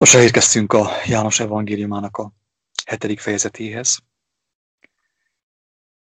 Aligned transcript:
Most 0.00 0.14
elérkeztünk 0.14 0.72
a 0.72 0.90
János 1.06 1.40
evangéliumának 1.40 2.16
a 2.16 2.32
hetedik 2.84 3.20
fejezetéhez. 3.20 3.98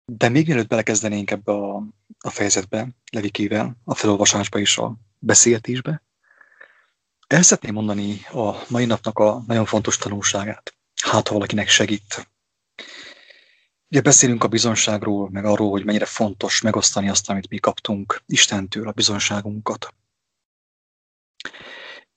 De 0.05 0.29
még 0.29 0.47
mielőtt 0.47 0.67
belekezdenénk 0.67 1.31
ebbe 1.31 1.51
a, 1.51 1.83
a 2.19 2.29
fejezetbe, 2.29 2.87
Levikével, 3.11 3.77
a 3.83 3.95
felolvasásba 3.95 4.59
és 4.59 4.77
a 4.77 4.95
beszélgetésbe, 5.19 6.03
el 7.27 7.41
szeretném 7.41 7.73
mondani 7.73 8.21
a 8.25 8.65
mai 8.67 8.85
napnak 8.85 9.19
a 9.19 9.43
nagyon 9.47 9.65
fontos 9.65 9.97
tanulságát. 9.97 10.75
Hát, 11.01 11.27
ha 11.27 11.33
valakinek 11.33 11.67
segít. 11.67 12.29
Ugye 13.87 14.01
beszélünk 14.01 14.43
a 14.43 14.47
bizonságról, 14.47 15.29
meg 15.29 15.45
arról, 15.45 15.69
hogy 15.69 15.85
mennyire 15.85 16.05
fontos 16.05 16.61
megosztani 16.61 17.09
azt, 17.09 17.29
amit 17.29 17.49
mi 17.49 17.57
kaptunk 17.57 18.21
Istentől, 18.25 18.87
a 18.87 18.91
bizonságunkat. 18.91 19.93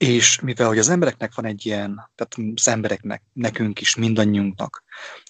És 0.03 0.39
mivel 0.39 0.67
hogy 0.67 0.77
az 0.77 0.89
embereknek 0.89 1.35
van 1.35 1.45
egy 1.45 1.65
ilyen, 1.65 2.11
tehát 2.15 2.53
az 2.55 2.67
embereknek, 2.67 3.21
nekünk 3.33 3.81
is, 3.81 3.95
mindannyiunknak, 3.95 4.83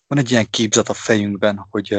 van 0.07 0.17
egy 0.17 0.31
ilyen 0.31 0.49
képzet 0.49 0.89
a 0.89 0.93
fejünkben, 0.93 1.65
hogy, 1.69 1.89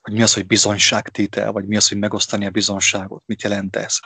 hogy 0.00 0.12
mi 0.12 0.22
az, 0.22 0.34
hogy 0.34 0.46
bizonyságtétel, 0.46 1.52
vagy 1.52 1.66
mi 1.66 1.76
az, 1.76 1.88
hogy 1.88 1.98
megosztani 1.98 2.46
a 2.46 2.50
bizonyságot, 2.50 3.22
mit 3.26 3.42
jelent 3.42 3.76
ez. 3.76 3.98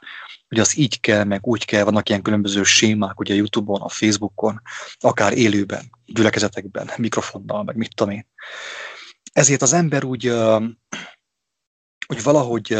Hogy 0.49 0.61
az 0.61 0.79
így 0.79 1.01
kell, 1.01 1.25
meg 1.25 1.47
úgy 1.47 1.65
kell, 1.65 1.85
vannak 1.85 2.09
ilyen 2.09 2.23
különböző 2.23 2.63
sémák, 2.63 3.21
ugye 3.21 3.35
a 3.35 3.37
Youtube-on, 3.37 3.81
a 3.81 3.89
Facebookon, 3.89 4.63
akár 4.99 5.33
élőben, 5.33 5.91
gyülekezetekben, 6.07 6.91
mikrofonnal, 6.97 7.63
meg 7.63 7.77
mit 7.77 7.95
tudom 7.95 8.13
én. 8.13 8.27
Ezért 9.33 9.63
az 9.63 9.73
ember 9.73 10.05
úgy, 10.05 10.27
úgy 12.07 12.23
valahogy 12.23 12.79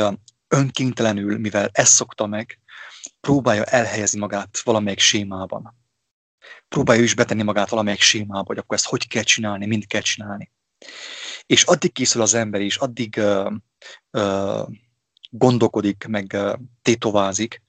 önkéntelenül, 0.49 1.39
mivel 1.39 1.69
ezt 1.73 1.93
szokta 1.93 2.27
meg, 2.27 2.61
próbálja 3.27 3.65
elhelyezni 3.65 4.19
magát 4.19 4.61
valamelyik 4.61 4.99
sémában. 4.99 5.75
Próbálja 6.69 7.03
is 7.03 7.15
betenni 7.15 7.43
magát 7.43 7.69
valamelyik 7.69 8.01
sémába, 8.01 8.45
hogy 8.47 8.59
akkor 8.59 8.77
ezt 8.77 8.87
hogy 8.87 9.09
kell 9.09 9.23
csinálni, 9.23 9.67
mind 9.67 9.87
kell 9.87 10.01
csinálni. 10.01 10.53
És 11.47 11.63
addig 11.63 11.93
készül 11.93 12.23
az 12.23 12.35
ember 12.35 12.61
is, 12.61 12.77
addig 12.77 13.15
uh, 13.19 13.53
uh, 14.11 14.69
gondolkodik, 15.31 16.07
meg 16.09 16.31
uh, 16.35 16.55
tétovázik, 16.83 17.63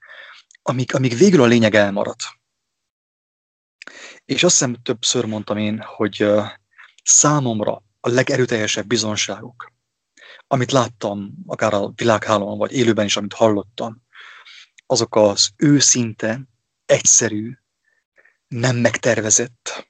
amíg, 0.61 0.95
amíg 0.95 1.17
végül 1.17 1.41
a 1.41 1.45
lényeg 1.45 1.75
elmarad. 1.75 2.19
És 4.25 4.43
azt 4.43 4.53
hiszem 4.53 4.75
többször 4.83 5.25
mondtam 5.25 5.57
én, 5.57 5.81
hogy 5.81 6.23
uh, 6.23 6.45
számomra 7.03 7.83
a 7.99 8.09
legerőteljesebb 8.09 8.87
bizonságok, 8.87 9.73
amit 10.47 10.71
láttam, 10.71 11.33
akár 11.45 11.73
a 11.73 11.91
világhálón, 11.95 12.57
vagy 12.57 12.71
élőben 12.71 13.05
is, 13.05 13.17
amit 13.17 13.33
hallottam, 13.33 14.05
azok 14.87 15.15
az 15.15 15.49
őszinte, 15.55 16.41
egyszerű, 16.85 17.57
nem 18.47 18.75
megtervezett, 18.75 19.89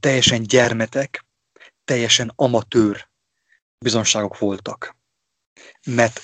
teljesen 0.00 0.42
gyermetek, 0.42 1.24
teljesen 1.84 2.32
amatőr 2.36 3.08
bizonságok 3.78 4.38
voltak. 4.38 4.96
Mert 5.86 6.20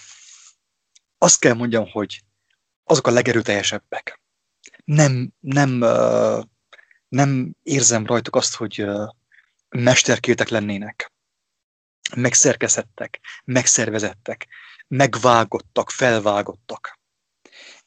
azt 1.18 1.40
kell 1.40 1.54
mondjam, 1.54 1.90
hogy 1.90 2.22
azok 2.84 3.06
a 3.06 3.10
legerőteljesebbek. 3.10 4.20
Nem, 4.84 5.32
nem, 5.40 5.70
nem 7.08 7.54
érzem 7.62 8.06
rajtuk 8.06 8.36
azt, 8.36 8.54
hogy 8.54 8.84
mesterkétek 9.68 10.48
lennének. 10.48 11.12
Megszerkezettek, 12.16 13.20
megszervezettek, 13.44 14.46
megvágottak, 14.88 15.90
felvágottak 15.90 16.97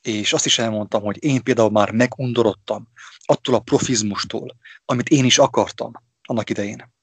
és 0.02 0.34
azt 0.34 0.46
is 0.46 0.60
elmondtam, 0.60 1.02
hogy 1.02 1.24
én 1.24 1.44
például 1.44 1.70
már 1.70 1.92
megundorodtam 1.92 2.88
attól 3.26 3.56
a 3.56 3.60
profizmustól, 3.60 4.56
amit 4.86 5.10
én 5.10 5.26
is 5.26 5.38
akartam 5.38 5.92
annak 6.24 6.50
idején. 6.50 6.94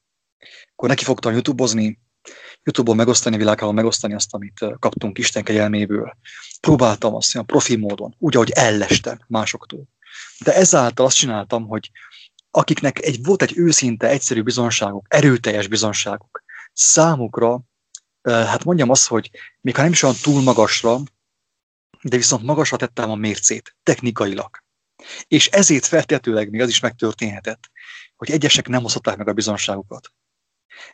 Akkor 0.73 0.89
neki 0.89 1.05
fogtam 1.05 1.33
YouTube-ozni, 1.33 1.99
YouTube-on 2.63 2.97
megosztani, 2.97 3.37
világában 3.37 3.75
megosztani 3.75 4.15
azt, 4.15 4.35
amit 4.35 4.65
kaptunk 4.78 5.19
Isten 5.19 5.45
kegyelméből. 5.45 6.17
Próbáltam 6.61 7.15
azt 7.15 7.34
olyan 7.34 7.47
profi 7.47 7.77
módon, 7.77 8.15
úgy, 8.19 8.34
ahogy 8.34 8.50
ellestem 8.50 9.19
másoktól. 9.27 9.84
De 10.45 10.55
ezáltal 10.55 11.06
azt 11.06 11.17
csináltam, 11.17 11.67
hogy 11.67 11.91
akiknek 12.51 13.03
egy, 13.03 13.25
volt 13.25 13.43
egy 13.43 13.53
őszinte, 13.56 14.09
egyszerű 14.09 14.43
bizonságuk, 14.43 15.06
erőteljes 15.09 15.67
bizonságuk, 15.67 16.43
számukra, 16.72 17.61
hát 18.22 18.65
mondjam 18.65 18.91
azt, 18.91 19.06
hogy 19.06 19.31
még 19.61 19.77
ha 19.77 19.83
nem 19.83 19.93
is 19.93 20.03
olyan 20.03 20.17
túl 20.22 20.43
magasra, 20.43 21.01
de 22.03 22.16
viszont 22.16 22.42
magasra 22.42 22.76
tettem 22.76 23.10
a 23.10 23.14
mércét, 23.14 23.76
technikailag. 23.82 24.50
És 25.28 25.47
ezért 25.47 25.86
feltétlenül 25.86 26.50
még 26.50 26.60
az 26.60 26.69
is 26.69 26.81
megtörténhetett, 26.81 27.70
hogy 28.16 28.31
egyesek 28.31 28.69
nem 28.69 28.84
osztották 28.84 29.16
meg 29.16 29.28
a 29.28 29.32
bizonságukat. 29.32 30.12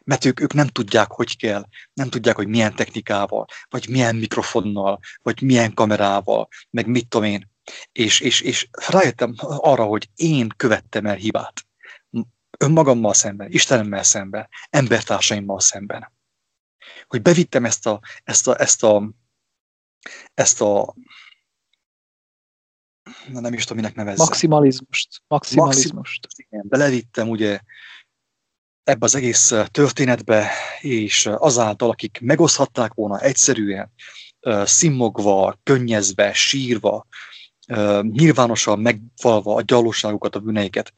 Mert 0.05 0.25
ők, 0.25 0.41
ők 0.41 0.53
nem 0.53 0.67
tudják, 0.67 1.11
hogy 1.11 1.37
kell, 1.37 1.65
nem 1.93 2.09
tudják, 2.09 2.37
hogy 2.37 2.49
milyen 2.49 2.75
technikával, 2.75 3.47
vagy 3.69 3.89
milyen 3.89 4.17
mikrofonnal, 4.17 5.01
vagy 5.23 5.43
milyen 5.43 5.75
kamerával, 5.75 6.49
meg 6.71 6.87
mit 6.87 7.09
tudom 7.09 7.27
én. 7.27 7.51
És, 7.93 8.21
és, 8.21 8.41
és 8.41 8.69
rájöttem 8.71 9.35
arra, 9.39 9.85
hogy 9.85 10.09
én 10.15 10.49
követtem 10.57 11.07
el 11.07 11.15
hibát. 11.15 11.67
Önmagammal 12.59 13.15
szemben, 13.15 13.51
Istenemmel 13.51 14.03
szemben, 14.03 14.49
embertársaimmal 14.71 15.61
szemben. 15.61 16.13
Hogy 17.07 17.23
bevittem 17.23 17.65
ezt 17.65 17.87
a, 17.87 18.01
ezt 18.25 18.49
a, 18.49 18.61
ezt 18.61 18.83
a 18.83 19.11
ezt 20.35 20.61
a 20.61 20.95
na 23.29 23.41
nem 23.41 23.53
is 23.53 23.65
tudom, 23.65 23.83
minek 23.83 23.97
nevezzem. 23.97 24.27
Maximalizmust. 24.27 25.23
Maximalizmust. 25.29 26.27
Igen, 26.37 26.65
belevittem 26.69 27.29
ugye 27.29 27.61
ebbe 28.85 29.05
az 29.05 29.15
egész 29.15 29.55
történetbe, 29.71 30.51
és 30.81 31.27
azáltal, 31.27 31.91
akik 31.91 32.19
megoszthatták 32.21 32.95
volna 32.95 33.21
egyszerűen, 33.21 33.93
szimmogva, 34.65 35.59
könnyezve, 35.63 36.33
sírva, 36.33 37.07
nyilvánosan 38.01 38.79
megvalva 38.79 39.55
a 39.55 39.63
gyalóságukat, 39.63 40.35
a 40.35 40.41
bűneiket, 40.41 40.95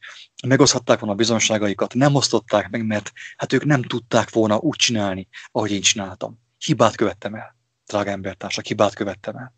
megoszthatták 0.47 0.99
volna 0.99 1.13
a 1.13 1.17
bizonságaikat, 1.17 1.93
nem 1.93 2.15
osztották 2.15 2.69
meg, 2.69 2.85
mert 2.85 3.11
hát 3.35 3.53
ők 3.53 3.65
nem 3.65 3.81
tudták 3.81 4.29
volna 4.29 4.57
úgy 4.57 4.75
csinálni, 4.75 5.27
ahogy 5.51 5.71
én 5.71 5.81
csináltam. 5.81 6.39
Hibát 6.57 6.95
követtem 6.95 7.35
el 7.35 7.56
drága 7.87 8.09
embertársak, 8.09 8.65
hibát 8.65 8.93
követtem 8.93 9.35
el. 9.35 9.53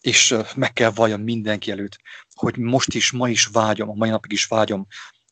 És 0.00 0.36
meg 0.54 0.72
kell 0.72 0.90
valljam 0.90 1.20
mindenki 1.20 1.70
előtt, 1.70 1.98
hogy 2.34 2.56
most 2.56 2.94
is, 2.94 3.10
ma 3.10 3.28
is 3.28 3.46
vágyom, 3.46 3.90
a 3.90 3.94
mai 3.94 4.08
napig 4.08 4.32
is 4.32 4.46
vágyom 4.46 4.86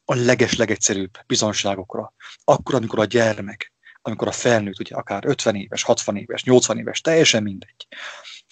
a 0.04 0.14
leges-legegyszerűbb 0.14 1.18
bizonságokra. 1.26 2.14
Akkor, 2.44 2.74
amikor 2.74 2.98
a 2.98 3.04
gyermek, 3.04 3.72
amikor 4.02 4.28
a 4.28 4.32
felnőtt, 4.32 4.80
ugye 4.80 4.94
akár 4.94 5.24
50 5.26 5.54
éves, 5.54 5.82
60 5.82 6.16
éves, 6.16 6.44
80 6.44 6.78
éves, 6.78 7.00
teljesen 7.00 7.42
mindegy, 7.42 7.86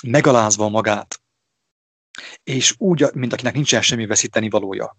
megalázva 0.06 0.68
magát, 0.68 1.20
és 2.44 2.74
úgy, 2.78 3.04
mint 3.14 3.32
akinek 3.32 3.54
nincsen 3.54 3.82
semmi 3.82 4.06
veszíteni 4.06 4.50
valója, 4.50 4.96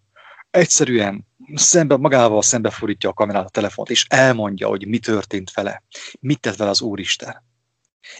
egyszerűen 0.50 1.28
szembe, 1.54 1.98
magával 1.98 2.42
szembefordítja 2.42 3.10
a 3.10 3.14
kamerát, 3.14 3.46
a 3.46 3.50
telefont, 3.50 3.90
és 3.90 4.06
elmondja, 4.10 4.68
hogy 4.68 4.88
mi 4.88 5.00
történt 5.00 5.52
vele, 5.52 5.84
mit 6.20 6.40
tett 6.40 6.56
vele 6.56 6.70
az 6.70 6.82
Úristen. 6.82 7.44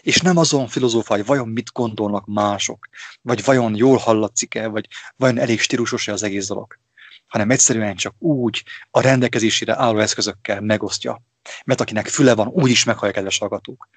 És 0.00 0.20
nem 0.20 0.36
azon 0.36 0.68
filozófál, 0.68 1.16
hogy 1.16 1.26
vajon 1.26 1.48
mit 1.48 1.72
gondolnak 1.72 2.26
mások, 2.26 2.88
vagy 3.22 3.44
vajon 3.44 3.74
jól 3.74 3.96
hallatszik-e, 3.96 4.66
vagy 4.66 4.88
vajon 5.16 5.38
elég 5.38 5.60
stílusos-e 5.60 6.12
az 6.12 6.22
egész 6.22 6.46
dolog, 6.46 6.78
hanem 7.26 7.50
egyszerűen 7.50 7.96
csak 7.96 8.14
úgy 8.18 8.64
a 8.90 9.00
rendelkezésére 9.00 9.76
álló 9.78 9.98
eszközökkel 9.98 10.60
megosztja. 10.60 11.22
Mert 11.64 11.80
akinek 11.80 12.08
füle 12.08 12.34
van, 12.34 12.46
úgy 12.46 12.70
is 12.70 12.84
meghallja 12.84 13.14
kedves 13.14 13.38
hallgatók. 13.38 13.88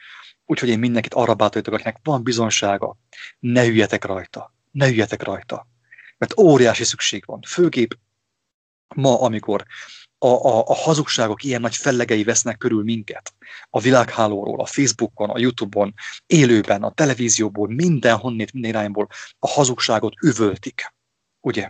Úgyhogy 0.45 0.69
én 0.69 0.79
mindenkit 0.79 1.13
arra 1.13 1.33
bátorítok, 1.33 1.73
akinek 1.73 1.97
van 2.03 2.23
bizonsága, 2.23 2.97
ne 3.39 3.65
hüljetek 3.65 4.05
rajta, 4.05 4.53
ne 4.71 4.87
hüljetek 4.87 5.23
rajta. 5.23 5.67
Mert 6.17 6.39
óriási 6.39 6.83
szükség 6.83 7.23
van. 7.25 7.39
Főképp 7.47 7.91
ma, 8.95 9.21
amikor 9.21 9.65
a, 10.23 10.27
a, 10.27 10.67
a 10.67 10.73
hazugságok 10.73 11.43
ilyen 11.43 11.61
nagy 11.61 11.75
fellegei 11.75 12.23
vesznek 12.23 12.57
körül 12.57 12.83
minket. 12.83 13.33
A 13.69 13.79
világhálóról, 13.79 14.59
a 14.59 14.65
Facebookon, 14.65 15.29
a 15.29 15.39
Youtube-on, 15.39 15.93
élőben, 16.25 16.83
a 16.83 16.91
televízióból, 16.91 17.67
mindenhonnét, 17.67 18.53
minden 18.53 18.71
irányból 18.71 19.07
a 19.39 19.47
hazugságot 19.47 20.13
üvöltik. 20.21 20.93
Ugye? 21.39 21.69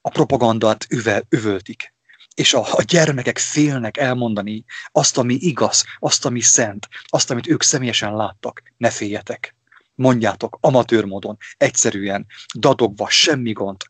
A 0.00 0.08
propagandát 0.08 0.86
üvel, 0.88 1.26
üvöltik. 1.28 1.94
És 2.34 2.54
a, 2.54 2.60
a 2.60 2.82
gyermekek 2.82 3.38
félnek 3.38 3.96
elmondani 3.96 4.64
azt, 4.92 5.18
ami 5.18 5.34
igaz, 5.34 5.84
azt, 5.98 6.24
ami 6.24 6.40
szent, 6.40 6.88
azt, 7.04 7.30
amit 7.30 7.48
ők 7.48 7.62
személyesen 7.62 8.16
láttak. 8.16 8.62
Ne 8.76 8.90
féljetek 8.90 9.56
mondjátok 9.96 10.58
amatőr 10.60 11.04
módon, 11.04 11.36
egyszerűen, 11.56 12.26
dadogva, 12.58 13.08
semmi 13.08 13.52
gond, 13.52 13.82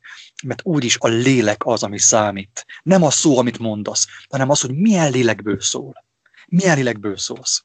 mert 0.43 0.61
úgyis 0.65 0.97
a 0.99 1.09
lélek 1.09 1.67
az, 1.67 1.83
ami 1.83 1.99
számít. 1.99 2.67
Nem 2.83 3.03
a 3.03 3.11
szó, 3.11 3.38
amit 3.38 3.59
mondasz, 3.59 4.06
hanem 4.29 4.50
az, 4.50 4.61
hogy 4.61 4.75
milyen 4.75 5.11
lélekből 5.11 5.61
szól. 5.61 6.05
Milyen 6.47 6.77
lélekből 6.77 7.17
szólsz. 7.17 7.65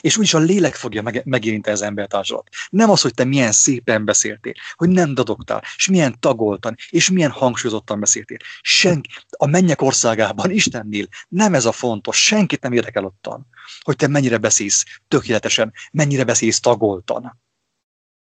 És 0.00 0.16
úgyis 0.16 0.34
a 0.34 0.38
lélek 0.38 0.74
fogja 0.74 1.02
meg, 1.02 1.22
megérinteni 1.24 1.76
az 1.76 1.82
embertársalat. 1.82 2.48
Nem 2.70 2.90
az, 2.90 3.00
hogy 3.00 3.14
te 3.14 3.24
milyen 3.24 3.52
szépen 3.52 4.04
beszéltél, 4.04 4.52
hogy 4.74 4.88
nem 4.88 5.14
dadogtál, 5.14 5.62
és 5.76 5.88
milyen 5.88 6.20
tagoltan, 6.20 6.76
és 6.90 7.10
milyen 7.10 7.30
hangsúlyozottan 7.30 8.00
beszéltél. 8.00 8.36
Senki, 8.60 9.10
a 9.30 9.46
mennyek 9.46 9.82
országában, 9.82 10.50
Istennél 10.50 11.06
nem 11.28 11.54
ez 11.54 11.64
a 11.64 11.72
fontos, 11.72 12.24
senkit 12.24 12.62
nem 12.62 12.72
érdekel 12.72 13.04
ottan, 13.04 13.46
hogy 13.80 13.96
te 13.96 14.06
mennyire 14.06 14.38
beszélsz 14.38 14.84
tökéletesen, 15.08 15.72
mennyire 15.92 16.24
beszélsz 16.24 16.60
tagoltan, 16.60 17.40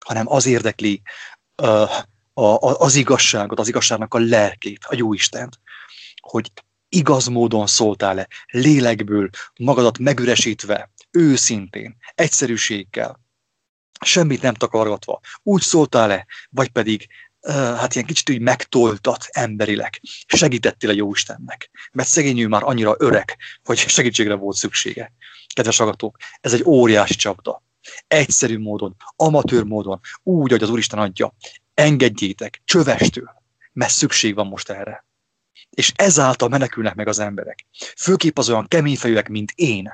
hanem 0.04 0.28
az 0.28 0.46
érdekli 0.46 1.02
uh, 1.62 1.90
a, 2.40 2.84
az 2.84 2.94
igazságot, 2.94 3.58
az 3.58 3.68
igazságnak 3.68 4.14
a 4.14 4.18
lelkét, 4.18 4.84
a 4.84 4.94
jó 4.96 5.12
Istent, 5.12 5.60
hogy 6.20 6.52
igaz 6.88 7.26
módon 7.26 7.66
szóltál-e, 7.66 8.28
lélekből, 8.46 9.30
magadat 9.58 9.98
megüresítve, 9.98 10.90
őszintén, 11.10 11.96
egyszerűséggel, 12.14 13.20
semmit 14.00 14.42
nem 14.42 14.54
takargatva, 14.54 15.20
úgy 15.42 15.62
szóltál-e, 15.62 16.26
vagy 16.50 16.68
pedig 16.68 17.08
hát 17.52 17.94
ilyen 17.94 18.06
kicsit 18.06 18.30
úgy 18.30 18.40
megtoltat 18.40 19.26
emberileg, 19.30 20.00
segítettél 20.26 20.90
a 20.90 20.92
Jóistennek, 20.92 21.70
mert 21.92 22.08
szegény 22.08 22.38
ő 22.38 22.48
már 22.48 22.62
annyira 22.62 22.94
öreg, 22.98 23.36
hogy 23.64 23.78
segítségre 23.78 24.34
volt 24.34 24.56
szüksége. 24.56 25.12
Kedves 25.54 25.80
agatók, 25.80 26.16
ez 26.40 26.52
egy 26.52 26.62
óriási 26.64 27.14
csapda. 27.14 27.62
Egyszerű 28.06 28.58
módon, 28.58 28.96
amatőr 29.16 29.62
módon, 29.62 30.00
úgy, 30.22 30.50
hogy 30.50 30.62
az 30.62 30.70
Úristen 30.70 30.98
adja. 30.98 31.34
Engedjétek, 31.76 32.60
csövestől, 32.64 33.30
mert 33.72 33.92
szükség 33.92 34.34
van 34.34 34.46
most 34.46 34.70
erre. 34.70 35.04
És 35.70 35.92
ezáltal 35.96 36.48
menekülnek 36.48 36.94
meg 36.94 37.08
az 37.08 37.18
emberek. 37.18 37.66
Főképp 37.96 38.38
az 38.38 38.48
olyan 38.48 38.68
keményfejűek, 38.68 39.28
mint 39.28 39.52
én, 39.54 39.92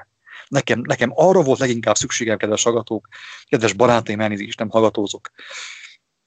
Nekem, 0.48 0.80
nekem 0.80 1.10
arra 1.14 1.42
volt 1.42 1.58
leginkább 1.58 1.96
szükségem, 1.96 2.36
kedves 2.36 2.62
hallgatók, 2.62 3.08
kedves 3.48 3.72
barátaim, 3.72 4.20
elnézést, 4.20 4.58
nem 4.58 4.70
hallgatózok, 4.70 5.30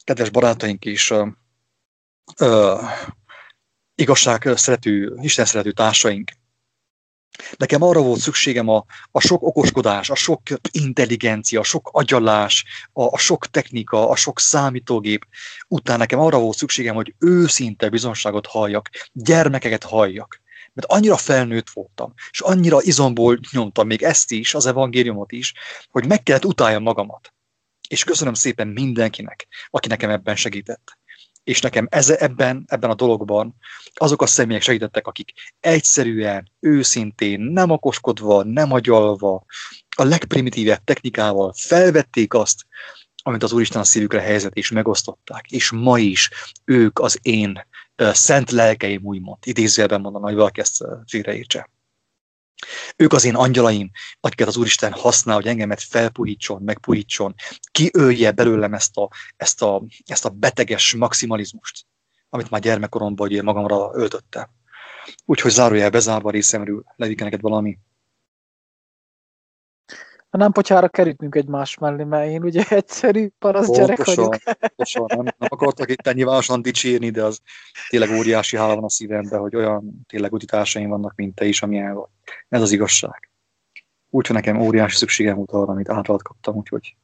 kedves 0.04 0.30
barátaink 0.30 0.86
is, 0.86 1.12
uh, 1.12 1.28
uh, 2.40 2.90
igazság 3.96 4.50
szerető, 4.56 5.18
Isten 5.22 5.46
szerető 5.46 5.72
társaink. 5.72 6.32
Nekem 7.58 7.82
arra 7.82 8.02
volt 8.02 8.20
szükségem 8.20 8.70
a, 8.70 8.86
a 9.12 9.20
sok 9.20 9.44
okoskodás, 9.44 10.10
a 10.10 10.16
sok 10.16 10.42
intelligencia, 10.72 11.60
a 11.60 11.64
sok 11.64 11.90
agyalás, 11.92 12.66
a, 12.94 13.04
a 13.04 13.18
sok 13.18 13.48
technika, 13.48 14.10
a 14.10 14.16
sok 14.16 14.40
számítógép 14.40 15.26
után 15.68 15.98
nekem 15.98 16.20
arra 16.20 16.40
volt 16.40 16.58
szükségem, 16.58 16.96
hogy 16.96 17.14
őszinte 17.20 17.90
bizonságot 17.90 18.48
halljak, 18.48 18.90
gyermekeket 19.12 19.84
halljak 19.84 20.44
mert 20.76 20.92
annyira 20.92 21.18
felnőtt 21.18 21.70
voltam, 21.70 22.14
és 22.32 22.42
annyira 22.42 22.82
izomból 22.82 23.40
nyomtam 23.52 23.88
még 23.88 24.04
ezt 24.04 24.32
is, 24.32 24.54
az 24.54 24.66
evangéliumot 24.66 25.32
is, 25.32 25.54
hogy 25.90 26.08
meg 26.08 26.24
kellett 26.24 26.46
utáljam 26.46 26.84
magamat. 26.84 27.34
És 27.88 28.04
köszönöm 28.04 28.34
szépen 28.34 28.68
mindenkinek, 28.68 29.48
aki 29.70 29.88
nekem 29.88 30.10
ebben 30.10 30.36
segített. 30.36 30.98
És 31.46 31.62
nekem 31.62 31.88
ez, 31.90 32.10
ebben, 32.10 32.64
ebben 32.68 32.90
a 32.90 32.96
dologban 32.96 33.56
azok 33.94 34.22
a 34.22 34.26
személyek 34.26 34.62
segítettek, 34.62 35.08
akik 35.08 35.34
egyszerűen, 35.60 36.52
őszintén, 36.60 37.40
nem 37.40 37.70
okoskodva, 37.70 38.44
nem 38.44 38.72
agyalva, 38.72 39.46
a 39.96 40.04
legprimitívebb 40.04 40.84
technikával 40.84 41.54
felvették 41.58 42.34
azt, 42.34 42.66
amit 43.24 43.44
az 43.44 43.52
Úristen 43.52 43.82
a 43.82 43.84
szívükre 43.84 44.22
helyezett, 44.22 44.54
és 44.54 44.72
megosztották. 44.72 45.52
És 45.52 45.72
ma 45.72 46.00
is 46.00 46.30
ők 46.64 47.00
az 47.00 47.20
én 47.22 47.68
szent 47.96 48.52
lelkeim, 48.52 49.04
úgymond, 49.04 49.38
idézőjelben 49.44 50.02
mondom, 50.02 50.22
hogy 50.22 50.36
valaki 50.36 50.60
ezt 50.60 50.84
félreértse. 51.08 51.70
Ők 52.96 53.14
az 53.14 53.26
én 53.26 53.36
angyalaim, 53.36 53.92
akiket 54.20 54.48
az 54.48 54.58
Úristen 54.58 54.92
használ, 54.92 55.36
hogy 55.36 55.48
engemet 55.48 55.82
felpuhítson, 55.82 56.62
megpuhítson, 56.62 57.36
kiölje 57.72 58.32
belőlem 58.32 58.74
ezt 58.74 58.98
a, 58.98 59.10
ezt 59.38 59.62
a, 59.62 59.84
ezt 60.06 60.26
a 60.26 60.30
beteges 60.30 60.94
maximalizmust, 60.94 61.86
amit 62.30 62.50
már 62.50 62.62
gyermekkoromban 62.62 63.44
magamra 63.44 63.92
öltöttem. 63.94 64.50
Úgyhogy 65.26 65.52
zárójel 65.52 65.90
bezárva 65.90 66.30
részemről, 66.30 66.84
levike 66.96 67.24
neked 67.24 67.42
valami 67.42 67.78
nem 70.38 70.52
potyára 70.52 70.90
kerítünk 70.90 71.36
egymás 71.36 71.78
mellé, 71.78 72.04
mert 72.04 72.30
én 72.30 72.44
ugye 72.44 72.64
egyszerű 72.80 73.28
parasz 73.40 73.72
gyerek 73.72 74.06
vagyok. 74.06 74.38
Pontosan, 74.60 75.06
nem, 75.08 75.24
nem 75.24 75.50
akartak 75.52 75.90
itt 75.90 76.14
nyilvánosan 76.14 76.62
dicsérni, 76.62 77.10
de 77.10 77.24
az 77.24 77.40
tényleg 77.90 78.10
óriási 78.10 78.58
hála 78.58 78.76
van 78.76 78.84
a 78.84 78.90
szívemben, 78.90 79.40
hogy 79.40 79.56
olyan 79.56 80.06
tényleg 80.08 80.34
utitársaim 80.34 80.90
vannak, 80.90 81.16
mint 81.16 81.36
te 81.36 81.46
is, 81.46 81.62
amilyen 81.62 81.94
vagy. 81.94 82.10
Ez 82.50 82.62
az 82.62 82.72
igazság. 82.72 83.30
Úgyhogy 84.10 84.36
nekem 84.36 84.62
óriási 84.62 84.96
szükségem 84.96 85.36
volt 85.36 85.52
arra, 85.52 85.72
amit 85.72 85.90
általad 85.90 86.22
kaptam, 86.22 86.56
úgyhogy 86.56 86.96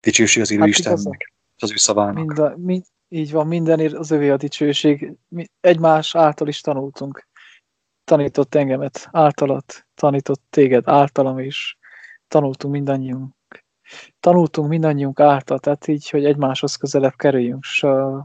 dicsőség 0.00 0.42
az 0.42 0.50
élő 0.50 0.60
hát 0.60 0.68
Istennek, 0.68 1.32
és 1.56 1.62
az 1.62 1.72
ő 1.72 1.76
szavának. 1.76 2.26
Minden, 2.26 2.58
mind, 2.58 2.84
így 3.08 3.32
van, 3.32 3.46
mindenért 3.46 3.94
az 3.94 4.10
övé 4.10 4.28
a 4.30 4.36
dicsőség. 4.36 5.12
Mi 5.28 5.46
egymás 5.60 6.14
által 6.14 6.48
is 6.48 6.60
tanultunk. 6.60 7.28
Tanított 8.04 8.54
engemet 8.54 9.08
általat, 9.12 9.86
tanított 9.94 10.42
téged 10.50 10.88
általam 10.88 11.38
is 11.38 11.78
tanultunk 12.30 12.74
mindannyiunk. 12.74 13.34
Tanultunk 14.20 14.68
mindannyiunk 14.68 15.20
által, 15.20 15.58
tehát 15.58 15.86
így, 15.86 16.10
hogy 16.10 16.24
egymáshoz 16.24 16.76
közelebb 16.76 17.16
kerüljünk, 17.16 17.64
és 17.64 17.82
uh, 17.82 18.24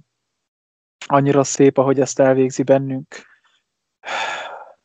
annyira 1.06 1.44
szép, 1.44 1.78
ahogy 1.78 2.00
ezt 2.00 2.20
elvégzi 2.20 2.64
bennünk. 2.64 3.08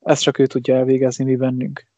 Ezt 0.00 0.22
csak 0.22 0.38
ő 0.38 0.46
tudja 0.46 0.76
elvégezni 0.76 1.24
mi 1.24 1.36
bennünk. 1.36 1.88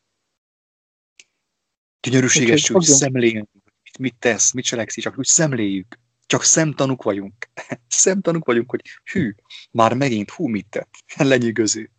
Gyönyörűséges, 2.00 2.68
hogy 2.68 2.82
szemléljünk, 2.82 3.48
mit, 3.82 3.98
mit 3.98 4.16
tesz, 4.18 4.52
mit 4.52 4.64
cselekszik, 4.64 5.02
csak 5.02 5.18
úgy 5.18 5.26
szemléljük. 5.26 5.98
Csak 6.26 6.42
szemtanúk 6.42 7.02
vagyunk. 7.02 7.34
szemtanúk 7.88 8.44
vagyunk, 8.44 8.70
hogy 8.70 8.82
hű, 9.12 9.34
már 9.70 9.94
megint 9.94 10.30
hú, 10.30 10.46
mit 10.46 10.66
tett. 10.68 10.90
Lenyűgöző. 11.16 11.90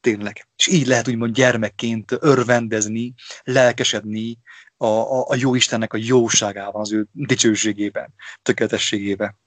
Tényleg. 0.00 0.48
És 0.56 0.66
így 0.66 0.86
lehet 0.86 1.08
úgymond 1.08 1.34
gyermekként 1.34 2.12
örvendezni, 2.20 3.14
lelkesedni 3.42 4.38
a, 4.82 4.86
a, 4.86 5.28
a 5.28 5.34
jó 5.34 5.54
Istennek 5.54 5.92
a 5.92 5.96
jóságában, 5.96 6.80
az 6.80 6.92
ő 6.92 7.06
dicsőségében, 7.12 8.14
tökéletességében. 8.42 9.38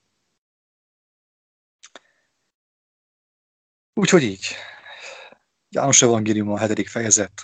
Úgyhogy 3.94 4.24
így. 4.24 4.46
János 5.70 6.02
Evangélium 6.02 6.52
a 6.52 6.58
hetedik 6.58 6.88
fejezet. 6.88 7.44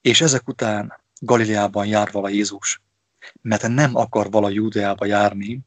És 0.00 0.20
ezek 0.20 0.48
után 0.48 1.00
Galileában 1.18 1.86
jár 1.86 2.10
vala 2.12 2.28
Jézus, 2.28 2.82
mert 3.42 3.68
nem 3.68 3.96
akar 3.96 4.30
vala 4.30 4.48
Júdeába 4.48 5.04
járni, 5.04 5.60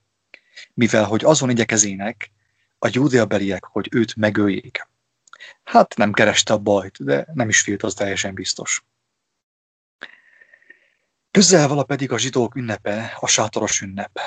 mivel 0.73 1.03
hogy 1.03 1.23
azon 1.23 1.49
igyekezének 1.49 2.31
a 2.79 2.89
júdeabeliek, 2.91 3.63
hogy 3.63 3.87
őt 3.91 4.15
megöljék. 4.15 4.87
Hát 5.63 5.95
nem 5.95 6.11
kereste 6.11 6.53
a 6.53 6.57
bajt, 6.57 7.03
de 7.03 7.27
nem 7.33 7.49
is 7.49 7.61
félt, 7.61 7.83
az 7.83 7.93
teljesen 7.93 8.33
biztos. 8.33 8.85
Közel 11.37 11.67
vala 11.67 11.83
pedig 11.83 12.11
a 12.11 12.17
zsidók 12.17 12.55
ünnepe, 12.55 13.17
a 13.19 13.27
sátoros 13.27 13.81
ünnep. 13.81 14.19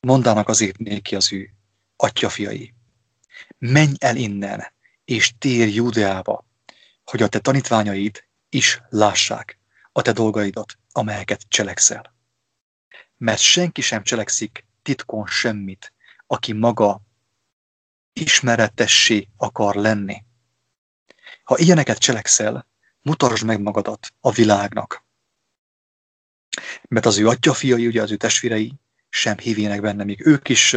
Mondának 0.00 0.48
azért 0.48 0.78
néki 0.78 1.16
az 1.16 1.32
ő 1.32 1.50
atyafiai. 1.96 2.74
Menj 3.58 3.94
el 3.98 4.16
innen, 4.16 4.72
és 5.04 5.38
tér 5.38 5.74
Júdeába, 5.74 6.46
hogy 7.04 7.22
a 7.22 7.28
te 7.28 7.38
tanítványaid 7.38 8.24
is 8.48 8.82
lássák 8.88 9.58
a 9.92 10.02
te 10.02 10.12
dolgaidat, 10.12 10.78
amelyeket 10.92 11.42
cselekszel. 11.48 12.14
Mert 13.16 13.40
senki 13.40 13.80
sem 13.80 14.02
cselekszik 14.02 14.64
titkon 14.82 15.26
semmit, 15.26 15.92
aki 16.26 16.52
maga 16.52 17.00
ismeretessé 18.12 19.28
akar 19.36 19.74
lenni. 19.74 20.24
Ha 21.44 21.58
ilyeneket 21.58 21.98
cselekszel, 21.98 22.66
mutasd 23.00 23.44
meg 23.44 23.60
magadat 23.60 24.12
a 24.20 24.30
világnak. 24.30 25.06
Mert 26.88 27.06
az 27.06 27.18
ő 27.18 27.28
atyafiai, 27.28 27.86
ugye 27.86 28.02
az 28.02 28.10
ő 28.10 28.16
testvérei 28.16 28.74
sem 29.08 29.38
hívének 29.38 29.80
benne, 29.80 30.04
még 30.04 30.26
ők 30.26 30.48
is 30.48 30.76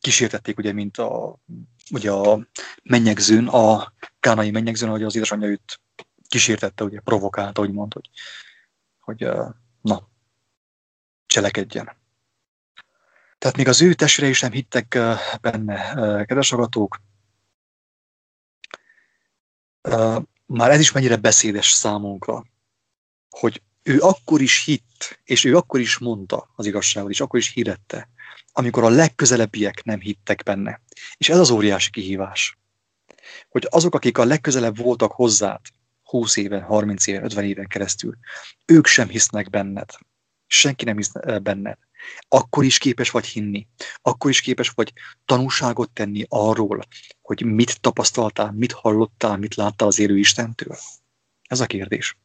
kísértették, 0.00 0.58
ugye, 0.58 0.72
mint 0.72 0.96
a, 0.96 1.38
ugye 1.90 2.10
a 2.10 2.46
mennyegzőn, 2.82 3.46
a 3.48 3.92
kánai 4.20 4.50
mennyegzőn, 4.50 4.90
hogy 4.90 5.02
az 5.02 5.16
édesanyja 5.16 5.48
őt 5.48 5.80
kísértette, 6.28 6.84
ugye 6.84 7.00
provokálta, 7.00 7.62
úgy 7.62 7.72
mond, 7.72 7.92
hogy, 7.92 8.10
hogy 9.00 9.28
na, 9.80 10.08
cselekedjen. 11.26 11.96
Tehát 13.38 13.56
még 13.56 13.68
az 13.68 13.82
ő 13.82 13.94
testvérei 13.94 14.32
sem 14.32 14.52
hittek 14.52 14.98
benne, 15.40 15.94
kedves 16.24 16.52
agatók. 16.52 17.00
Már 20.46 20.70
ez 20.70 20.80
is 20.80 20.92
mennyire 20.92 21.16
beszédes 21.16 21.70
számunkra, 21.70 22.44
hogy 23.30 23.62
ő 23.82 24.00
akkor 24.00 24.40
is 24.40 24.64
hitt, 24.64 25.20
és 25.24 25.44
ő 25.44 25.56
akkor 25.56 25.80
is 25.80 25.98
mondta 25.98 26.50
az 26.56 26.66
igazságot, 26.66 27.10
és 27.10 27.20
akkor 27.20 27.38
is 27.38 27.52
hirdette, 27.52 28.08
amikor 28.52 28.84
a 28.84 28.88
legközelebbiek 28.88 29.84
nem 29.84 30.00
hittek 30.00 30.42
benne. 30.42 30.80
És 31.16 31.28
ez 31.28 31.38
az 31.38 31.50
óriási 31.50 31.90
kihívás, 31.90 32.58
hogy 33.48 33.66
azok, 33.70 33.94
akik 33.94 34.18
a 34.18 34.24
legközelebb 34.24 34.76
voltak 34.76 35.12
hozzád, 35.12 35.60
20 36.02 36.36
éven, 36.36 36.62
30 36.62 37.06
éven, 37.06 37.24
50 37.24 37.44
éven 37.44 37.66
keresztül. 37.66 38.16
Ők 38.66 38.86
sem 38.86 39.08
hisznek 39.08 39.50
benned. 39.50 39.90
Senki 40.46 40.84
nem 40.84 40.96
hisz 40.96 41.12
benned. 41.42 41.78
Akkor 42.28 42.64
is 42.64 42.78
képes 42.78 43.10
vagy 43.10 43.26
hinni. 43.26 43.66
Akkor 44.02 44.30
is 44.30 44.40
képes 44.40 44.68
vagy 44.68 44.92
tanúságot 45.24 45.90
tenni 45.90 46.24
arról, 46.28 46.82
hogy 47.22 47.44
mit 47.44 47.80
tapasztaltál, 47.80 48.52
mit 48.52 48.72
hallottál, 48.72 49.36
mit 49.36 49.54
láttál 49.54 49.88
az 49.88 49.98
élő 49.98 50.18
Istentől. 50.18 50.76
Ez 51.42 51.60
a 51.60 51.66
kérdés. 51.66 52.16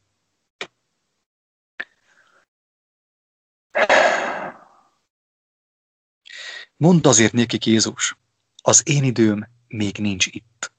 Mondta 6.75 7.09
azért 7.09 7.33
nékik 7.33 7.65
Jézus, 7.65 8.17
az 8.61 8.81
én 8.85 9.03
időm 9.03 9.47
még 9.67 9.97
nincs 9.97 10.25
itt. 10.25 10.71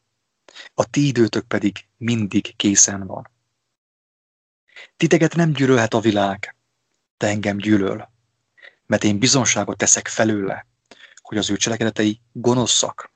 A 0.75 0.91
ti 0.91 1.07
időtök 1.07 1.47
pedig 1.47 1.87
mindig 1.97 2.57
készen 2.57 3.07
van. 3.07 3.31
Titeket 4.97 5.35
nem 5.35 5.53
gyűlölhet 5.53 5.95
a 5.95 6.01
világ, 6.01 6.57
de 7.17 7.27
engem 7.27 7.57
gyűlöl, 7.57 8.11
mert 8.87 9.05
én 9.05 9.19
bizonságot 9.19 9.77
teszek 9.77 10.09
felőle, 10.09 10.67
hogy 11.17 11.39
az 11.39 11.51
ő 11.51 11.57
cselekedetei 11.57 12.21
gonoszak. 12.33 13.13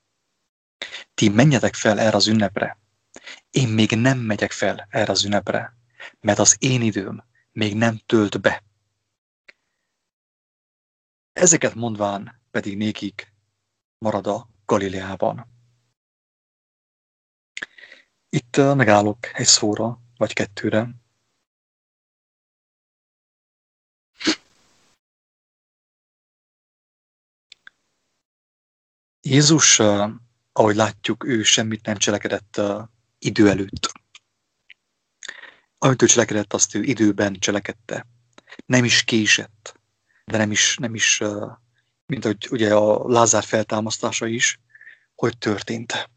Ti 1.14 1.28
menjetek 1.28 1.74
fel 1.74 2.00
erre 2.00 2.16
az 2.16 2.26
ünnepre. 2.26 2.78
Én 3.50 3.68
még 3.68 3.90
nem 3.90 4.18
megyek 4.18 4.52
fel 4.52 4.86
erre 4.90 5.12
az 5.12 5.24
ünnepre, 5.24 5.76
mert 6.20 6.38
az 6.38 6.56
én 6.58 6.82
időm 6.82 7.24
még 7.52 7.74
nem 7.74 8.00
tölt 8.06 8.40
be. 8.40 8.62
Ezeket 11.32 11.74
mondván 11.74 12.40
pedig 12.50 12.76
nékik 12.76 13.34
marad 13.98 14.26
a 14.26 14.48
Galileában. 14.64 15.46
Itt 18.28 18.56
megállok 18.56 19.18
egy 19.32 19.46
szóra, 19.46 20.00
vagy 20.16 20.32
kettőre. 20.32 20.94
Jézus, 29.20 29.78
ahogy 30.52 30.74
látjuk, 30.74 31.24
ő 31.24 31.42
semmit 31.42 31.86
nem 31.86 31.96
cselekedett 31.96 32.60
idő 33.18 33.48
előtt. 33.48 33.92
Amit 35.78 36.02
ő 36.02 36.06
cselekedett, 36.06 36.52
azt 36.52 36.74
ő 36.74 36.82
időben 36.82 37.34
cselekedte. 37.34 38.06
Nem 38.66 38.84
is 38.84 39.04
késett, 39.04 39.80
de 40.32 40.38
nem 40.38 40.50
is, 40.50 40.76
nem 40.76 40.94
is 40.94 41.22
mint 42.06 42.24
hogy 42.24 42.48
ugye 42.50 42.74
a 42.74 43.08
Lázár 43.08 43.42
feltámasztása 43.44 44.26
is, 44.26 44.60
hogy 45.14 45.38
történt. 45.38 46.10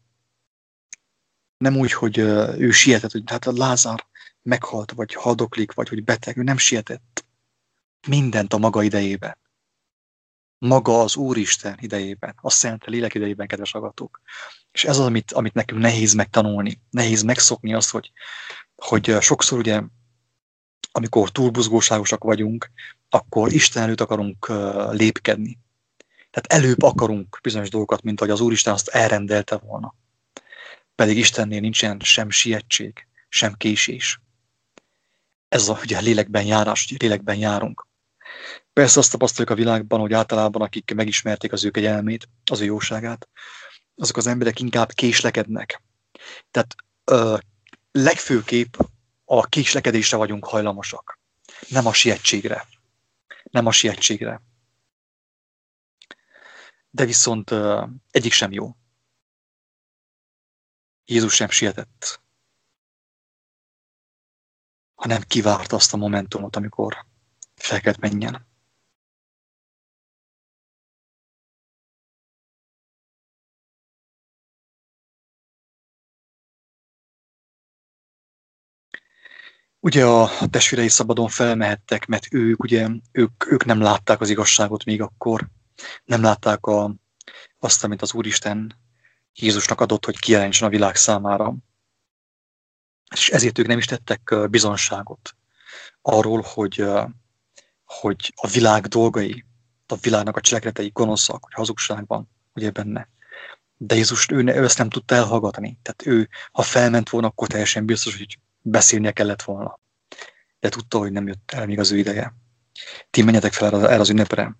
Nem 1.56 1.76
úgy, 1.76 1.92
hogy 1.92 2.18
ő 2.58 2.70
sietett, 2.70 3.12
hogy 3.12 3.22
hát 3.26 3.46
a 3.46 3.52
Lázár 3.52 4.06
meghalt, 4.42 4.92
vagy 4.92 5.14
hadoklik, 5.14 5.72
vagy 5.72 5.88
hogy 5.88 6.04
beteg, 6.04 6.36
ő 6.36 6.42
nem 6.42 6.58
sietett. 6.58 7.24
Mindent 8.08 8.52
a 8.52 8.58
maga 8.58 8.82
idejében. 8.82 9.38
Maga 10.58 11.00
az 11.00 11.16
Úristen 11.16 11.78
idejében, 11.80 12.34
a 12.40 12.50
Szent 12.50 12.84
Lélek 12.84 13.14
idejében, 13.14 13.46
kedves 13.46 13.74
agatók. 13.74 14.20
És 14.72 14.84
ez 14.84 14.98
az, 14.98 15.04
amit, 15.04 15.32
amit 15.32 15.54
nekünk 15.54 15.80
nehéz 15.80 16.12
megtanulni, 16.12 16.80
nehéz 16.90 17.22
megszokni 17.22 17.74
azt, 17.74 17.90
hogy, 17.90 18.12
hogy 18.76 19.16
sokszor 19.20 19.58
ugye, 19.58 19.82
amikor 20.92 21.30
túlbuzgóságosak 21.30 22.24
vagyunk, 22.24 22.70
akkor 23.08 23.52
Isten 23.52 23.82
előtt 23.82 24.00
akarunk 24.00 24.52
lépkedni. 24.90 25.58
Tehát 26.30 26.64
előbb 26.64 26.82
akarunk 26.82 27.38
bizonyos 27.42 27.70
dolgokat, 27.70 28.02
mint 28.02 28.20
hogy 28.20 28.30
az 28.30 28.40
Úristen 28.40 28.72
azt 28.72 28.88
elrendelte 28.88 29.56
volna. 29.56 29.94
Pedig 30.94 31.16
Istennél 31.16 31.60
nincsen 31.60 32.00
sem 32.00 32.30
sietség, 32.30 33.06
sem 33.28 33.54
késés. 33.54 34.20
Ez 35.48 35.68
a 35.68 35.78
ugye, 35.82 36.00
lélekben 36.00 36.44
járás, 36.44 36.86
hogy 36.88 37.02
lélekben 37.02 37.36
járunk. 37.36 37.86
Persze 38.72 38.98
azt 38.98 39.10
tapasztaljuk 39.10 39.50
a 39.50 39.54
világban, 39.54 40.00
hogy 40.00 40.12
általában 40.12 40.62
akik 40.62 40.94
megismerték 40.94 41.52
az 41.52 41.64
ő 41.64 41.70
kegyelmét, 41.70 42.28
az 42.50 42.60
ő 42.60 42.64
jóságát, 42.64 43.28
azok 43.96 44.16
az 44.16 44.26
emberek 44.26 44.60
inkább 44.60 44.92
késlekednek. 44.92 45.82
Tehát 46.50 46.74
ö, 47.04 47.36
legfőképp 47.92 48.74
a 49.24 49.46
késlekedésre 49.46 50.16
vagyunk 50.16 50.46
hajlamosak. 50.46 51.18
Nem 51.68 51.86
a 51.86 51.92
sietségre. 51.92 52.66
Nem 53.50 53.66
a 53.66 53.72
sietségre 53.72 54.42
de 56.96 57.04
viszont 57.04 57.50
egyik 58.10 58.32
sem 58.32 58.52
jó. 58.52 58.76
Jézus 61.04 61.34
sem 61.34 61.48
sietett, 61.48 62.22
hanem 64.94 65.22
kivárta 65.22 65.76
azt 65.76 65.92
a 65.92 65.96
momentumot, 65.96 66.56
amikor 66.56 67.06
fel 67.54 67.80
kellett 67.80 67.98
menjen. 67.98 68.46
Ugye 79.80 80.06
a 80.06 80.30
testvérei 80.50 80.88
szabadon 80.88 81.28
felmehettek, 81.28 82.06
mert 82.06 82.26
ők, 82.30 82.62
ugye, 82.62 82.88
ők, 83.12 83.46
ők 83.46 83.64
nem 83.64 83.80
látták 83.80 84.20
az 84.20 84.30
igazságot 84.30 84.84
még 84.84 85.02
akkor, 85.02 85.48
nem 86.04 86.22
látták 86.22 86.66
a, 86.66 86.94
azt, 87.58 87.84
amit 87.84 88.02
az 88.02 88.14
Úristen 88.14 88.74
Jézusnak 89.34 89.80
adott, 89.80 90.04
hogy 90.04 90.18
kijelentsen 90.18 90.68
a 90.68 90.70
világ 90.70 90.96
számára. 90.96 91.54
És 93.10 93.28
ezért 93.28 93.58
ők 93.58 93.66
nem 93.66 93.78
is 93.78 93.84
tettek 93.84 94.34
bizonságot 94.50 95.36
arról, 96.02 96.44
hogy, 96.46 96.84
hogy 97.84 98.32
a 98.34 98.46
világ 98.46 98.86
dolgai, 98.86 99.44
a 99.86 99.96
világnak 99.96 100.36
a 100.36 100.40
cselekedetei 100.40 100.90
gonoszak, 100.92 101.44
hogy 101.44 101.52
hazugság 101.52 102.06
van 102.06 102.28
ugye 102.54 102.70
benne. 102.70 103.08
De 103.76 103.94
Jézus 103.94 104.26
ő, 104.30 104.44
ő 104.44 104.64
ezt 104.64 104.78
nem 104.78 104.88
tudta 104.88 105.14
elhallgatni. 105.14 105.78
Tehát 105.82 106.06
ő, 106.06 106.28
ha 106.52 106.62
felment 106.62 107.08
volna, 107.08 107.26
akkor 107.26 107.48
teljesen 107.48 107.86
biztos, 107.86 108.16
hogy 108.16 108.38
beszélnie 108.66 109.12
kellett 109.12 109.42
volna. 109.42 109.78
De 110.60 110.68
tudta, 110.68 110.98
hogy 110.98 111.12
nem 111.12 111.26
jött 111.26 111.50
el 111.50 111.66
még 111.66 111.78
az 111.78 111.90
ő 111.90 111.98
ideje. 111.98 112.34
Ti 113.10 113.22
menjetek 113.22 113.52
fel 113.52 113.88
erre 113.88 114.00
az 114.00 114.10
ünnepre. 114.10 114.56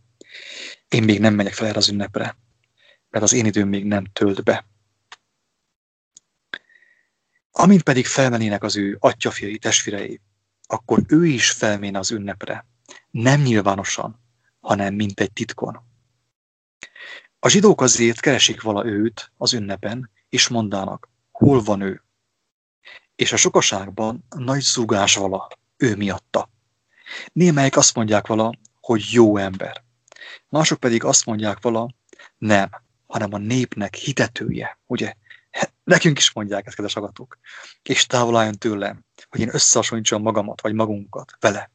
Én 0.89 1.03
még 1.03 1.21
nem 1.21 1.35
megyek 1.35 1.53
fel 1.53 1.67
erre 1.67 1.79
az 1.79 1.89
ünnepre, 1.89 2.37
mert 3.11 3.25
az 3.25 3.33
én 3.33 3.47
időm 3.47 3.69
még 3.69 3.85
nem 3.85 4.05
tölt 4.05 4.43
be. 4.43 4.67
Amint 7.51 7.83
pedig 7.83 8.07
felmenének 8.07 8.63
az 8.63 8.77
ő 8.77 8.97
atyafiai, 9.01 9.59
testvérei, 9.59 10.21
akkor 10.67 11.03
ő 11.09 11.27
is 11.27 11.51
felméne 11.51 11.99
az 11.99 12.11
ünnepre, 12.11 12.67
nem 13.11 13.41
nyilvánosan, 13.41 14.21
hanem 14.61 14.95
mint 14.95 15.21
egy 15.21 15.33
titkon. 15.33 15.81
A 17.39 17.49
zsidók 17.49 17.81
azért 17.81 18.21
keresik 18.21 18.63
vala 18.63 18.87
őt 18.87 19.33
az 19.37 19.53
ünnepen, 19.53 20.11
és 20.29 20.49
mondának, 20.49 21.09
hol 21.31 21.63
van 21.63 21.81
ő? 21.81 22.06
És 23.17 23.33
a 23.33 23.37
sokaságban 23.37 24.25
nagy 24.37 24.61
zúgás 24.61 25.15
vala 25.15 25.49
ő 25.77 25.97
miatta. 25.97 26.51
Némelyek 27.33 27.77
azt 27.77 27.95
mondják 27.95 28.27
vala, 28.27 28.53
hogy 28.81 29.05
jó 29.11 29.37
ember. 29.37 29.85
Mások 30.49 30.81
pedig 30.81 31.05
azt 31.05 31.27
mondják 31.27 31.61
vala, 31.61 31.95
nem, 32.39 32.71
hanem 33.07 33.33
a 33.33 33.39
népnek 33.39 33.95
hitetője, 33.95 34.79
ugye? 34.87 35.15
Nekünk 35.85 36.19
is 36.19 36.33
mondják 36.33 36.67
ezt, 36.67 36.77
kedves 36.77 36.97
agatok. 36.97 37.39
És 37.83 38.07
távol 38.07 38.37
álljon 38.37 38.59
tőlem, 38.59 39.05
hogy 39.29 39.41
én 39.41 39.55
összehasonlítsam 39.55 40.23
magamat, 40.23 40.61
vagy 40.61 40.73
magunkat 40.73 41.37
vele. 41.41 41.71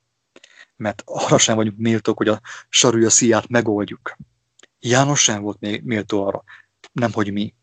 Mert 0.75 1.01
arra 1.05 1.38
sem 1.38 1.55
vagyunk 1.55 1.77
méltók, 1.77 2.17
hogy 2.17 2.27
a 2.27 2.41
sarúja 2.69 3.10
szíját 3.10 3.48
megoldjuk. 3.48 4.17
János 4.79 5.21
sem 5.21 5.41
volt 5.41 5.83
méltó 5.83 6.25
arra, 6.25 6.43
nem 6.91 7.12
hogy 7.12 7.31
mi. 7.31 7.53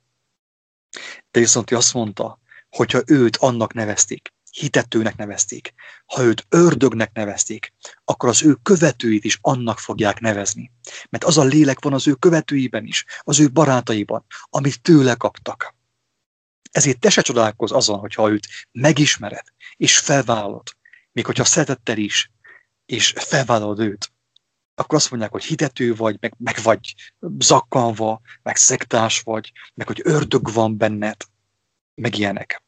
De 1.31 1.41
viszont 1.41 1.71
ő 1.71 1.77
azt 1.77 1.95
mondta, 1.95 2.39
hogyha 2.71 3.03
őt 3.07 3.37
annak 3.37 3.73
nevezték, 3.73 4.33
hitetőnek 4.51 5.17
nevezték. 5.17 5.75
Ha 6.07 6.23
őt 6.23 6.47
ördögnek 6.49 7.13
nevezték, 7.13 7.73
akkor 8.05 8.29
az 8.29 8.43
ő 8.43 8.55
követőit 8.63 9.25
is 9.25 9.39
annak 9.41 9.79
fogják 9.79 10.21
nevezni. 10.21 10.71
Mert 11.11 11.25
az 11.25 11.39
a 11.39 11.45
lélek 11.45 11.81
van 11.81 11.93
az 11.93 12.07
ő 12.07 12.15
követőiben 12.15 12.85
is, 12.85 13.05
az 13.21 13.41
ő 13.41 13.51
barátaiban, 13.51 14.25
amit 14.51 14.83
tőle 14.83 15.15
kaptak. 15.15 15.77
Ezért 16.71 16.99
te 16.99 17.11
se 17.11 17.23
csodálkozz 17.23 17.73
azon, 17.73 17.99
hogyha 17.99 18.31
őt 18.31 18.49
megismered, 18.73 19.45
és 19.77 19.99
felvállalod, 19.99 20.77
még 21.13 21.27
hogyha 21.27 21.45
szeretettel 21.45 21.99
is, 21.99 22.31
és 22.87 23.13
felvállalod 23.17 23.79
őt, 23.79 24.13
akkor 24.75 24.99
azt 24.99 25.11
mondják, 25.11 25.33
hogy 25.33 25.45
hitető 25.45 25.95
vagy, 25.95 26.17
meg, 26.21 26.35
meg 26.39 26.57
vagy 26.63 26.95
zakkanva, 27.39 28.21
meg 28.43 28.57
szektás 28.57 29.21
vagy, 29.21 29.53
meg 29.75 29.87
hogy 29.87 30.01
ördög 30.05 30.53
van 30.53 30.77
benned, 30.77 31.17
meg 31.99 32.19
ilyenek. 32.19 32.63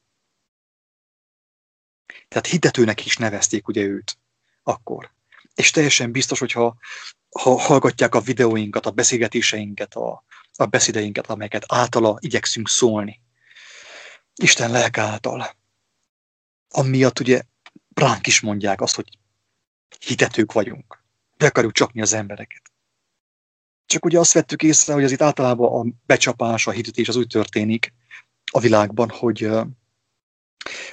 Tehát 2.29 2.47
hitetőnek 2.47 3.07
is 3.07 3.17
nevezték 3.17 3.69
ugye 3.69 3.83
őt 3.83 4.19
akkor. 4.63 5.11
És 5.55 5.71
teljesen 5.71 6.13
biztos, 6.13 6.39
hogyha 6.39 6.77
ha 7.31 7.61
hallgatják 7.61 8.15
a 8.15 8.21
videóinkat, 8.21 8.87
a 8.87 8.91
beszélgetéseinket, 8.91 9.95
a, 9.95 10.25
a 10.55 10.67
beszédeinket, 10.67 11.27
amelyeket 11.27 11.65
általa 11.67 12.17
igyekszünk 12.21 12.69
szólni, 12.69 13.21
Isten 14.35 14.71
lelk 14.71 14.99
által, 14.99 15.57
amiatt 16.69 17.21
ugye 17.21 17.43
ránk 17.95 18.27
is 18.27 18.41
mondják 18.41 18.81
azt, 18.81 18.95
hogy 18.95 19.19
hitetők 19.99 20.53
vagyunk. 20.53 21.03
Be 21.37 21.47
akarjuk 21.47 21.73
csapni 21.73 22.01
az 22.01 22.13
embereket. 22.13 22.63
Csak 23.87 24.05
ugye 24.05 24.19
azt 24.19 24.33
vettük 24.33 24.63
észre, 24.63 24.93
hogy 24.93 25.05
az 25.05 25.13
itt 25.13 25.23
általában 25.23 25.89
a 25.89 25.93
becsapás, 26.07 26.67
a 26.67 26.71
hitetés 26.71 27.09
az 27.09 27.17
úgy 27.17 27.27
történik 27.27 27.93
a 28.51 28.61
világban, 28.61 29.09
hogy, 29.09 29.49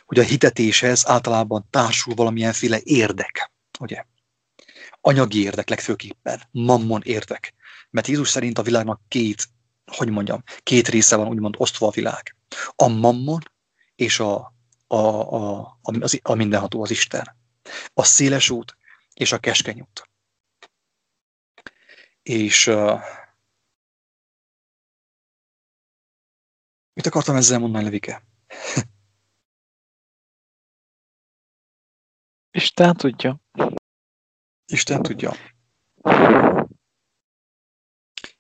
hogy 0.06 0.20
a 0.20 0.24
hitetéshez 0.24 1.08
általában 1.08 1.68
társul 1.70 2.14
valamilyenféle 2.14 2.80
érdek, 2.84 3.52
ugye? 3.80 4.06
Anyagi 5.02 5.42
érdek 5.42 5.70
legfőképpen, 5.70 6.42
mammon 6.52 7.02
érdek. 7.04 7.54
Mert 7.90 8.08
Jézus 8.08 8.30
szerint 8.30 8.58
a 8.58 8.62
világnak 8.64 9.02
két, 9.08 9.48
hogy 9.86 10.10
mondjam, 10.10 10.44
két 10.64 10.88
része 10.88 11.16
van 11.16 11.28
úgymond 11.28 11.56
osztva 11.58 11.88
a 11.88 11.92
világ. 11.92 12.36
A 12.76 12.88
mammon 12.88 13.40
és 13.96 14.20
a, 14.20 14.54
a, 14.88 14.98
a, 14.98 15.60
a, 15.82 16.20
a 16.22 16.34
mindenható, 16.34 16.82
az 16.82 16.92
Isten. 16.92 17.36
A 17.94 18.04
széles 18.04 18.50
út 18.50 18.78
és 19.14 19.32
a 19.32 19.38
keskeny 19.38 19.80
út. 19.82 20.10
És 22.24 22.72
mit 26.98 27.06
akartam 27.06 27.36
ezzel 27.36 27.60
mondani, 27.60 27.84
Levike? 27.84 28.24
Isten 32.52 32.96
tudja. 32.96 33.42
Isten 34.66 35.02
tudja. 35.02 35.34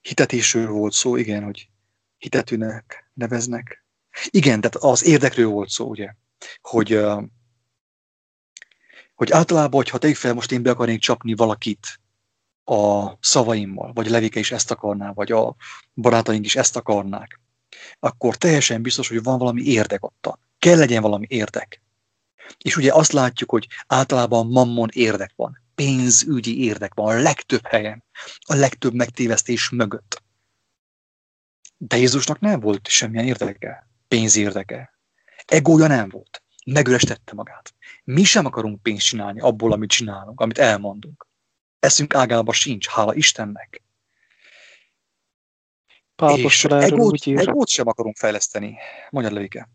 Hitetésről 0.01 0.67
volt 0.67 0.93
szó, 0.93 1.15
igen, 1.15 1.43
hogy 1.43 1.69
hitetűnek 2.17 3.11
neveznek. 3.13 3.85
Igen, 4.29 4.61
tehát 4.61 4.75
az 4.75 5.05
érdekről 5.05 5.49
volt 5.49 5.69
szó, 5.69 5.89
ugye, 5.89 6.13
hogy, 6.61 6.99
hogy 9.15 9.31
általában, 9.31 9.81
hogyha 9.81 9.97
tegyük 9.97 10.15
fel, 10.15 10.33
most 10.33 10.51
én 10.51 10.63
be 10.63 10.69
akarnék 10.69 10.99
csapni 10.99 11.33
valakit 11.35 11.99
a 12.63 13.11
szavaimmal, 13.19 13.93
vagy 13.93 14.07
a 14.07 14.11
Levike 14.11 14.39
is 14.39 14.51
ezt 14.51 14.71
akarná, 14.71 15.13
vagy 15.13 15.31
a 15.31 15.55
barátaink 15.95 16.45
is 16.45 16.55
ezt 16.55 16.75
akarnák, 16.75 17.39
akkor 18.00 18.36
teljesen 18.36 18.81
biztos, 18.81 19.07
hogy 19.07 19.24
van 19.24 19.38
valami 19.38 19.62
érdek 19.62 20.05
ott. 20.05 20.39
Kell 20.60 20.77
legyen 20.77 21.01
valami 21.01 21.25
érdek. 21.29 21.81
És 22.57 22.77
ugye 22.77 22.93
azt 22.93 23.12
látjuk, 23.12 23.50
hogy 23.50 23.67
általában 23.88 24.48
mammon 24.48 24.89
érdek 24.93 25.31
van, 25.36 25.62
pénzügyi 25.75 26.63
érdek 26.63 26.93
van 26.93 27.15
a 27.15 27.22
legtöbb 27.22 27.65
helyen, 27.65 28.03
a 28.39 28.53
legtöbb 28.53 28.93
megtévesztés 28.93 29.69
mögött. 29.69 30.24
De 31.77 31.98
Jézusnak 31.98 32.39
nem 32.39 32.60
volt 32.60 32.88
semmilyen 32.88 33.25
érdeke, 33.25 33.88
pénzérdeke. 34.07 34.93
Egója 35.46 35.88
nem 35.88 36.10
volt. 36.10 36.43
Megürestette 36.65 37.34
magát. 37.34 37.74
Mi 38.03 38.24
sem 38.24 38.46
akarunk 38.46 38.81
pénzt 38.81 39.05
csinálni 39.05 39.39
abból, 39.39 39.72
amit 39.72 39.89
csinálunk, 39.89 40.41
amit 40.41 40.57
elmondunk. 40.57 41.27
Eszünk 41.79 42.15
ágába 42.15 42.53
sincs, 42.53 42.88
hála 42.88 43.13
Istennek. 43.13 43.81
És 46.25 46.65
egót, 46.65 47.25
egót 47.25 47.67
sem 47.67 47.88
akarunk 47.88 48.15
fejleszteni. 48.15 48.77
Mondjad, 49.09 49.33
Levike. 49.33 49.69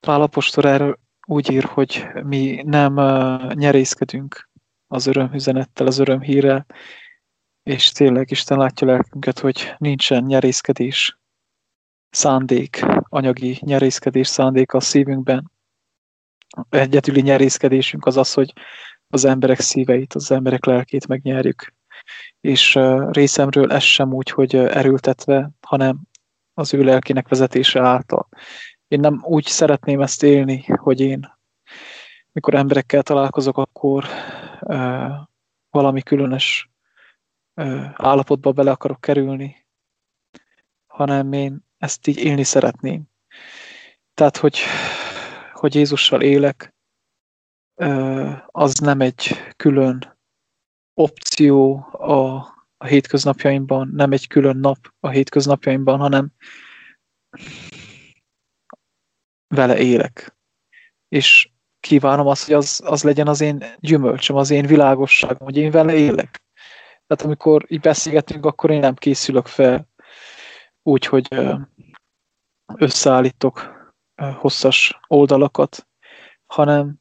Pálapostól 0.00 0.64
erről 0.64 0.98
úgy 1.26 1.50
ír, 1.50 1.64
hogy 1.64 2.06
mi 2.22 2.62
nem 2.64 2.96
uh, 2.96 3.52
nyerészkedünk 3.52 4.50
az 4.86 5.06
örömüzenettel, 5.06 5.86
az 5.86 5.98
örömhírrel, 5.98 6.66
és 7.62 7.92
tényleg 7.92 8.30
Isten 8.30 8.58
látja 8.58 8.86
lelkünket, 8.86 9.38
hogy 9.38 9.74
nincsen 9.78 10.22
nyerészkedés, 10.24 11.18
szándék, 12.10 12.86
anyagi 13.08 13.58
nyerészkedés 13.60 14.28
szándék 14.28 14.72
a 14.72 14.80
szívünkben. 14.80 15.50
Egyetüli 16.68 17.20
nyerészkedésünk 17.20 18.06
az 18.06 18.16
az, 18.16 18.32
hogy 18.32 18.52
az 19.08 19.24
emberek 19.24 19.60
szíveit, 19.60 20.14
az 20.14 20.30
emberek 20.30 20.64
lelkét 20.64 21.06
megnyerjük. 21.06 21.74
És 22.40 22.78
részemről 23.10 23.72
ez 23.72 23.82
sem 23.82 24.12
úgy, 24.12 24.30
hogy 24.30 24.56
erőltetve, 24.56 25.50
hanem 25.60 26.00
az 26.54 26.74
ő 26.74 26.82
lelkének 26.82 27.28
vezetése 27.28 27.80
által 27.80 28.28
én 28.90 29.00
nem 29.00 29.20
úgy 29.22 29.44
szeretném 29.44 30.00
ezt 30.00 30.22
élni, 30.22 30.64
hogy 30.64 31.00
én, 31.00 31.38
mikor 32.32 32.54
emberekkel 32.54 33.02
találkozok, 33.02 33.56
akkor 33.58 34.04
valami 35.70 36.02
különös 36.02 36.70
állapotba 37.94 38.52
bele 38.52 38.70
akarok 38.70 39.00
kerülni, 39.00 39.66
hanem 40.86 41.32
én 41.32 41.64
ezt 41.78 42.06
így 42.06 42.18
élni 42.18 42.44
szeretném. 42.44 43.02
Tehát, 44.14 44.36
hogy, 44.36 44.58
hogy 45.52 45.74
Jézussal 45.74 46.22
élek, 46.22 46.74
az 48.46 48.74
nem 48.74 49.00
egy 49.00 49.30
külön 49.56 50.18
opció 50.94 51.76
a, 51.92 52.36
a 52.76 52.86
hétköznapjaimban, 52.86 53.90
nem 53.94 54.12
egy 54.12 54.26
külön 54.26 54.56
nap 54.56 54.78
a 55.00 55.08
hétköznapjaimban, 55.08 55.98
hanem 55.98 56.32
vele 59.54 59.78
élek. 59.78 60.36
És 61.08 61.50
kívánom 61.80 62.26
azt, 62.26 62.44
hogy 62.44 62.54
az, 62.54 62.80
az 62.84 63.02
legyen 63.02 63.28
az 63.28 63.40
én 63.40 63.64
gyümölcsöm, 63.78 64.36
az 64.36 64.50
én 64.50 64.66
világosságom, 64.66 65.46
hogy 65.46 65.56
én 65.56 65.70
vele 65.70 65.94
élek. 65.94 66.42
Tehát 67.06 67.24
amikor 67.24 67.64
így 67.68 67.80
beszélgetünk, 67.80 68.46
akkor 68.46 68.70
én 68.70 68.80
nem 68.80 68.94
készülök 68.94 69.46
fel 69.46 69.88
úgy, 70.82 71.06
hogy 71.06 71.28
összeállítok 72.76 73.78
hosszas 74.34 75.00
oldalakat, 75.06 75.88
hanem 76.46 76.96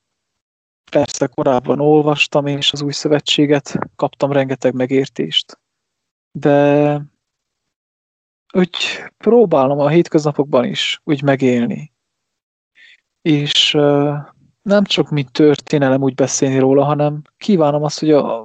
persze 0.89 1.27
korábban 1.27 1.79
olvastam 1.79 2.45
én 2.45 2.57
is 2.57 2.73
az 2.73 2.81
új 2.81 2.91
szövetséget, 2.91 3.79
kaptam 3.95 4.31
rengeteg 4.31 4.73
megértést, 4.73 5.59
de 6.31 7.01
úgy 8.53 8.75
próbálom 9.17 9.79
a 9.79 9.89
hétköznapokban 9.89 10.65
is 10.65 11.01
úgy 11.03 11.23
megélni. 11.23 11.93
És 13.21 13.71
nem 14.61 14.83
csak 14.83 15.09
mint 15.09 15.31
történelem 15.31 16.01
úgy 16.01 16.15
beszélni 16.15 16.59
róla, 16.59 16.83
hanem 16.83 17.21
kívánom 17.37 17.83
azt, 17.83 17.99
hogy 17.99 18.11
a, 18.11 18.41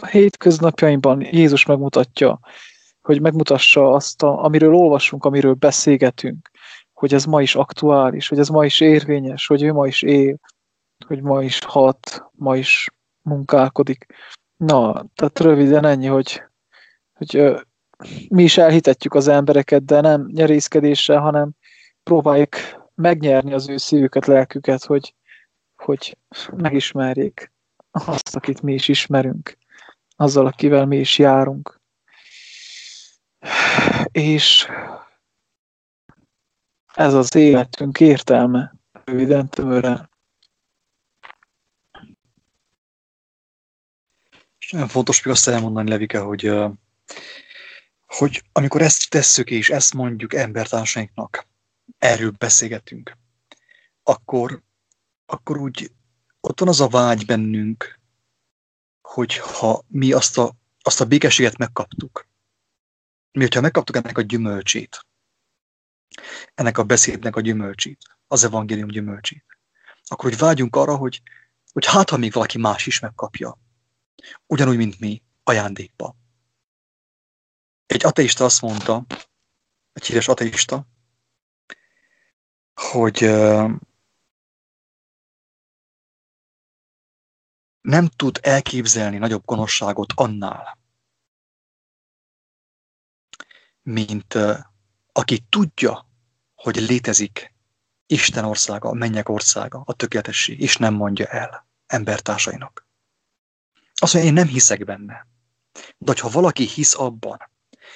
a 0.00 0.06
hétköznapjaimban 0.10 1.20
Jézus 1.20 1.64
megmutatja, 1.66 2.40
hogy 3.00 3.20
megmutassa 3.20 3.92
azt, 3.92 4.22
a, 4.22 4.44
amiről 4.44 4.74
olvasunk, 4.74 5.24
amiről 5.24 5.54
beszélgetünk, 5.54 6.50
hogy 6.92 7.14
ez 7.14 7.24
ma 7.24 7.42
is 7.42 7.54
aktuális, 7.54 8.28
hogy 8.28 8.38
ez 8.38 8.48
ma 8.48 8.64
is 8.64 8.80
érvényes, 8.80 9.46
hogy 9.46 9.62
ő 9.62 9.72
ma 9.72 9.86
is 9.86 10.02
él, 10.02 10.38
hogy 11.06 11.22
ma 11.22 11.42
is 11.42 11.58
hat, 11.64 12.24
ma 12.32 12.56
is 12.56 12.88
munkálkodik. 13.22 14.06
Na, 14.56 15.04
tehát 15.14 15.38
röviden 15.38 15.84
ennyi, 15.84 16.06
hogy, 16.06 16.42
hogy 17.12 17.54
mi 18.28 18.42
is 18.42 18.58
elhitetjük 18.58 19.14
az 19.14 19.28
embereket, 19.28 19.84
de 19.84 20.00
nem 20.00 20.30
nyerészkedéssel, 20.32 21.20
hanem 21.20 21.50
próbáljuk 22.02 22.56
megnyerni 22.94 23.52
az 23.52 23.68
ő 23.68 23.76
szívüket, 23.76 24.26
lelküket, 24.26 24.84
hogy, 24.84 25.14
hogy 25.76 26.16
megismerjék 26.56 27.52
azt, 27.90 28.36
akit 28.36 28.62
mi 28.62 28.72
is 28.72 28.88
ismerünk, 28.88 29.56
azzal, 30.16 30.46
akivel 30.46 30.86
mi 30.86 30.96
is 30.98 31.18
járunk. 31.18 31.80
És 34.10 34.68
ez 36.94 37.14
az 37.14 37.34
életünk 37.34 38.00
értelme, 38.00 38.74
röviden 39.04 39.48
tömören. 39.48 40.10
És 44.58 44.59
nagyon 44.59 44.59
fontos 44.70 45.22
még 45.22 45.34
azt 45.34 45.48
elmondani, 45.48 45.90
Levike, 45.90 46.18
hogy, 46.18 46.52
hogy 48.06 48.42
amikor 48.52 48.82
ezt 48.82 49.10
tesszük 49.10 49.50
és 49.50 49.70
ezt 49.70 49.94
mondjuk 49.94 50.34
embertársainknak, 50.34 51.46
erről 51.98 52.30
beszélgetünk, 52.30 53.16
akkor, 54.02 54.62
akkor 55.26 55.58
úgy 55.58 55.92
ott 56.40 56.58
van 56.58 56.68
az 56.68 56.80
a 56.80 56.88
vágy 56.88 57.26
bennünk, 57.26 57.98
hogy 59.00 59.36
ha 59.36 59.82
mi 59.86 60.12
azt 60.12 60.38
a, 60.38 60.52
azt 60.82 61.00
a 61.00 61.06
békességet 61.06 61.56
megkaptuk, 61.56 62.28
mi, 63.32 63.40
hogyha 63.40 63.60
megkaptuk 63.60 63.96
ennek 63.96 64.18
a 64.18 64.22
gyümölcsét, 64.22 65.06
ennek 66.54 66.78
a 66.78 66.84
beszédnek 66.84 67.36
a 67.36 67.40
gyümölcsét, 67.40 68.18
az 68.26 68.44
evangélium 68.44 68.88
gyümölcsét, 68.88 69.44
akkor 70.04 70.30
úgy 70.30 70.38
vágyunk 70.38 70.76
arra, 70.76 70.96
hogy, 70.96 71.22
hogy 71.72 71.86
hát, 71.86 72.10
ha 72.10 72.16
még 72.16 72.32
valaki 72.32 72.58
más 72.58 72.86
is 72.86 72.98
megkapja, 72.98 73.58
ugyanúgy, 74.46 74.76
mint 74.76 74.98
mi, 75.00 75.22
ajándékba. 75.42 76.16
Egy 77.86 78.04
ateista 78.04 78.44
azt 78.44 78.62
mondta, 78.62 79.06
egy 79.92 80.06
híres 80.06 80.28
ateista, 80.28 80.86
hogy 82.74 83.20
nem 87.80 88.06
tud 88.06 88.38
elképzelni 88.42 89.18
nagyobb 89.18 89.44
gonoszságot 89.44 90.12
annál, 90.14 90.78
mint 93.82 94.34
aki 95.12 95.38
tudja, 95.48 96.08
hogy 96.54 96.76
létezik 96.76 97.54
Isten 98.06 98.44
országa, 98.44 98.88
a 98.88 98.92
mennyek 98.92 99.28
országa, 99.28 99.82
a 99.84 99.92
tökéletesség, 99.92 100.60
és 100.60 100.76
nem 100.76 100.94
mondja 100.94 101.26
el 101.26 101.68
embertársainak. 101.86 102.89
Azt 104.00 104.12
mondja, 104.14 104.30
én 104.30 104.36
nem 104.36 104.46
hiszek 104.46 104.84
benne. 104.84 105.26
De 105.98 106.14
ha 106.20 106.28
valaki 106.28 106.64
hisz 106.64 106.98
abban, 106.98 107.50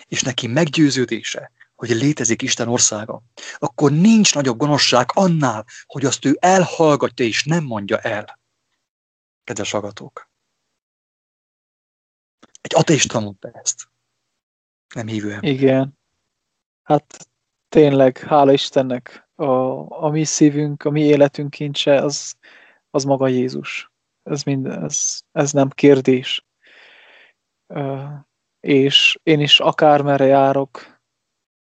és 0.06 0.22
neki 0.22 0.46
meggyőződése, 0.46 1.52
hogy 1.74 1.88
létezik 1.88 2.42
Isten 2.42 2.68
országa, 2.68 3.22
akkor 3.58 3.92
nincs 3.92 4.34
nagyobb 4.34 4.58
gonoszság 4.58 5.10
annál, 5.12 5.64
hogy 5.86 6.04
azt 6.04 6.24
ő 6.24 6.36
elhallgatja 6.40 7.24
és 7.24 7.44
nem 7.44 7.64
mondja 7.64 7.98
el. 7.98 8.38
Kedves 9.44 9.70
hallgatók! 9.70 10.30
Egy 12.60 12.74
ateista 12.74 13.20
mondta 13.20 13.50
ezt. 13.50 13.88
Nem 14.94 15.06
hívő 15.06 15.32
ember. 15.32 15.50
Igen. 15.50 15.98
Hát 16.82 17.28
tényleg, 17.68 18.18
hála 18.18 18.52
Istennek, 18.52 19.28
a, 19.34 19.44
a 20.04 20.10
mi 20.10 20.24
szívünk, 20.24 20.82
a 20.82 20.90
mi 20.90 21.00
életünk 21.00 21.50
kincse, 21.50 22.02
az, 22.02 22.34
az 22.90 23.04
maga 23.04 23.28
Jézus. 23.28 23.92
Ez, 24.24 24.42
mind, 24.42 24.66
ez, 24.66 25.20
ez 25.32 25.52
nem 25.52 25.68
kérdés. 25.68 26.46
És 28.60 29.18
én 29.22 29.40
is 29.40 29.60
akármerre 29.60 30.24
járok, 30.24 31.00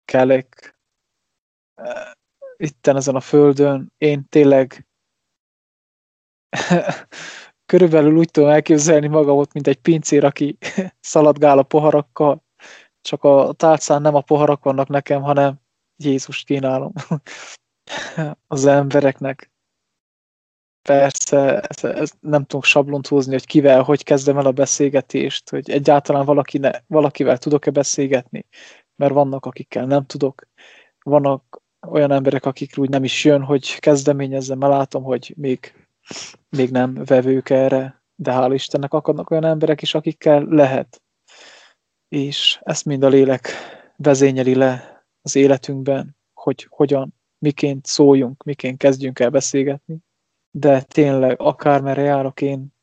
kelek, 0.05 0.77
itten 2.57 2.95
ezen 2.95 3.15
a 3.15 3.19
földön, 3.19 3.93
én 3.97 4.27
tényleg 4.29 4.87
körülbelül 7.71 8.15
úgy 8.15 8.31
tudom 8.31 8.49
elképzelni 8.49 9.07
magamot, 9.07 9.53
mint 9.53 9.67
egy 9.67 9.81
pincér, 9.81 10.23
aki 10.23 10.57
szaladgál 10.99 11.57
a 11.57 11.63
poharakkal, 11.63 12.43
csak 13.01 13.23
a 13.23 13.53
tálcán 13.53 14.01
nem 14.01 14.15
a 14.15 14.21
poharak 14.21 14.63
vannak 14.63 14.87
nekem, 14.87 15.21
hanem 15.21 15.59
Jézust 15.95 16.45
kínálom 16.45 16.93
az 18.53 18.65
embereknek. 18.65 19.51
Persze, 20.87 21.59
ez, 21.59 21.83
ez 21.83 22.11
nem 22.19 22.45
tudok 22.45 22.63
sablont 22.63 23.07
húzni, 23.07 23.31
hogy 23.31 23.45
kivel, 23.45 23.81
hogy 23.81 24.03
kezdem 24.03 24.37
el 24.37 24.45
a 24.45 24.51
beszélgetést, 24.51 25.49
hogy 25.49 25.69
egyáltalán 25.69 26.25
valaki 26.25 26.57
ne, 26.57 26.71
valakivel 26.87 27.37
tudok-e 27.37 27.71
beszélgetni, 27.71 28.45
mert 28.95 29.13
vannak, 29.13 29.45
akikkel 29.45 29.85
nem 29.85 30.05
tudok. 30.05 30.47
Vannak 31.03 31.61
olyan 31.87 32.11
emberek, 32.11 32.45
akikről 32.45 32.85
úgy 32.85 32.91
nem 32.91 33.03
is 33.03 33.23
jön, 33.25 33.43
hogy 33.43 33.79
kezdeményezzem, 33.79 34.57
mert 34.57 34.71
látom, 34.71 35.03
hogy 35.03 35.33
még, 35.37 35.87
még 36.49 36.71
nem 36.71 36.93
vevők 36.93 37.49
erre, 37.49 38.03
de 38.15 38.31
hál' 38.33 38.51
Istennek 38.53 38.93
akadnak 38.93 39.29
olyan 39.29 39.45
emberek 39.45 39.81
is, 39.81 39.93
akikkel 39.93 40.43
lehet. 40.43 41.01
És 42.07 42.59
ezt 42.63 42.85
mind 42.85 43.03
a 43.03 43.07
lélek 43.07 43.49
vezényeli 43.95 44.55
le 44.55 45.03
az 45.21 45.35
életünkben, 45.35 46.17
hogy 46.33 46.67
hogyan, 46.69 47.15
miként 47.37 47.85
szóljunk, 47.85 48.43
miként 48.43 48.77
kezdjünk 48.77 49.19
el 49.19 49.29
beszélgetni. 49.29 50.05
De 50.51 50.81
tényleg, 50.81 51.41
akármerre 51.41 52.01
járok 52.01 52.41
én, 52.41 52.75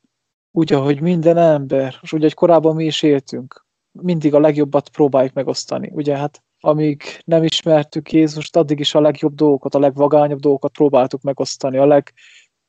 úgy, 0.51 0.73
ahogy 0.73 1.01
minden 1.01 1.37
ember, 1.37 1.95
és 2.01 2.13
úgy, 2.13 2.21
hogy 2.21 2.33
korábban 2.33 2.75
mi 2.75 2.85
is 2.85 3.01
éltünk, 3.01 3.65
mindig 3.91 4.33
a 4.33 4.39
legjobbat 4.39 4.89
próbáljuk 4.89 5.33
megosztani. 5.33 5.89
Ugye 5.93 6.17
hát 6.17 6.43
amíg 6.59 7.03
nem 7.25 7.43
ismertük 7.43 8.11
Jézust, 8.11 8.55
addig 8.55 8.79
is 8.79 8.95
a 8.95 9.01
legjobb 9.01 9.33
dolgokat, 9.33 9.75
a 9.75 9.79
legvagányabb 9.79 10.39
dolgokat 10.39 10.71
próbáltuk 10.71 11.21
megosztani, 11.21 11.77
a 11.77 12.03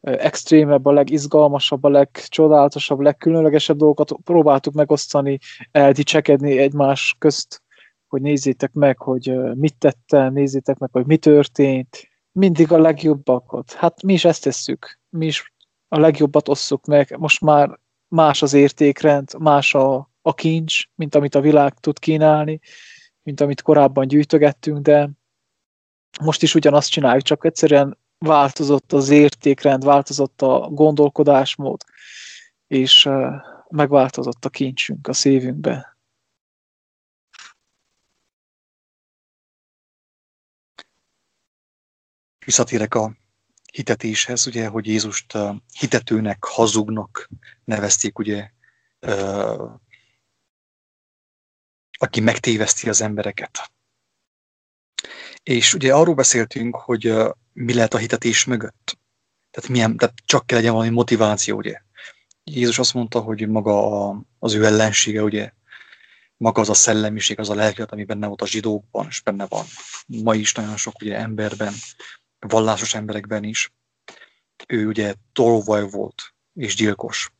legextrémebb, 0.00 0.87
a 0.87 0.92
legizgalmasabb, 0.92 1.85
a 1.85 1.88
legcsodálatosabb, 1.88 3.00
legkülönlegesebb 3.00 3.76
dolgokat 3.76 4.12
próbáltuk 4.24 4.74
megosztani, 4.74 5.38
eldicsekedni 5.70 6.59
egymás 6.59 7.16
közt, 7.18 7.62
hogy 8.09 8.22
nézzétek 8.22 8.72
meg, 8.72 8.98
hogy 8.98 9.32
mit 9.54 9.78
tettem, 9.78 10.32
nézzétek 10.32 10.78
meg, 10.78 10.90
hogy 10.92 11.06
mi 11.06 11.16
történt, 11.16 12.09
mindig 12.37 12.72
a 12.72 12.79
legjobbakat. 12.79 13.72
Hát 13.72 14.03
mi 14.03 14.12
is 14.12 14.25
ezt 14.25 14.42
tesszük, 14.42 15.01
mi 15.09 15.27
is 15.27 15.53
a 15.88 15.99
legjobbat 15.99 16.49
osszuk 16.49 16.85
meg, 16.85 17.16
most 17.18 17.40
már 17.40 17.79
más 18.09 18.42
az 18.42 18.53
értékrend, 18.53 19.35
más 19.38 19.75
a, 19.75 20.11
a 20.22 20.35
kincs, 20.35 20.85
mint 20.94 21.14
amit 21.14 21.35
a 21.35 21.40
világ 21.40 21.75
tud 21.75 21.99
kínálni, 21.99 22.61
mint 23.22 23.40
amit 23.40 23.62
korábban 23.62 24.09
gyűjtögettünk, 24.09 24.79
de 24.79 25.11
most 26.20 26.42
is 26.42 26.55
ugyanazt 26.55 26.90
csináljuk, 26.90 27.25
csak 27.25 27.44
egyszerűen 27.44 27.99
változott 28.18 28.92
az 28.92 29.09
értékrend, 29.09 29.85
változott 29.85 30.42
a 30.42 30.68
gondolkodásmód, 30.70 31.83
és 32.66 33.09
megváltozott 33.68 34.44
a 34.44 34.49
kincsünk 34.49 35.09
a 35.09 35.12
szívünkbe. 35.12 35.95
Visszatérek 42.46 42.94
a 42.94 43.16
hitetéshez, 43.72 44.46
ugye, 44.46 44.68
hogy 44.68 44.87
Jézust 44.87 45.38
hitetőnek, 45.78 46.44
hazugnak 46.44 47.28
nevezték, 47.64 48.18
ugye, 48.18 48.50
aki 51.98 52.20
megtéveszti 52.20 52.88
az 52.88 53.00
embereket. 53.00 53.72
És 55.42 55.74
ugye 55.74 55.94
arról 55.94 56.14
beszéltünk, 56.14 56.76
hogy 56.76 57.14
mi 57.52 57.74
lehet 57.74 57.94
a 57.94 57.98
hitetés 57.98 58.44
mögött. 58.44 58.98
Tehát, 59.50 59.70
milyen, 59.70 59.96
tehát 59.96 60.14
csak 60.24 60.46
kell 60.46 60.59
legyen 60.59 60.72
valami 60.72 60.90
motiváció, 60.90 61.56
ugye. 61.56 61.80
Jézus 62.44 62.78
azt 62.78 62.94
mondta, 62.94 63.20
hogy 63.20 63.48
maga 63.48 64.09
az 64.38 64.54
ő 64.54 64.64
ellensége, 64.64 65.22
ugye, 65.22 65.52
maga 66.37 66.61
az 66.61 66.68
a 66.68 66.74
szellemiség, 66.74 67.38
az 67.38 67.50
a 67.50 67.54
lelkület, 67.54 67.92
ami 67.92 68.04
benne 68.04 68.26
volt 68.26 68.42
a 68.42 68.46
zsidókban, 68.46 69.06
és 69.09 69.20
benne 69.20 69.46
van 69.46 69.64
ma 70.06 70.35
is 70.35 70.54
nagyon 70.54 70.76
sok 70.76 71.00
ugye, 71.00 71.16
emberben, 71.16 71.74
vallásos 72.38 72.94
emberekben 72.94 73.44
is. 73.44 73.72
Ő 74.66 74.87
ugye 74.87 75.14
tolvaj 75.33 75.90
volt, 75.90 76.35
és 76.55 76.75
gyilkos. 76.75 77.33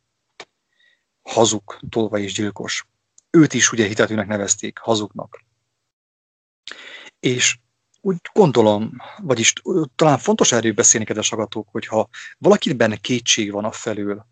Hazug, 1.21 1.79
tolvaj 1.89 2.21
és 2.21 2.33
gyilkos 2.33 2.85
őt 3.37 3.53
is 3.53 3.71
ugye 3.71 3.87
hitetőnek 3.87 4.27
nevezték, 4.27 4.77
hazugnak. 4.77 5.45
És 7.19 7.59
úgy 8.01 8.17
gondolom, 8.33 8.97
vagyis 9.17 9.53
talán 9.95 10.17
fontos 10.17 10.51
erről 10.51 10.73
beszélni, 10.73 11.05
kedves 11.05 11.31
agatók, 11.31 11.67
hogyha 11.71 12.09
valakiben 12.37 12.97
kétség 13.01 13.51
van 13.51 13.65
a 13.65 13.71
felül, 13.71 14.25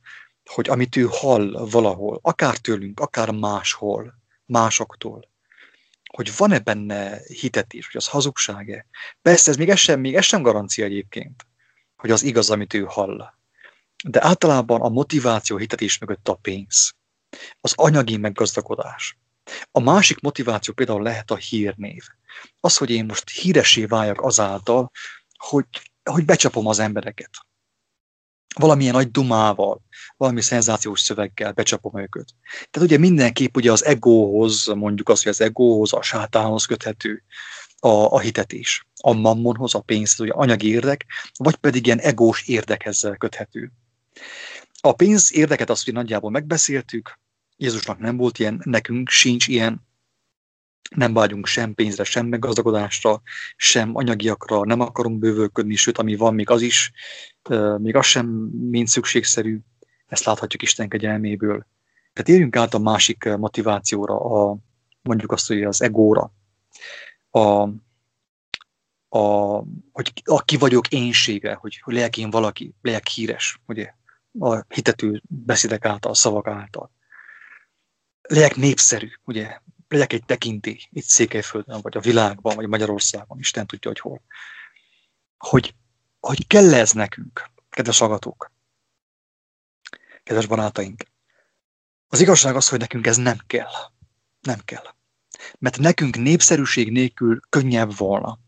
hogy 0.45 0.69
amit 0.69 0.95
ő 0.95 1.07
hall 1.09 1.67
valahol, 1.69 2.19
akár 2.21 2.57
tőlünk, 2.57 2.99
akár 2.99 3.31
máshol, 3.31 4.13
másoktól, 4.45 5.29
hogy 6.15 6.35
van-e 6.37 6.59
benne 6.59 7.19
hitetés, 7.27 7.85
hogy 7.85 7.95
az 7.95 8.07
hazugság-e. 8.07 8.85
Persze 9.21 9.51
ez 9.51 9.57
még 9.57 9.69
ez 9.69 9.79
sem, 9.79 9.99
még 9.99 10.15
ez 10.15 10.25
sem 10.25 10.41
garancia 10.41 10.85
egyébként, 10.85 11.47
hogy 11.95 12.11
az 12.11 12.23
igaz, 12.23 12.49
amit 12.49 12.73
ő 12.73 12.83
hall. 12.87 13.33
De 14.03 14.23
általában 14.23 14.81
a 14.81 14.89
motiváció 14.89 15.57
hitetés 15.57 15.97
mögött 15.97 16.27
a 16.27 16.33
pénz 16.33 16.93
az 17.61 17.73
anyagi 17.75 18.17
meggazdagodás. 18.17 19.17
A 19.71 19.79
másik 19.79 20.19
motiváció 20.19 20.73
például 20.73 21.01
lehet 21.01 21.31
a 21.31 21.35
hírnév. 21.35 22.03
Az, 22.59 22.77
hogy 22.77 22.89
én 22.89 23.05
most 23.05 23.29
híresé 23.29 23.85
váljak 23.85 24.21
azáltal, 24.21 24.91
hogy, 25.37 25.65
hogy 26.03 26.25
becsapom 26.25 26.67
az 26.67 26.79
embereket. 26.79 27.31
Valamilyen 28.59 28.93
nagy 28.93 29.11
dumával, 29.11 29.81
valami 30.17 30.41
szenzációs 30.41 30.99
szöveggel 31.01 31.51
becsapom 31.51 31.99
őket. 31.99 32.25
Tehát 32.71 32.89
ugye 32.89 32.97
mindenképp 32.97 33.55
ugye 33.55 33.71
az 33.71 33.85
egóhoz, 33.85 34.67
mondjuk 34.67 35.09
azt, 35.09 35.23
hogy 35.23 35.31
az 35.31 35.41
egóhoz, 35.41 35.93
a 35.93 36.01
sátánhoz 36.01 36.65
köthető 36.65 37.23
a, 37.79 37.87
a 37.87 38.19
hitetés. 38.19 38.87
A 39.01 39.13
mammonhoz, 39.13 39.75
a 39.75 39.79
pénzhez, 39.79 40.19
ugye 40.19 40.31
anyagi 40.31 40.67
érdek, 40.67 41.05
vagy 41.37 41.55
pedig 41.55 41.85
ilyen 41.85 41.99
egós 41.99 42.47
érdekhez 42.47 43.09
köthető. 43.17 43.71
A 44.81 44.91
pénz 44.91 45.33
érdeket 45.33 45.69
azt, 45.69 45.85
hogy 45.85 45.93
nagyjából 45.93 46.31
megbeszéltük, 46.31 47.19
Jézusnak 47.57 47.99
nem 47.99 48.17
volt 48.17 48.39
ilyen, 48.39 48.61
nekünk 48.63 49.09
sincs 49.09 49.47
ilyen, 49.47 49.87
nem 50.95 51.13
vágyunk 51.13 51.45
sem 51.45 51.73
pénzre, 51.73 52.03
sem 52.03 52.25
meggazdagodásra, 52.25 53.21
sem 53.55 53.95
anyagiakra, 53.95 54.65
nem 54.65 54.79
akarunk 54.79 55.19
bővölködni, 55.19 55.75
sőt, 55.75 55.97
ami 55.97 56.15
van, 56.15 56.33
még 56.33 56.49
az 56.49 56.61
is, 56.61 56.91
még 57.77 57.95
az 57.95 58.05
sem 58.05 58.25
mind 58.69 58.87
szükségszerű, 58.87 59.59
ezt 60.07 60.25
láthatjuk 60.25 60.61
Isten 60.61 60.89
kegyelméből. 60.89 61.65
Tehát 62.13 62.29
érjünk 62.29 62.55
át 62.55 62.73
a 62.73 62.79
másik 62.79 63.23
motivációra, 63.23 64.19
a, 64.19 64.57
mondjuk 65.01 65.31
azt, 65.31 65.47
hogy 65.47 65.63
az 65.63 65.81
egóra, 65.81 66.31
a, 67.29 67.69
a, 69.09 69.63
hogy 69.91 70.11
a 70.23 70.41
ki 70.41 70.57
vagyok 70.57 70.87
énsége, 70.87 71.53
hogy, 71.53 71.79
hogy 71.83 71.93
legyek 71.93 72.17
én 72.17 72.29
valaki, 72.29 72.73
legyek 72.81 73.07
híres, 73.07 73.61
ugye, 73.67 73.93
a 74.39 74.65
hitető 74.67 75.21
beszédek 75.27 75.85
által, 75.85 76.13
szavak 76.13 76.47
által 76.47 76.93
legyek 78.27 78.55
népszerű, 78.55 79.09
ugye, 79.23 79.61
legyek 79.87 80.13
egy 80.13 80.25
tekintély 80.25 80.79
itt 80.91 81.03
Székelyföldön, 81.03 81.81
vagy 81.81 81.97
a 81.97 81.99
világban, 81.99 82.55
vagy 82.55 82.67
Magyarországon, 82.67 83.39
Isten 83.39 83.67
tudja, 83.67 83.89
hogy 83.89 83.99
hol. 83.99 84.21
Hogy, 85.37 85.75
hogy 86.19 86.47
kell 86.47 86.73
ez 86.73 86.91
nekünk, 86.91 87.49
kedves 87.69 87.99
hallgatók, 87.99 88.51
kedves 90.23 90.45
barátaink. 90.45 91.03
Az 92.07 92.19
igazság 92.19 92.55
az, 92.55 92.69
hogy 92.69 92.79
nekünk 92.79 93.07
ez 93.07 93.17
nem 93.17 93.37
kell. 93.47 93.71
Nem 94.41 94.59
kell. 94.59 94.93
Mert 95.59 95.77
nekünk 95.77 96.17
népszerűség 96.17 96.91
nélkül 96.91 97.39
könnyebb 97.49 97.97
volna. 97.97 98.39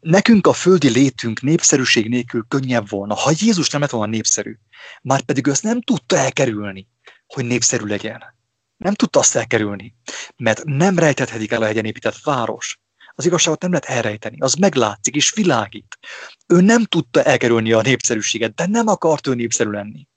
nekünk 0.00 0.46
a 0.46 0.52
földi 0.52 0.88
létünk 0.88 1.40
népszerűség 1.40 2.08
nélkül 2.08 2.44
könnyebb 2.48 2.88
volna, 2.88 3.14
ha 3.14 3.32
Jézus 3.38 3.70
nem 3.70 3.80
lett 3.80 3.90
volna 3.90 4.10
népszerű. 4.12 4.58
Már 5.02 5.22
pedig 5.22 5.48
azt 5.48 5.62
nem 5.62 5.80
tudta 5.80 6.16
elkerülni, 6.16 6.88
hogy 7.26 7.44
népszerű 7.44 7.84
legyen. 7.84 8.37
Nem 8.78 8.94
tudta 8.94 9.18
azt 9.18 9.36
elkerülni, 9.36 9.94
mert 10.36 10.64
nem 10.64 10.98
rejtethetik 10.98 11.50
el 11.50 11.62
a 11.62 11.66
hegyen 11.66 11.84
épített 11.84 12.20
város. 12.20 12.78
Az 13.14 13.26
igazságot 13.26 13.60
nem 13.60 13.70
lehet 13.70 13.88
elrejteni, 13.88 14.40
az 14.40 14.54
meglátszik 14.54 15.14
és 15.14 15.32
világít. 15.32 15.98
Ő 16.46 16.60
nem 16.60 16.84
tudta 16.84 17.22
elkerülni 17.22 17.72
a 17.72 17.80
népszerűséget, 17.80 18.54
de 18.54 18.66
nem 18.66 18.86
akart 18.86 19.26
ő 19.26 19.34
népszerű 19.34 19.70
lenni. 19.70 20.08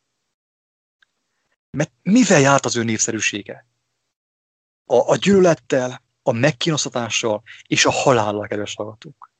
Mert 1.77 1.91
mivel 2.01 2.39
járt 2.39 2.65
az 2.65 2.75
ő 2.75 2.83
népszerűsége? 2.83 3.67
A, 4.85 4.95
a 4.95 5.15
gyűlölettel, 5.15 6.03
a 6.23 6.31
megkínosztatással 6.31 7.43
és 7.67 7.85
a 7.85 7.91
halállal, 7.91 8.47
kedves 8.47 8.75
hallgatók. 8.75 9.31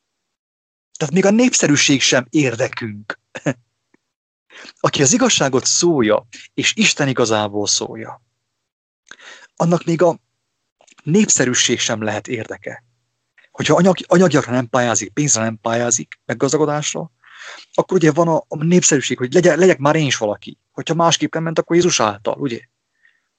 Tehát 0.98 1.14
még 1.14 1.26
a 1.26 1.32
népszerűség 1.32 2.02
sem 2.02 2.28
érdekünk. 2.30 3.20
Aki 4.80 5.02
az 5.02 5.14
igazságot 5.14 5.66
szólja, 5.66 6.28
és 6.54 6.74
Isten 6.76 7.08
igazából 7.08 7.68
szólja, 7.68 8.22
annak 9.62 9.84
még 9.84 10.02
a 10.02 10.20
népszerűség 11.04 11.80
sem 11.80 12.02
lehet 12.02 12.28
érdeke. 12.28 12.84
Hogyha 13.52 13.76
anyag, 13.76 13.98
anyagiakra 14.08 14.52
nem 14.52 14.70
pályázik, 14.70 15.14
pénzre 15.14 15.44
nem 15.44 15.60
pályázik, 15.62 16.20
meg 16.26 16.38
gazdagodásra, 16.38 17.12
akkor 17.74 17.98
ugye 17.98 18.12
van 18.12 18.28
a, 18.28 18.44
a 18.48 18.64
népszerűség, 18.64 19.18
hogy 19.18 19.34
legyen, 19.34 19.60
legyek 19.60 19.78
már 19.78 19.96
én 19.96 20.06
is 20.06 20.18
valaki. 20.18 20.58
Hogyha 20.72 20.94
másképp 20.94 21.34
nem 21.34 21.44
ment, 21.44 21.60
akkor 21.60 21.76
Jézus 21.76 22.00
által, 22.00 22.36
ugye? 22.40 22.60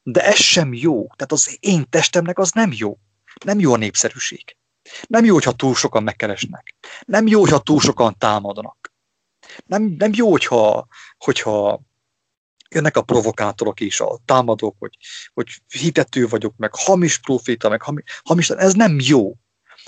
De 0.03 0.25
ez 0.25 0.37
sem 0.37 0.75
jó. 0.75 1.07
Tehát 1.17 1.33
az 1.33 1.57
én 1.61 1.87
testemnek 1.91 2.39
az 2.39 2.51
nem 2.51 2.71
jó. 2.75 2.99
Nem 3.45 3.61
jó 3.61 3.73
a 3.73 3.77
népszerűség. 3.77 4.57
Nem 5.07 5.25
jó, 5.25 5.35
hogyha 5.35 5.53
túl 5.53 5.75
sokan 5.75 6.03
megkeresnek. 6.03 6.75
Nem 7.07 7.27
jó, 7.27 7.41
hogyha 7.41 7.59
túl 7.59 7.81
sokan 7.81 8.19
támadnak. 8.19 8.93
Nem, 9.67 9.83
nem 9.99 10.11
jó, 10.15 10.31
hogyha, 10.31 10.87
hogyha 11.19 11.81
jönnek 12.75 12.97
a 12.97 13.03
provokátorok 13.03 13.81
is, 13.81 14.01
a 14.01 14.19
támadók, 14.25 14.77
hogy, 14.79 14.97
hogy 15.35 15.49
hitető 15.69 16.27
vagyok, 16.27 16.57
meg 16.57 16.71
hamis 16.75 17.19
proféta, 17.19 17.69
meg 17.69 17.83
hamis, 17.83 18.05
hamis, 18.25 18.51
ez 18.51 18.75
nem 18.75 18.97
jó. 19.01 19.35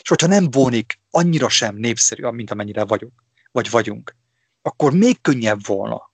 És 0.02 0.08
hogyha 0.08 0.26
nem 0.26 0.50
vonik 0.50 1.00
annyira 1.10 1.48
sem 1.48 1.76
népszerű, 1.76 2.26
mint 2.26 2.50
amennyire 2.50 2.84
vagyok, 2.84 3.12
vagy 3.52 3.70
vagyunk, 3.70 4.16
akkor 4.62 4.92
még 4.92 5.20
könnyebb 5.20 5.66
volna. 5.66 6.12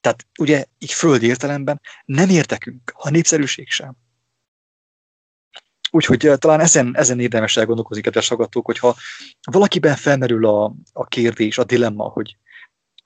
Tehát 0.00 0.26
ugye 0.38 0.64
így 0.78 0.92
földi 0.92 1.26
értelemben 1.26 1.80
nem 2.04 2.28
értekünk, 2.28 2.92
a 2.94 3.10
népszerűség 3.10 3.70
sem. 3.70 3.96
Úgyhogy 5.90 6.26
eh, 6.26 6.36
talán 6.36 6.60
ezen, 6.60 6.96
ezen 6.96 7.20
érdemes 7.20 7.56
elgondolkozni, 7.56 8.02
kedves 8.02 8.28
hallgatók, 8.28 8.66
hogyha 8.66 8.96
valakiben 9.50 9.96
felmerül 9.96 10.46
a, 10.46 10.74
a 10.92 11.04
kérdés, 11.04 11.58
a 11.58 11.64
dilemma, 11.64 12.04
hogy 12.04 12.36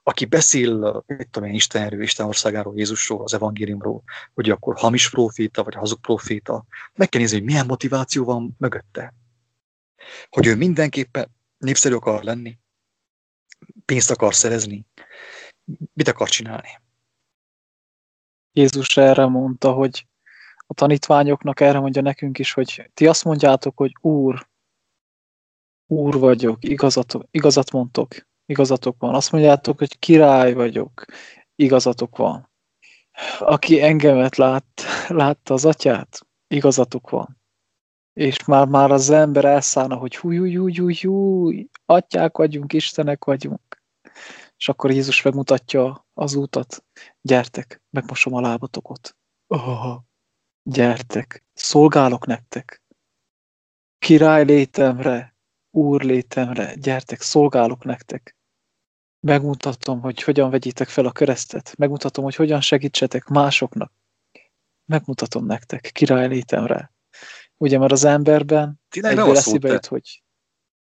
aki 0.02 0.24
beszél, 0.24 1.02
mit 1.06 1.28
tudom 1.30 1.48
én, 1.48 1.54
Istenről, 1.54 2.02
Isten 2.02 2.26
országáról, 2.26 2.76
Jézusról, 2.76 3.22
az 3.22 3.34
evangéliumról, 3.34 4.02
hogy 4.34 4.50
akkor 4.50 4.78
hamis 4.78 5.10
proféta, 5.10 5.62
vagy 5.64 5.74
hazug 5.74 6.00
proféta, 6.00 6.64
meg 6.94 7.08
kell 7.08 7.20
nézni, 7.20 7.36
hogy 7.36 7.46
milyen 7.46 7.66
motiváció 7.66 8.24
van 8.24 8.54
mögötte. 8.58 9.14
Hogy 10.28 10.46
ő 10.46 10.56
mindenképpen 10.56 11.30
népszerű 11.58 11.94
akar 11.94 12.22
lenni, 12.22 12.58
pénzt 13.84 14.10
akar 14.10 14.34
szerezni, 14.34 14.86
mit 15.92 16.08
akar 16.08 16.28
csinálni. 16.28 16.80
Jézus 18.52 18.96
erre 18.96 19.26
mondta, 19.26 19.72
hogy 19.72 20.06
a 20.66 20.74
tanítványoknak 20.74 21.60
erre 21.60 21.78
mondja 21.78 22.02
nekünk 22.02 22.38
is, 22.38 22.52
hogy 22.52 22.90
ti 22.94 23.06
azt 23.06 23.24
mondjátok, 23.24 23.76
hogy 23.76 23.92
Úr, 24.00 24.48
Úr 25.86 26.18
vagyok, 26.18 26.64
igazat, 26.64 27.18
igazat 27.30 27.70
mondtok, 27.70 28.14
igazatok 28.50 28.96
van. 28.98 29.14
Azt 29.14 29.32
mondjátok, 29.32 29.78
hogy 29.78 29.98
király 29.98 30.52
vagyok, 30.52 31.04
igazatok 31.54 32.16
van. 32.16 32.50
Aki 33.38 33.82
engemet 33.82 34.36
lát, 34.36 34.82
látta 35.08 35.54
az 35.54 35.64
atyát, 35.64 36.26
igazatok 36.46 37.10
van. 37.10 37.38
És 38.12 38.44
már, 38.44 38.66
már 38.66 38.90
az 38.90 39.10
ember 39.10 39.44
elszállna, 39.44 39.96
hogy 39.96 40.16
húj, 40.16 40.36
húj, 40.36 40.54
húj, 40.54 40.72
húj, 40.74 40.94
húj, 40.94 41.68
atyák 41.84 42.36
vagyunk, 42.36 42.72
istenek 42.72 43.24
vagyunk. 43.24 43.82
És 44.56 44.68
akkor 44.68 44.90
Jézus 44.90 45.22
megmutatja 45.22 46.06
az 46.14 46.34
útat. 46.34 46.84
Gyertek, 47.20 47.82
megmosom 47.90 48.34
a 48.34 48.40
lábatokot. 48.40 49.16
Oh, 49.46 49.96
gyertek, 50.62 51.44
szolgálok 51.52 52.26
nektek. 52.26 52.82
Király 53.98 54.44
létemre, 54.44 55.36
úr 55.70 56.02
létemre, 56.02 56.74
gyertek, 56.74 57.20
szolgálok 57.20 57.84
nektek. 57.84 58.38
Megmutatom, 59.20 60.00
hogy 60.00 60.22
hogyan 60.22 60.50
vegyétek 60.50 60.88
fel 60.88 61.04
a 61.04 61.12
keresztet. 61.12 61.74
Megmutatom, 61.78 62.24
hogy 62.24 62.34
hogyan 62.34 62.60
segítsetek 62.60 63.26
másoknak. 63.26 63.92
Megmutatom 64.84 65.46
nektek, 65.46 65.90
király 65.92 66.28
létemre. 66.28 66.92
Ugye, 67.56 67.78
mert 67.78 67.92
az 67.92 68.04
emberben 68.04 68.80
Tényleg 68.88 69.18
egyből 69.18 69.36
eszébe 69.36 69.68
jut, 69.68 69.86
hogy 69.86 70.22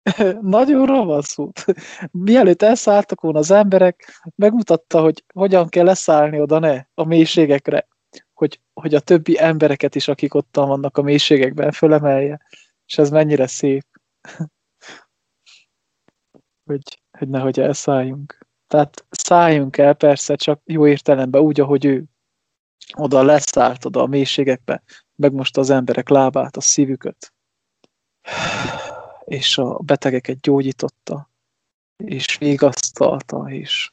nagyon 0.40 0.86
ravasz 0.86 1.38
út. 1.38 1.64
Mielőtt 2.10 2.62
elszálltak 2.62 3.20
volna 3.20 3.38
az 3.38 3.50
emberek, 3.50 4.22
megmutatta, 4.34 5.00
hogy 5.00 5.24
hogyan 5.32 5.68
kell 5.68 5.84
leszállni 5.84 6.40
oda 6.40 6.58
ne, 6.58 6.84
a 6.94 7.04
mélységekre. 7.04 7.88
Hogy, 8.32 8.60
hogy 8.72 8.94
a 8.94 9.00
többi 9.00 9.40
embereket 9.40 9.94
is, 9.94 10.08
akik 10.08 10.34
ott 10.34 10.56
vannak 10.56 10.96
a 10.96 11.02
mélységekben, 11.02 11.72
fölemelje. 11.72 12.40
És 12.86 12.98
ez 12.98 13.10
mennyire 13.10 13.46
szép. 13.46 13.86
hogy, 16.70 17.02
hogy 17.18 17.28
nehogy 17.28 17.60
elszálljunk. 17.60 18.46
Tehát 18.66 19.06
szálljunk 19.10 19.76
el 19.76 19.94
persze, 19.94 20.36
csak 20.36 20.60
jó 20.64 20.86
értelemben, 20.86 21.40
úgy, 21.40 21.60
ahogy 21.60 21.84
ő 21.84 22.04
oda 22.92 23.22
leszállt 23.22 23.84
oda 23.84 24.00
a 24.00 24.06
mélységekbe, 24.06 24.82
meg 25.16 25.32
most 25.32 25.56
az 25.56 25.70
emberek 25.70 26.08
lábát, 26.08 26.56
a 26.56 26.60
szívüket, 26.60 27.32
és 29.24 29.58
a 29.58 29.78
betegeket 29.78 30.40
gyógyította, 30.40 31.30
és 31.96 32.38
vigasztalta, 32.38 33.50
és 33.50 33.92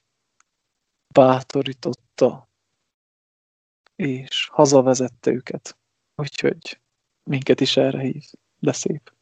bátorította, 1.13 2.49
és 3.95 4.49
hazavezette 4.51 5.31
őket. 5.31 5.77
Úgyhogy 6.15 6.79
minket 7.23 7.61
is 7.61 7.77
erre 7.77 7.99
hív. 7.99 8.23
De 8.59 8.71
szép. 8.71 9.13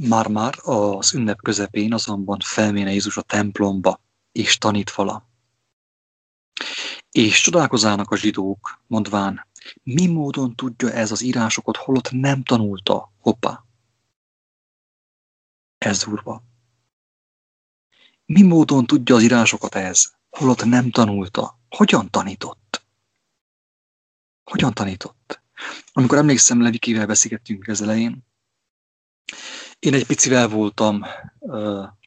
Már-már 0.00 0.54
az 0.62 1.14
ünnep 1.14 1.42
közepén 1.42 1.92
azonban 1.92 2.38
felméne 2.44 2.90
Jézus 2.92 3.16
a 3.16 3.22
templomba, 3.22 4.00
és 4.32 4.58
tanít 4.58 4.90
vala. 4.90 5.28
És 7.10 7.40
csodálkozának 7.40 8.10
a 8.10 8.16
zsidók, 8.16 8.80
mondván, 8.86 9.46
mi 9.82 10.06
módon 10.06 10.54
tudja 10.54 10.92
ez 10.92 11.10
az 11.10 11.22
írásokat, 11.22 11.76
holott 11.76 12.10
nem 12.10 12.42
tanulta? 12.42 13.12
Hoppá! 13.18 13.64
Ez 15.78 16.04
durva. 16.04 16.42
Mi 18.26 18.42
módon 18.42 18.86
tudja 18.86 19.14
az 19.14 19.22
írásokat 19.22 19.74
ez, 19.74 20.12
holott 20.30 20.64
nem 20.64 20.90
tanulta? 20.90 21.58
Hogyan 21.68 22.10
tanított? 22.10 22.86
Hogyan 24.44 24.74
tanított? 24.74 25.40
Amikor 25.92 26.18
emlékszem, 26.18 26.62
Levikével 26.62 27.06
beszélgettünk 27.06 27.66
ez 27.66 27.80
elején, 27.80 28.24
én 29.78 29.94
egy 29.94 30.06
picivel 30.06 30.48
voltam, 30.48 31.04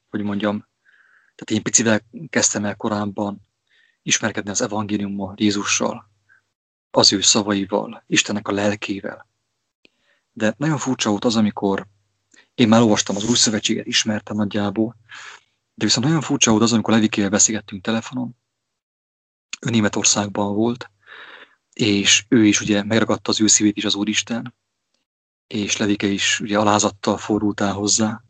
hogy 0.10 0.21
mondjam, 0.21 0.67
tehát 1.36 1.51
én 1.51 1.63
picivel 1.63 2.01
kezdtem 2.29 2.65
el 2.65 2.75
korábban 2.75 3.41
ismerkedni 4.01 4.49
az 4.49 4.62
evangéliummal, 4.62 5.34
Jézussal, 5.38 6.10
az 6.91 7.13
ő 7.13 7.21
szavaival, 7.21 8.03
Istennek 8.08 8.47
a 8.47 8.51
lelkével. 8.51 9.27
De 10.32 10.53
nagyon 10.58 10.77
furcsa 10.77 11.10
volt 11.10 11.25
az, 11.25 11.36
amikor 11.36 11.88
én 12.55 12.67
már 12.67 12.82
olvastam 12.82 13.15
az 13.15 13.29
új 13.29 13.36
szövetséget, 13.36 13.86
ismertem 13.86 14.36
nagyjából, 14.36 14.95
de 15.73 15.86
viszont 15.86 16.05
nagyon 16.05 16.21
furcsa 16.21 16.51
volt 16.51 16.63
az, 16.63 16.73
amikor 16.73 16.93
Levikével 16.93 17.29
beszélgettünk 17.29 17.84
telefonon. 17.84 18.36
Ő 19.62 19.69
Németországban 19.69 20.55
volt, 20.55 20.91
és 21.73 22.25
ő 22.27 22.45
is 22.45 22.62
ugye 22.62 22.84
megragadta 22.84 23.32
az 23.32 23.41
ő 23.41 23.47
szívét 23.47 23.77
is 23.77 23.86
az 23.86 23.95
Úristen, 23.95 24.55
és 25.49 25.77
Levike 25.77 26.07
is 26.07 26.39
ugye 26.39 26.57
alázattal 26.57 27.17
fordult 27.17 27.62
el 27.62 27.73
hozzá, 27.73 28.21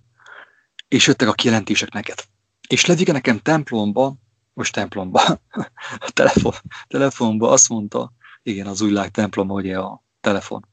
és 0.88 1.08
jöttek 1.08 1.28
a 1.28 1.34
kijelentések 1.34 1.92
neked. 1.92 2.24
És 2.68 2.86
Levike 2.86 3.12
nekem 3.12 3.40
templomba, 3.40 4.16
most 4.54 4.74
templomba, 4.74 5.22
a 6.08 6.12
telefon, 6.14 6.54
telefonba 6.88 7.50
azt 7.50 7.70
mondta, 7.70 8.12
igen, 8.44 8.68
az 8.68 8.82
új 8.82 8.88
világ 8.88 9.12
temploma, 9.12 9.54
ugye 9.54 9.78
a 9.78 10.04
telefon. 10.22 10.68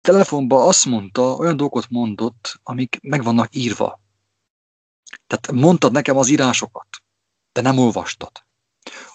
Telefonba 0.00 0.66
azt 0.66 0.84
mondta, 0.84 1.34
olyan 1.34 1.56
dolgokat 1.56 1.90
mondott, 1.90 2.60
amik 2.62 2.98
meg 3.02 3.22
vannak 3.22 3.54
írva. 3.54 4.00
Tehát 5.26 5.52
mondtad 5.52 5.92
nekem 5.92 6.16
az 6.16 6.28
írásokat, 6.28 6.88
de 7.52 7.60
nem 7.60 7.78
olvastad. 7.78 8.32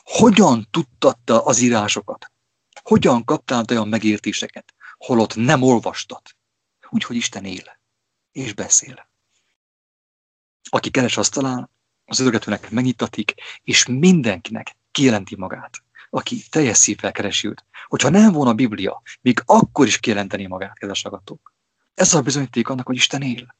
Hogyan 0.04 0.68
tudtad 0.72 1.18
az 1.26 1.60
írásokat? 1.60 2.32
Hogyan 2.84 3.24
kaptál 3.24 3.66
olyan 3.70 3.88
megértéseket, 3.88 4.74
holott 5.06 5.36
nem 5.36 5.62
olvastad? 5.62 6.22
Úgyhogy 6.90 7.16
Isten 7.16 7.46
él 7.46 7.80
és 8.32 8.54
beszél. 8.54 9.10
Aki 10.70 10.92
keres, 10.92 11.18
azt 11.18 11.34
talál, 11.34 11.70
az 12.06 12.20
örgetőnek 12.20 12.70
megnyitatik, 12.70 13.34
és 13.64 13.86
mindenkinek 13.86 14.76
kijelenti 14.92 15.36
magát, 15.36 15.78
aki 16.10 16.44
teljes 16.50 16.78
szívvel 16.78 17.12
keresi 17.12 17.48
őt. 17.48 17.66
Hogyha 17.88 18.10
nem 18.10 18.32
volna 18.32 18.50
a 18.50 18.54
Biblia, 18.54 19.02
még 19.22 19.42
akkor 19.46 19.88
is 19.88 20.00
kijelenteni 20.00 20.46
magát, 20.46 20.78
kedves 20.78 21.06
agatók. 21.06 21.54
Ez 21.94 22.14
a 22.14 22.22
bizonyíték 22.22 22.70
annak, 22.70 22.86
hogy 22.86 22.96
Isten 22.96 23.22
él. 23.22 23.56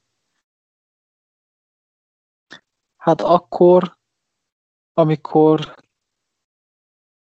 Hát 2.98 3.22
akkor, 3.22 3.98
amikor 4.94 5.76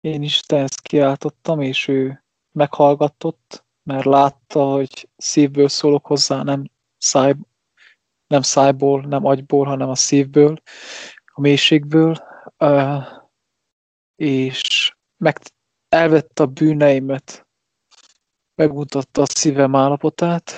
én 0.00 0.22
Istenhez 0.22 0.74
kiáltottam, 0.74 1.60
és 1.60 1.88
ő 1.88 2.24
meghallgatott, 2.52 3.64
mert 3.90 4.04
látta, 4.04 4.64
hogy 4.64 5.08
szívből 5.16 5.68
szólok 5.68 6.06
hozzá, 6.06 6.42
nem, 6.42 6.64
száj, 6.98 7.34
nem 8.26 8.42
szájból, 8.42 9.00
nem 9.02 9.24
agyból, 9.24 9.66
hanem 9.66 9.88
a 9.88 9.94
szívből, 9.94 10.62
a 11.24 11.40
mélységből, 11.40 12.16
és 14.16 14.92
meg 15.16 15.38
elvette 15.88 16.42
a 16.42 16.46
bűneimet, 16.46 17.46
megmutatta 18.54 19.22
a 19.22 19.26
szívem 19.34 19.76
állapotát, 19.76 20.52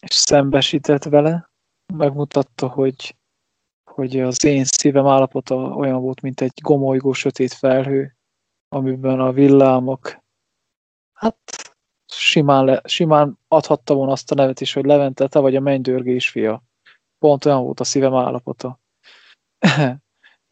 és 0.00 0.14
szembesített 0.14 1.04
vele, 1.04 1.50
megmutatta, 1.94 2.68
hogy, 2.68 3.16
hogy 3.84 4.20
az 4.20 4.44
én 4.44 4.64
szívem 4.64 5.06
állapota 5.06 5.56
olyan 5.56 6.00
volt, 6.00 6.20
mint 6.20 6.40
egy 6.40 6.58
gomolygó 6.62 7.12
sötét 7.12 7.52
felhő, 7.52 8.16
amiben 8.68 9.20
a 9.20 9.32
villámok, 9.32 10.18
hát 11.12 11.69
simán, 12.12 12.64
le, 12.64 12.80
simán 12.84 13.38
adhatta 13.48 13.94
volna 13.94 14.12
azt 14.12 14.30
a 14.30 14.34
nevet 14.34 14.60
is, 14.60 14.72
hogy 14.72 14.84
Levente, 14.84 15.28
te 15.28 15.38
vagy 15.38 15.56
a 15.56 15.60
mennydörgés 15.60 16.30
fia. 16.30 16.62
Pont 17.18 17.44
olyan 17.44 17.62
volt 17.62 17.80
a 17.80 17.84
szívem 17.84 18.14
állapota. 18.14 18.80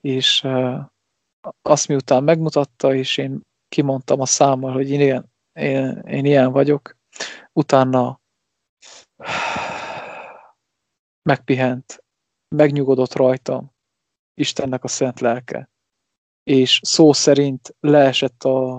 és 0.00 0.42
uh, 0.44 0.80
azt 1.62 1.88
miután 1.88 2.24
megmutatta, 2.24 2.94
és 2.94 3.16
én 3.16 3.40
kimondtam 3.68 4.20
a 4.20 4.26
számmal, 4.26 4.72
hogy 4.72 4.90
én 4.90 5.00
ilyen, 5.00 5.32
én, 5.52 6.02
én 6.06 6.24
ilyen 6.24 6.52
vagyok, 6.52 6.96
utána 7.52 8.20
megpihent, 11.28 12.04
megnyugodott 12.48 13.14
rajtam 13.14 13.76
Istennek 14.34 14.84
a 14.84 14.88
szent 14.88 15.20
lelke, 15.20 15.70
és 16.42 16.80
szó 16.82 17.12
szerint 17.12 17.76
leesett 17.80 18.44
a, 18.44 18.76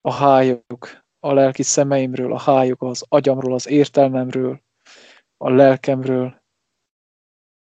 a 0.00 0.12
hályok 0.12 0.99
a 1.20 1.32
lelki 1.32 1.62
szemeimről, 1.62 2.32
a 2.32 2.38
hályok 2.38 2.82
az 2.82 3.04
agyamról, 3.08 3.54
az 3.54 3.68
értelmemről, 3.68 4.62
a 5.36 5.50
lelkemről. 5.50 6.42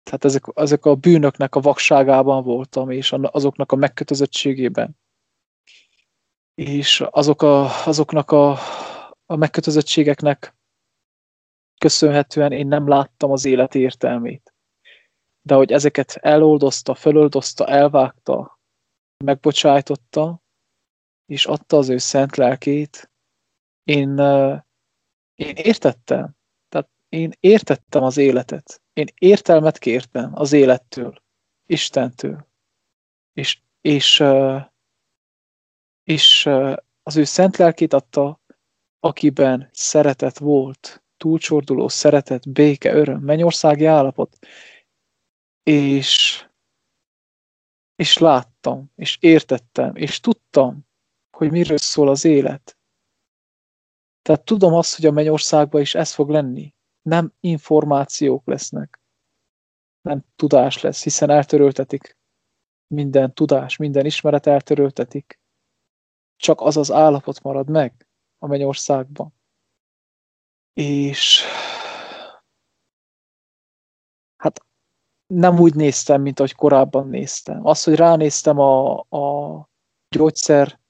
Tehát 0.02 0.24
ezek, 0.24 0.44
ezek 0.55 0.85
a 0.85 0.94
bűnöknek 0.94 1.55
a 1.55 1.61
vakságában 1.61 2.44
voltam, 2.44 2.90
és 2.90 3.12
azoknak 3.12 3.72
a 3.72 3.76
megkötözöttségében. 3.76 4.98
És 6.55 7.00
azok 7.11 7.42
a, 7.42 7.87
azoknak 7.87 8.31
a, 8.31 8.50
a 9.26 9.37
megkötözöttségeknek 9.37 10.57
köszönhetően 11.78 12.52
én 12.52 12.66
nem 12.66 12.88
láttam 12.88 13.31
az 13.31 13.44
élet 13.44 13.74
értelmét. 13.74 14.55
De 15.42 15.55
hogy 15.55 15.72
ezeket 15.72 16.14
eloldozta, 16.14 16.94
föloldozta, 16.94 17.66
elvágta, 17.66 18.61
megbocsájtotta, 19.24 20.42
és 21.26 21.46
adta 21.46 21.76
az 21.76 21.88
ő 21.88 21.98
szent 21.98 22.37
lelkét, 22.37 23.12
én, 23.84 24.18
én 25.34 25.54
értettem. 25.56 26.36
Tehát 26.68 26.88
én 27.08 27.32
értettem 27.40 28.02
az 28.02 28.16
életet. 28.16 28.82
Én 28.92 29.06
értelmet 29.14 29.78
kértem 29.78 30.30
az 30.34 30.52
élettől, 30.52 31.22
Istentől. 31.66 32.46
És, 33.32 33.60
és, 33.80 34.22
és 36.04 36.46
az 37.02 37.16
ő 37.16 37.24
szent 37.24 37.56
lelkét 37.56 37.92
adta, 37.92 38.40
akiben 39.00 39.68
szeretet 39.72 40.38
volt, 40.38 41.02
túlcsorduló 41.16 41.88
szeretet, 41.88 42.52
béke, 42.52 42.92
öröm, 42.92 43.20
mennyországi 43.20 43.84
állapot. 43.84 44.38
És, 45.62 46.44
és 47.94 48.18
láttam, 48.18 48.92
és 48.96 49.16
értettem, 49.20 49.96
és 49.96 50.20
tudtam, 50.20 50.86
hogy 51.36 51.50
miről 51.50 51.78
szól 51.78 52.08
az 52.08 52.24
élet. 52.24 52.76
Tehát 54.22 54.44
tudom 54.44 54.74
azt, 54.74 54.96
hogy 54.96 55.06
a 55.06 55.11
mennyországban 55.11 55.80
is 55.80 55.94
ez 55.94 56.14
fog 56.14 56.28
lenni. 56.30 56.74
Nem 57.02 57.32
információk 57.40 58.46
lesznek. 58.46 59.00
Nem 60.00 60.24
tudás 60.37 60.80
lesz, 60.80 61.02
hiszen 61.02 61.30
eltöröltetik 61.30 62.16
minden 62.87 63.35
tudás, 63.35 63.76
minden 63.76 64.06
ismeret 64.06 64.46
eltöröltetik. 64.46 65.40
Csak 66.37 66.61
az 66.61 66.76
az 66.76 66.90
állapot 66.90 67.42
marad 67.42 67.70
meg 67.70 68.06
a 68.38 68.46
mennyországban. 68.46 69.35
És 70.72 71.42
hát 74.37 74.66
nem 75.26 75.58
úgy 75.61 75.74
néztem, 75.74 76.22
mint 76.22 76.38
ahogy 76.38 76.54
korábban 76.54 77.08
néztem. 77.08 77.66
Az, 77.66 77.85
hogy 77.85 77.94
ránéztem 77.94 78.58
a, 78.58 78.98
a 78.98 79.68
gyógyszer 80.08 80.80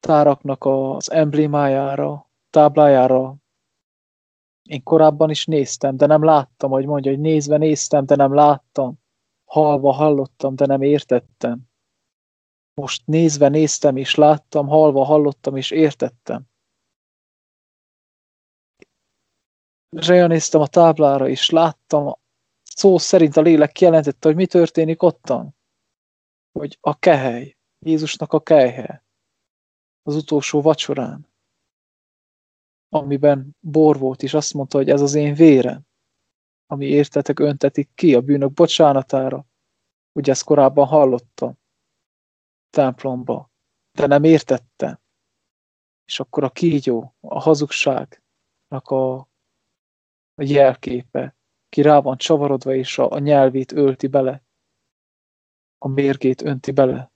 táraknak 0.00 0.64
az 0.64 1.10
emblémájára, 1.10 2.31
táblájára 2.52 3.36
én 4.62 4.82
korábban 4.82 5.30
is 5.30 5.46
néztem, 5.46 5.96
de 5.96 6.06
nem 6.06 6.24
láttam, 6.24 6.70
hogy 6.70 6.86
mondja, 6.86 7.10
hogy 7.10 7.20
nézve 7.20 7.56
néztem, 7.56 8.06
de 8.06 8.14
nem 8.14 8.34
láttam. 8.34 9.00
Halva 9.44 9.92
hallottam, 9.92 10.56
de 10.56 10.66
nem 10.66 10.82
értettem. 10.82 11.60
Most 12.74 13.06
nézve 13.06 13.48
néztem 13.48 13.96
és 13.96 14.14
láttam, 14.14 14.66
halva 14.66 15.04
hallottam 15.04 15.56
és 15.56 15.70
értettem. 15.70 16.42
Reja 19.88 20.26
néztem 20.26 20.60
a 20.60 20.66
táblára, 20.66 21.28
és 21.28 21.50
láttam, 21.50 22.14
szó 22.62 22.98
szerint 22.98 23.36
a 23.36 23.40
lélek 23.40 23.72
kijelentette, 23.72 24.28
hogy 24.28 24.36
mi 24.36 24.46
történik 24.46 25.02
ottan. 25.02 25.56
Hogy 26.52 26.78
a 26.80 26.98
kehely, 26.98 27.56
Jézusnak 27.78 28.32
a 28.32 28.40
kejhe, 28.40 29.04
az 30.02 30.14
utolsó 30.14 30.62
vacsorán 30.62 31.31
amiben 32.94 33.56
bor 33.60 33.98
volt, 33.98 34.22
és 34.22 34.34
azt 34.34 34.54
mondta, 34.54 34.78
hogy 34.78 34.90
ez 34.90 35.00
az 35.00 35.14
én 35.14 35.34
vérem, 35.34 35.82
ami 36.66 36.86
értetek 36.86 37.38
öntetik 37.38 37.90
ki 37.94 38.14
a 38.14 38.20
bűnök 38.20 38.52
bocsánatára. 38.52 39.46
Ugye 40.12 40.32
ezt 40.32 40.44
korábban 40.44 40.86
hallottam 40.86 41.58
templomba, 42.70 43.50
de 43.92 44.06
nem 44.06 44.24
értettem. 44.24 45.00
És 46.04 46.20
akkor 46.20 46.44
a 46.44 46.50
kígyó, 46.50 47.14
a 47.20 47.40
hazugságnak 47.40 48.88
a, 48.88 49.14
a 50.34 50.42
jelképe, 50.42 51.36
ki 51.68 51.82
rá 51.82 52.00
van 52.00 52.16
csavarodva, 52.16 52.74
és 52.74 52.98
a, 52.98 53.10
a 53.10 53.18
nyelvét 53.18 53.72
ölti 53.72 54.06
bele, 54.06 54.42
a 55.78 55.88
mérgét 55.88 56.42
önti 56.42 56.70
bele 56.70 57.12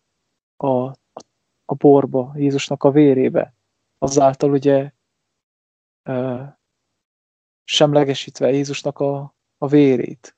a, 0.57 0.87
a 1.65 1.75
borba, 1.75 2.33
Jézusnak 2.37 2.85
a 2.85 2.91
vérébe. 2.91 3.55
Azáltal 3.99 4.51
ugye 4.51 4.95
semlegesítve 7.65 8.51
Jézusnak 8.51 8.99
a, 8.99 9.37
a 9.59 9.67
vérét, 9.67 10.37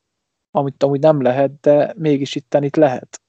amit 0.51 0.83
amúgy 0.83 1.01
nem 1.01 1.23
lehet, 1.23 1.61
de 1.61 1.95
mégis 1.97 2.35
itten 2.35 2.63
itt 2.63 2.77
lehet. 2.77 3.23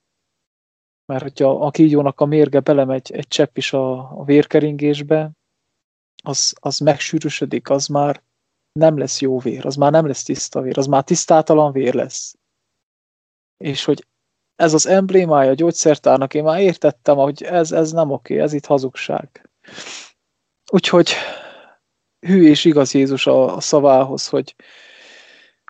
Mert 1.06 1.22
hogyha 1.22 1.66
a 1.66 1.72
kígyónak 1.72 2.20
a 2.20 2.26
mérge 2.26 2.60
belemegy 2.60 3.12
egy 3.12 3.28
csepp 3.28 3.58
is 3.58 3.74
a, 3.74 4.20
a 4.20 4.24
vérkeringésbe, 4.24 5.32
az, 6.24 6.56
az 6.60 6.80
megsűrűsödik, 6.80 7.70
az 7.70 7.88
már 7.88 8.24
nem 8.72 8.98
lesz 8.98 9.22
jó 9.22 9.40
vér, 9.40 9.66
az 9.66 9.76
már 9.76 9.92
nem 9.92 10.08
lesz 10.08 10.24
tiszta 10.24 10.62
vér, 10.62 10.78
az 10.78 10.88
már 10.88 11.04
tisztátalan 11.04 11.72
vér 11.72 11.94
lesz. 11.94 12.36
És 13.58 13.86
hogy 13.86 14.08
ez 14.56 14.74
az 14.74 14.86
emblémája 14.86 15.50
a 15.50 15.54
gyógyszertárnak, 15.54 16.34
én 16.34 16.44
már 16.44 16.62
értettem, 16.62 17.16
hogy 17.16 17.44
ez, 17.44 17.72
ez 17.72 17.92
nem 17.92 18.12
oké, 18.12 18.40
ez 18.40 18.54
itt 18.54 18.66
hazugság. 18.66 19.50
Úgyhogy 20.72 21.12
hű 22.20 22.44
és 22.44 22.66
igaz 22.66 22.94
Jézus 22.94 23.28
a, 23.28 23.56
a 23.56 23.60
szavához, 23.60 24.28
hogy, 24.28 24.56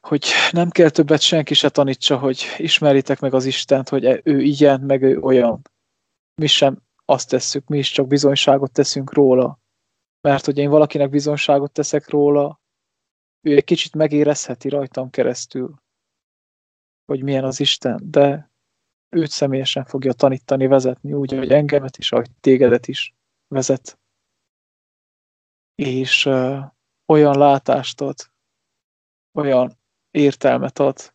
hogy 0.02 0.28
nem 0.52 0.70
kell 0.70 0.90
többet 0.90 1.22
senki 1.22 1.54
se 1.54 1.70
tanítsa, 1.70 2.18
hogy 2.18 2.46
ismeritek 2.58 3.20
meg 3.20 3.34
az 3.34 3.46
Istent, 3.46 3.90
hogy 3.90 4.22
ő 4.24 4.42
ilyen, 4.42 4.82
meg 4.82 5.02
ő 5.02 5.20
olyan. 5.20 5.62
Mi 6.36 6.48
sem 6.48 6.82
azt 7.06 7.30
tesszük, 7.30 7.68
mi 7.68 7.78
is 7.78 7.92
csak 7.92 8.08
bizonyságot 8.08 8.72
teszünk 8.72 9.14
róla. 9.14 9.60
Mert 10.22 10.46
hogy 10.46 10.58
én 10.58 10.70
valakinek 10.70 11.10
bizonyságot 11.10 11.72
teszek 11.72 12.10
róla, 12.10 12.62
ő 13.42 13.56
egy 13.56 13.64
kicsit 13.64 13.96
megérezheti 13.96 14.70
rajtam 14.70 15.10
keresztül, 15.10 15.82
hogy 17.06 17.24
milyen 17.24 17.44
az 17.44 17.60
Isten, 17.60 18.00
de 18.04 18.52
őt 19.10 19.30
személyesen 19.30 19.86
fogja 19.86 20.14
tanítani, 20.14 20.68
vezetni, 20.68 21.14
úgy, 21.14 21.32
hogy 21.32 21.52
engemet 21.52 21.98
is, 21.98 22.12
ahogy 22.12 22.32
tégedet 22.40 22.88
is. 22.88 23.16
vezet, 23.48 23.99
és 25.80 26.26
uh, 26.26 26.64
olyan 27.06 27.38
látást 27.38 28.02
ad, 28.02 28.16
olyan 29.34 29.78
értelmet 30.12 30.80
ad, 30.80 31.14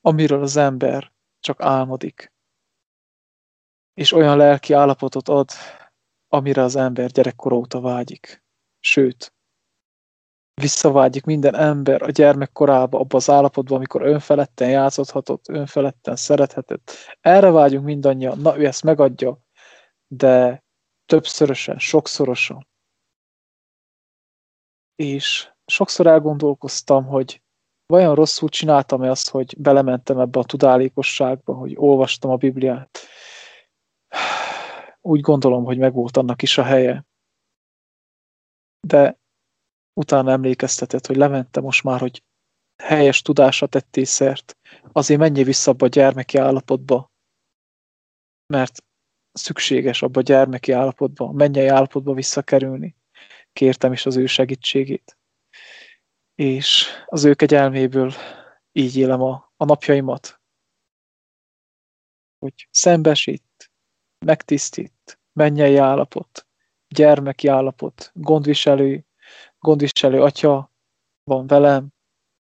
amiről 0.00 0.42
az 0.42 0.56
ember 0.56 1.12
csak 1.40 1.60
álmodik. 1.60 2.32
És 3.94 4.12
olyan 4.12 4.36
lelki 4.36 4.72
állapotot 4.72 5.28
ad, 5.28 5.50
amire 6.28 6.62
az 6.62 6.76
ember 6.76 7.10
gyerekkor 7.10 7.52
óta 7.52 7.80
vágyik. 7.80 8.44
Sőt, 8.80 9.34
visszavágyik 10.54 11.24
minden 11.24 11.54
ember 11.54 12.02
a 12.02 12.10
gyermekkorába, 12.10 12.98
abba 12.98 13.16
az 13.16 13.30
állapotba, 13.30 13.76
amikor 13.76 14.02
önfeledten 14.02 14.68
játszhatott, 14.68 15.48
önfeledten 15.48 16.16
szerethetett. 16.16 16.92
Erre 17.20 17.50
vágyunk 17.50 17.84
mindannyian, 17.84 18.38
na 18.38 18.58
ő 18.58 18.66
ezt 18.66 18.82
megadja, 18.82 19.38
de 20.06 20.64
többszörösen, 21.06 21.78
sokszorosan. 21.78 22.72
És 24.94 25.52
sokszor 25.66 26.06
elgondolkoztam, 26.06 27.06
hogy 27.06 27.42
vajon 27.86 28.14
rosszul 28.14 28.48
csináltam-e 28.48 29.10
azt, 29.10 29.30
hogy 29.30 29.54
belementem 29.58 30.18
ebbe 30.18 30.38
a 30.38 30.44
tudálékosságba, 30.44 31.54
hogy 31.54 31.74
olvastam 31.76 32.30
a 32.30 32.36
Bibliát. 32.36 32.98
Úgy 35.00 35.20
gondolom, 35.20 35.64
hogy 35.64 35.78
megvolt 35.78 36.16
annak 36.16 36.42
is 36.42 36.58
a 36.58 36.62
helye. 36.62 37.04
De 38.86 39.18
utána 40.00 40.30
emlékeztetett, 40.30 41.06
hogy 41.06 41.16
Levente 41.16 41.60
most 41.60 41.84
már, 41.84 42.00
hogy 42.00 42.22
helyes 42.82 43.22
tudásra 43.22 43.66
tettél 43.66 44.04
szert, 44.04 44.56
azért 44.92 45.20
menj 45.20 45.42
vissza 45.42 45.70
abba 45.70 45.84
a 45.84 45.88
gyermeki 45.88 46.38
állapotba, 46.38 47.12
mert 48.46 48.84
szükséges 49.32 50.02
abba 50.02 50.20
a 50.20 50.22
gyermeki 50.22 50.72
állapotba, 50.72 51.32
mennyei 51.32 51.66
állapotba 51.66 52.12
visszakerülni. 52.12 52.96
Kértem 53.54 53.92
is 53.92 54.06
az 54.06 54.16
ő 54.16 54.26
segítségét. 54.26 55.16
És 56.34 56.86
az 57.06 57.24
ő 57.24 57.34
kegyelméből 57.34 58.12
így 58.72 58.96
élem 58.96 59.22
a, 59.22 59.52
a 59.56 59.64
napjaimat, 59.64 60.40
hogy 62.38 62.68
szembesít, 62.70 63.70
megtisztít, 64.26 65.20
mennyei 65.32 65.76
állapot, 65.76 66.46
gyermeki 66.88 67.48
állapot, 67.48 68.10
gondviselő, 68.14 69.06
gondviselő 69.58 70.22
atya 70.22 70.72
van 71.24 71.46
velem, 71.46 71.88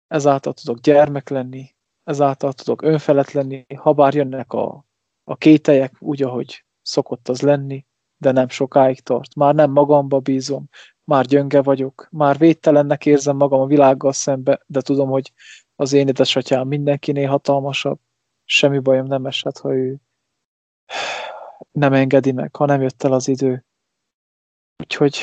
ezáltal 0.06 0.52
tudok 0.52 0.78
gyermek 0.78 1.28
lenni, 1.28 1.74
ezáltal 2.04 2.52
tudok 2.52 2.82
önfelett 2.82 3.30
lenni, 3.30 3.66
ha 3.74 3.92
bár 3.92 4.14
jönnek 4.14 4.52
a, 4.52 4.86
a 5.24 5.36
kételyek 5.36 5.94
úgy, 5.98 6.22
ahogy 6.22 6.64
szokott 6.82 7.28
az 7.28 7.40
lenni, 7.40 7.86
de 8.16 8.30
nem 8.30 8.48
sokáig 8.48 9.00
tart. 9.00 9.34
Már 9.34 9.54
nem 9.54 9.70
magamba 9.70 10.20
bízom, 10.20 10.68
már 11.04 11.26
gyönge 11.26 11.62
vagyok, 11.62 12.08
már 12.10 12.38
védtelennek 12.38 13.06
érzem 13.06 13.36
magam 13.36 13.60
a 13.60 13.66
világgal 13.66 14.12
szembe, 14.12 14.62
de 14.66 14.80
tudom, 14.80 15.08
hogy 15.08 15.32
az 15.76 15.92
én 15.92 16.08
édesatyám 16.08 16.68
mindenkinél 16.68 17.28
hatalmasabb, 17.28 17.98
semmi 18.44 18.78
bajom 18.78 19.06
nem 19.06 19.26
esett, 19.26 19.58
ha 19.58 19.74
ő 19.74 20.00
nem 21.70 21.92
engedi 21.92 22.32
meg, 22.32 22.56
ha 22.56 22.66
nem 22.66 22.80
jött 22.80 23.02
el 23.02 23.12
az 23.12 23.28
idő. 23.28 23.64
Úgyhogy 24.82 25.18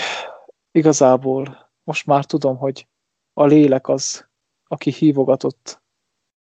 igazából 0.72 1.72
most 1.84 2.06
már 2.06 2.26
tudom, 2.26 2.58
hogy 2.58 2.88
a 3.34 3.46
lélek 3.46 3.88
az, 3.88 4.28
aki 4.64 4.92
hívogatott 4.92 5.82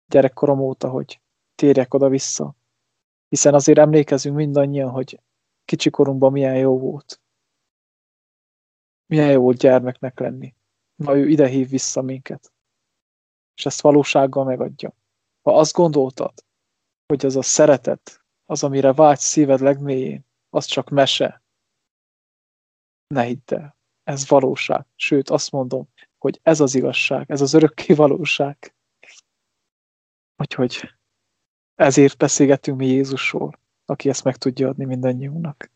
gyerekkorom 0.06 0.60
óta, 0.60 0.88
hogy 0.88 1.20
térjek 1.54 1.94
oda-vissza. 1.94 2.54
Hiszen 3.28 3.54
azért 3.54 3.78
emlékezünk 3.78 4.36
mindannyian, 4.36 4.90
hogy 4.90 5.20
kicsikorunkban 5.64 6.32
milyen 6.32 6.56
jó 6.56 6.78
volt. 6.78 7.20
Milyen 9.06 9.30
jó 9.30 9.40
volt 9.40 9.56
gyermeknek 9.58 10.18
lenni. 10.18 10.54
Na 10.94 11.16
ő 11.16 11.28
ide 11.28 11.48
hív 11.48 11.68
vissza 11.68 12.02
minket. 12.02 12.52
És 13.56 13.66
ezt 13.66 13.80
valósággal 13.80 14.44
megadja. 14.44 14.92
Ha 15.42 15.58
azt 15.58 15.72
gondoltad, 15.72 16.32
hogy 17.06 17.26
az 17.26 17.36
a 17.36 17.42
szeretet, 17.42 18.24
az, 18.44 18.62
amire 18.62 18.92
vágy 18.92 19.18
szíved 19.18 19.60
legmélyén, 19.60 20.26
az 20.48 20.64
csak 20.64 20.90
mese, 20.90 21.42
ne 23.06 23.22
hidd 23.22 23.54
el 23.54 23.76
ez 24.04 24.28
valóság. 24.28 24.86
Sőt, 24.94 25.30
azt 25.30 25.50
mondom, 25.50 25.88
hogy 26.18 26.40
ez 26.42 26.60
az 26.60 26.74
igazság, 26.74 27.30
ez 27.30 27.40
az 27.40 27.54
örökké 27.54 27.94
valóság. 27.94 28.74
Úgyhogy 30.36 30.94
ezért 31.74 32.16
beszélgetünk 32.16 32.78
mi 32.78 32.86
Jézusról, 32.86 33.60
aki 33.84 34.08
ezt 34.08 34.24
meg 34.24 34.36
tudja 34.36 34.68
adni 34.68 34.84
mindannyiunknak. 34.84 35.70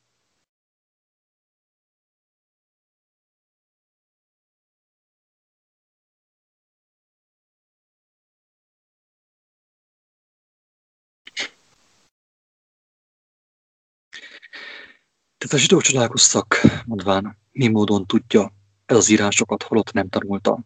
Tehát 15.38 15.54
a 15.54 15.58
zsidók 15.58 15.82
csodálkoztak, 15.82 16.60
mondván, 16.84 17.38
mi 17.52 17.68
módon 17.68 18.06
tudja 18.06 18.52
ez 18.86 18.96
az 18.96 19.08
írásokat, 19.08 19.62
holott 19.62 19.92
nem 19.92 20.08
tanulta. 20.08 20.64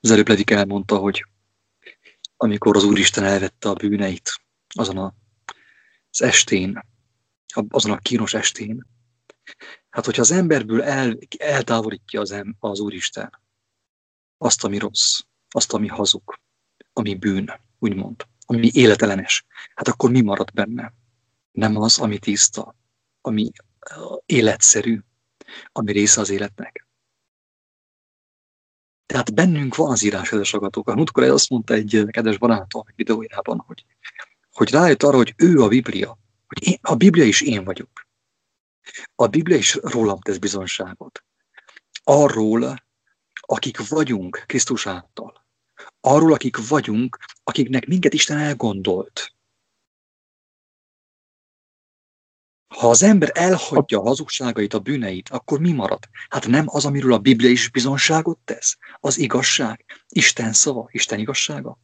Az 0.00 0.10
előbb 0.10 0.28
Ledik 0.28 0.50
elmondta, 0.50 0.96
hogy 0.96 1.26
amikor 2.36 2.76
az 2.76 2.84
Úristen 2.84 3.24
elvette 3.24 3.68
a 3.68 3.74
bűneit 3.74 4.40
azon 4.68 4.98
a, 4.98 5.14
az 6.10 6.22
estén, 6.22 6.84
azon 7.68 7.92
a 7.92 7.98
kínos 7.98 8.34
estén, 8.34 8.86
hát 9.90 10.04
hogyha 10.04 10.22
az 10.22 10.30
emberből 10.30 10.82
el, 10.82 11.18
eltávolítja 11.38 12.20
az, 12.20 12.30
em, 12.30 12.56
az 12.58 12.80
Úristen 12.80 13.40
azt, 14.38 14.64
ami 14.64 14.78
rossz, 14.78 15.20
azt, 15.48 15.72
ami 15.72 15.88
hazug, 15.88 16.38
ami 16.92 17.14
bűn, 17.14 17.52
úgymond, 17.78 18.26
ami 18.46 18.70
életelenes, 18.72 19.44
hát 19.74 19.88
akkor 19.88 20.10
mi 20.10 20.20
marad 20.20 20.52
benne? 20.52 20.92
Nem 21.52 21.76
az, 21.76 21.98
ami 21.98 22.18
tiszta, 22.18 22.76
ami 23.20 23.50
életszerű, 24.26 25.00
ami 25.72 25.92
része 25.92 26.20
az 26.20 26.30
életnek. 26.30 26.86
Tehát 29.06 29.34
bennünk 29.34 29.74
van 29.74 29.90
az 29.90 30.02
írás, 30.02 30.32
agatók. 30.32 30.88
A 30.88 30.94
múltkor 30.94 31.22
azt 31.24 31.50
mondta 31.50 31.74
egy 31.74 32.04
kedves 32.10 32.38
barátom 32.38 32.82
a 32.86 32.92
videójában, 32.96 33.64
hogy, 33.66 33.84
hogy 34.52 34.70
rájött 34.70 35.02
arra, 35.02 35.16
hogy 35.16 35.34
ő 35.36 35.60
a 35.60 35.68
Biblia, 35.68 36.18
hogy 36.46 36.66
én, 36.66 36.78
a 36.80 36.94
Biblia 36.94 37.24
is 37.24 37.40
én 37.40 37.64
vagyok. 37.64 38.06
A 39.14 39.26
Biblia 39.26 39.56
is 39.56 39.74
rólam 39.74 40.20
tesz 40.20 40.38
bizonságot. 40.38 41.24
Arról, 42.04 42.82
akik 43.40 43.88
vagyunk 43.88 44.44
Krisztus 44.46 44.86
által. 44.86 45.46
Arról, 46.00 46.32
akik 46.32 46.68
vagyunk, 46.68 47.18
akiknek 47.44 47.86
minket 47.86 48.14
Isten 48.14 48.38
elgondolt. 48.38 49.34
Ha 52.78 52.88
az 52.88 53.02
ember 53.02 53.30
elhagyja 53.34 53.98
a 53.98 54.02
hazugságait, 54.02 54.74
a 54.74 54.78
bűneit, 54.78 55.28
akkor 55.28 55.60
mi 55.60 55.72
marad? 55.72 56.08
Hát 56.28 56.46
nem 56.46 56.64
az, 56.68 56.84
amiről 56.84 57.12
a 57.12 57.18
Biblia 57.18 57.50
is 57.50 57.70
bizonságot 57.70 58.38
tesz? 58.38 58.78
Az 59.00 59.18
igazság, 59.18 59.84
Isten 60.08 60.52
szava, 60.52 60.88
Isten 60.90 61.18
igazsága? 61.18 61.78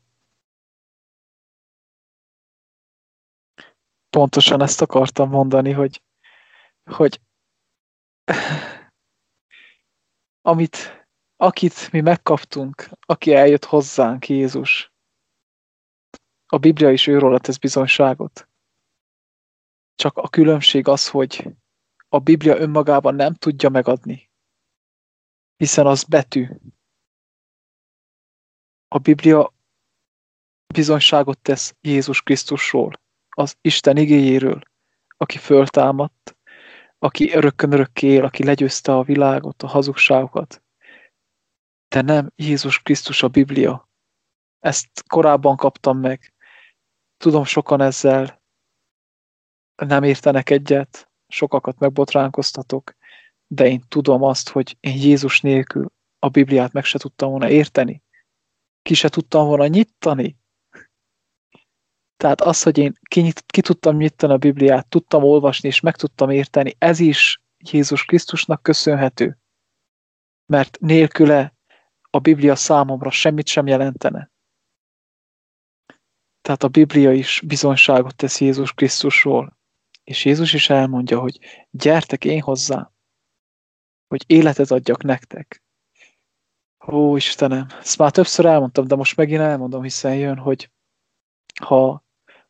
Pontosan 4.11 4.63
ezt 4.63 4.81
akartam 4.81 5.29
mondani, 5.29 5.73
hogy, 5.73 6.03
hogy 6.85 7.21
amit, 10.43 11.07
akit 11.37 11.93
mi 11.93 12.01
megkaptunk, 12.01 12.89
aki 13.01 13.35
eljött 13.35 13.65
hozzánk, 13.65 14.29
Jézus, 14.29 14.93
a 16.47 16.59
Biblia 16.59 16.91
is 16.91 17.07
őról 17.07 17.41
tesz 17.41 17.59
bizonságot. 17.59 18.50
Csak 20.01 20.17
a 20.17 20.29
különbség 20.29 20.89
az, 20.89 21.09
hogy 21.09 21.49
a 22.09 22.19
Biblia 22.19 22.57
önmagában 22.57 23.15
nem 23.15 23.35
tudja 23.35 23.69
megadni, 23.69 24.31
hiszen 25.57 25.87
az 25.87 26.05
betű. 26.05 26.49
A 28.89 28.99
Biblia 28.99 29.53
bizonyságot 30.75 31.39
tesz 31.39 31.75
Jézus 31.81 32.23
Krisztusról, 32.23 33.01
az 33.29 33.57
Isten 33.61 33.97
igéjéről, 33.97 34.61
aki 35.17 35.39
föltámadt, 35.39 36.37
aki 36.99 37.33
örökkön 37.33 37.73
örökké 37.73 38.07
él, 38.07 38.25
aki 38.25 38.45
legyőzte 38.45 38.97
a 38.97 39.03
világot, 39.03 39.63
a 39.63 39.67
hazugságokat. 39.67 40.63
De 41.89 42.01
nem 42.01 42.33
Jézus 42.37 42.79
Krisztus 42.83 43.23
a 43.23 43.29
Biblia. 43.29 43.89
Ezt 44.59 45.05
korábban 45.07 45.57
kaptam 45.57 45.99
meg. 45.99 46.35
Tudom, 47.17 47.45
sokan 47.45 47.81
ezzel 47.81 48.40
nem 49.87 50.03
értenek 50.03 50.51
egyet, 50.51 51.11
sokakat 51.29 51.79
megbotránkoztatok, 51.79 52.97
de 53.47 53.67
én 53.67 53.83
tudom 53.89 54.23
azt, 54.23 54.49
hogy 54.49 54.77
én 54.81 54.97
Jézus 54.97 55.41
nélkül 55.41 55.93
a 56.19 56.29
Bibliát 56.29 56.73
meg 56.73 56.85
se 56.85 56.99
tudtam 56.99 57.31
volna 57.31 57.51
érteni. 57.51 58.03
Ki 58.83 58.95
se 58.95 59.09
tudtam 59.09 59.47
volna 59.47 59.67
nyitani. 59.67 60.39
Tehát 62.17 62.41
az, 62.41 62.63
hogy 62.63 62.79
én 62.79 62.99
ki, 63.03 63.33
ki 63.47 63.61
tudtam 63.61 63.97
nyitani 63.97 64.33
a 64.33 64.37
Bibliát, 64.37 64.89
tudtam 64.89 65.23
olvasni 65.23 65.69
és 65.69 65.81
meg 65.81 65.97
tudtam 65.97 66.31
érteni, 66.31 66.75
ez 66.79 66.99
is 66.99 67.43
Jézus 67.71 68.05
Krisztusnak 68.05 68.63
köszönhető, 68.63 69.39
mert 70.47 70.79
nélküle 70.81 71.55
a 72.11 72.19
Biblia 72.19 72.57
számomra 72.57 73.11
semmit 73.11 73.47
sem 73.47 73.67
jelentene. 73.67 74.31
Tehát 76.41 76.63
a 76.63 76.69
Biblia 76.69 77.13
is 77.13 77.43
bizonyságot 77.47 78.17
tesz 78.17 78.41
Jézus 78.41 78.73
Krisztusról, 78.73 79.59
és 80.11 80.25
Jézus 80.25 80.53
is 80.53 80.71
elmondja, 80.71 81.21
hogy 81.21 81.39
gyertek 81.71 82.25
én 82.25 82.41
hozzá, 82.41 82.91
hogy 84.09 84.25
életet 84.27 84.71
adjak 84.71 85.03
nektek. 85.03 85.63
Ó, 86.87 87.17
Istenem, 87.17 87.67
ezt 87.81 87.99
már 87.99 88.11
többször 88.11 88.47
elmondtam, 88.47 88.87
de 88.87 88.95
most 88.95 89.17
megint 89.17 89.41
elmondom, 89.41 89.83
hiszen 89.83 90.15
jön, 90.15 90.39
hogy 90.39 90.71
ha, 91.61 92.05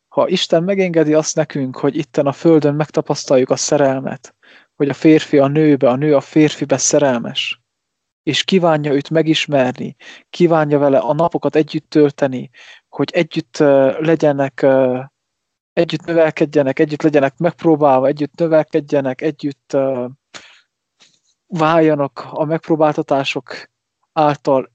ha 0.07 0.27
Isten 0.27 0.63
megengedi 0.63 1.13
azt 1.13 1.35
nekünk, 1.35 1.77
hogy 1.77 1.95
itten 1.95 2.27
a 2.27 2.31
Földön 2.31 2.75
megtapasztaljuk 2.75 3.49
a 3.49 3.55
szerelmet, 3.55 4.35
hogy 4.75 4.89
a 4.89 4.93
férfi 4.93 5.37
a 5.37 5.47
nőbe, 5.47 5.89
a 5.89 5.95
nő 5.95 6.15
a 6.15 6.21
férfibe 6.21 6.77
szerelmes, 6.77 7.61
és 8.23 8.43
kívánja 8.43 8.93
őt 8.93 9.09
megismerni, 9.09 9.95
kívánja 10.29 10.79
vele 10.79 10.97
a 10.97 11.13
napokat 11.13 11.55
együtt 11.55 11.89
tölteni, 11.89 12.49
hogy 12.89 13.11
együtt 13.11 13.57
legyenek, 13.99 14.65
együtt 15.73 16.05
növelkedjenek, 16.05 16.79
együtt 16.79 17.01
legyenek 17.01 17.37
megpróbálva, 17.37 18.07
együtt 18.07 18.35
növelkedjenek, 18.35 19.21
együtt 19.21 19.73
uh, 19.73 20.09
váljanak 21.47 22.19
a 22.31 22.43
megpróbáltatások 22.43 23.69
által 24.13 24.71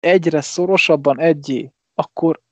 egyre 0.00 0.40
szorosabban 0.40 1.20
egyé, 1.20 1.72
akkor 1.94 2.42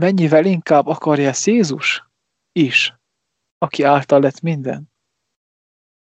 mennyivel 0.00 0.44
inkább 0.44 0.86
akarja 0.86 1.28
ezt 1.28 1.46
Jézus 1.46 2.04
is, 2.52 2.94
aki 3.58 3.82
által 3.82 4.20
lett 4.20 4.40
minden. 4.40 4.92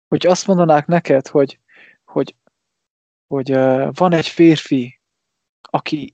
Hogy 0.08 0.26
azt 0.26 0.48
mondanák 0.48 0.86
neked, 0.86 1.28
hogy, 1.28 1.60
hogy, 2.04 2.36
hogy 3.28 3.52
uh, 3.52 3.90
van 3.94 4.14
egy 4.14 4.28
férfi, 4.28 5.02
aki, 5.62 6.14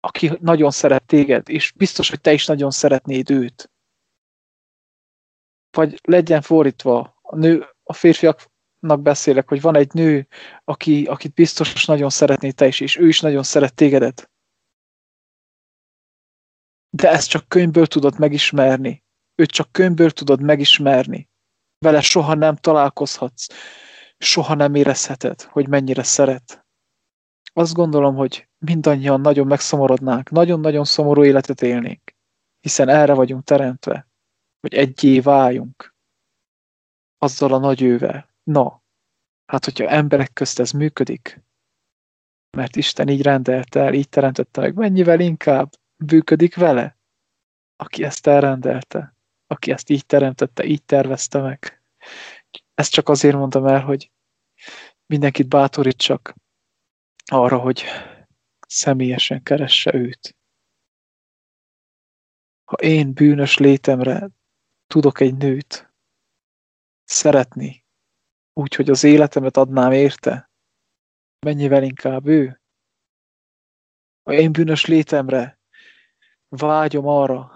aki 0.00 0.30
nagyon 0.40 0.70
szeret 0.70 1.06
téged, 1.06 1.48
és 1.48 1.72
biztos, 1.76 2.08
hogy 2.08 2.20
te 2.20 2.32
is 2.32 2.46
nagyon 2.46 2.70
szeretnéd 2.70 3.30
őt. 3.30 3.70
Vagy 5.70 6.00
legyen 6.02 6.42
fordítva, 6.42 7.18
a, 7.22 7.36
nő, 7.36 7.66
a 7.82 7.92
férfiaknak 7.92 9.02
beszélek, 9.02 9.48
hogy 9.48 9.60
van 9.60 9.76
egy 9.76 9.92
nő, 9.92 10.26
aki, 10.64 11.04
akit 11.04 11.34
biztos 11.34 11.84
nagyon 11.84 12.10
szeretné 12.10 12.50
te 12.50 12.66
is, 12.66 12.80
és 12.80 12.96
ő 12.96 13.08
is 13.08 13.20
nagyon 13.20 13.42
szeret 13.42 13.74
tégedet 13.74 14.30
de 16.90 17.10
ezt 17.10 17.28
csak 17.28 17.48
könyvből 17.48 17.86
tudod 17.86 18.18
megismerni. 18.18 19.04
Őt 19.34 19.50
csak 19.50 19.72
könyvből 19.72 20.10
tudod 20.10 20.42
megismerni. 20.42 21.28
Vele 21.78 22.00
soha 22.00 22.34
nem 22.34 22.56
találkozhatsz. 22.56 23.46
Soha 24.18 24.54
nem 24.54 24.74
érezheted, 24.74 25.42
hogy 25.42 25.68
mennyire 25.68 26.02
szeret. 26.02 26.66
Azt 27.52 27.74
gondolom, 27.74 28.14
hogy 28.14 28.48
mindannyian 28.64 29.20
nagyon 29.20 29.46
megszomorodnánk, 29.46 30.30
nagyon-nagyon 30.30 30.84
szomorú 30.84 31.24
életet 31.24 31.62
élnénk, 31.62 32.14
hiszen 32.60 32.88
erre 32.88 33.14
vagyunk 33.14 33.44
teremtve, 33.44 34.08
hogy 34.60 34.74
egyé 34.74 35.20
váljunk 35.20 35.94
azzal 37.18 37.52
a 37.52 37.58
nagy 37.58 37.82
ővel. 37.82 38.28
Na, 38.42 38.82
hát 39.46 39.64
hogyha 39.64 39.88
emberek 39.88 40.32
közt 40.32 40.58
ez 40.58 40.70
működik, 40.70 41.42
mert 42.56 42.76
Isten 42.76 43.08
így 43.08 43.22
rendelte 43.22 43.80
el, 43.80 43.94
így 43.94 44.08
teremtette 44.08 44.60
meg, 44.60 44.74
mennyivel 44.74 45.20
inkább 45.20 45.70
működik 45.96 46.56
vele, 46.56 46.98
aki 47.76 48.04
ezt 48.04 48.26
elrendelte, 48.26 49.14
aki 49.46 49.70
ezt 49.70 49.90
így 49.90 50.06
teremtette, 50.06 50.64
így 50.64 50.84
tervezte 50.84 51.40
meg. 51.40 51.82
Ezt 52.74 52.92
csak 52.92 53.08
azért 53.08 53.36
mondom 53.36 53.66
el, 53.66 53.80
hogy 53.80 54.10
mindenkit 55.06 55.48
bátorítsak 55.48 56.34
arra, 57.24 57.58
hogy 57.58 57.84
személyesen 58.70 59.42
keresse 59.42 59.94
őt. 59.94 60.36
Ha 62.64 62.76
én 62.76 63.12
bűnös 63.12 63.58
létemre 63.58 64.28
tudok 64.86 65.20
egy 65.20 65.36
nőt 65.36 65.92
szeretni, 67.04 67.84
úgy, 68.52 68.74
hogy 68.74 68.90
az 68.90 69.04
életemet 69.04 69.56
adnám 69.56 69.92
érte, 69.92 70.50
mennyivel 71.46 71.82
inkább 71.82 72.26
ő. 72.26 72.60
Ha 74.22 74.32
én 74.32 74.52
bűnös 74.52 74.86
létemre 74.86 75.58
vágyom 76.48 77.06
arra, 77.06 77.52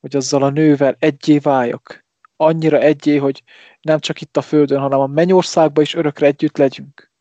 hogy 0.00 0.16
azzal 0.16 0.42
a 0.42 0.50
nővel 0.50 0.96
egyé 0.98 1.38
váljak. 1.38 2.04
Annyira 2.36 2.78
egyé, 2.78 3.16
hogy 3.16 3.42
nem 3.80 3.98
csak 3.98 4.20
itt 4.20 4.36
a 4.36 4.42
Földön, 4.42 4.80
hanem 4.80 5.00
a 5.00 5.06
mennyországban 5.06 5.84
is 5.84 5.94
örökre 5.94 6.26
együtt 6.26 6.56
legyünk. 6.56 7.12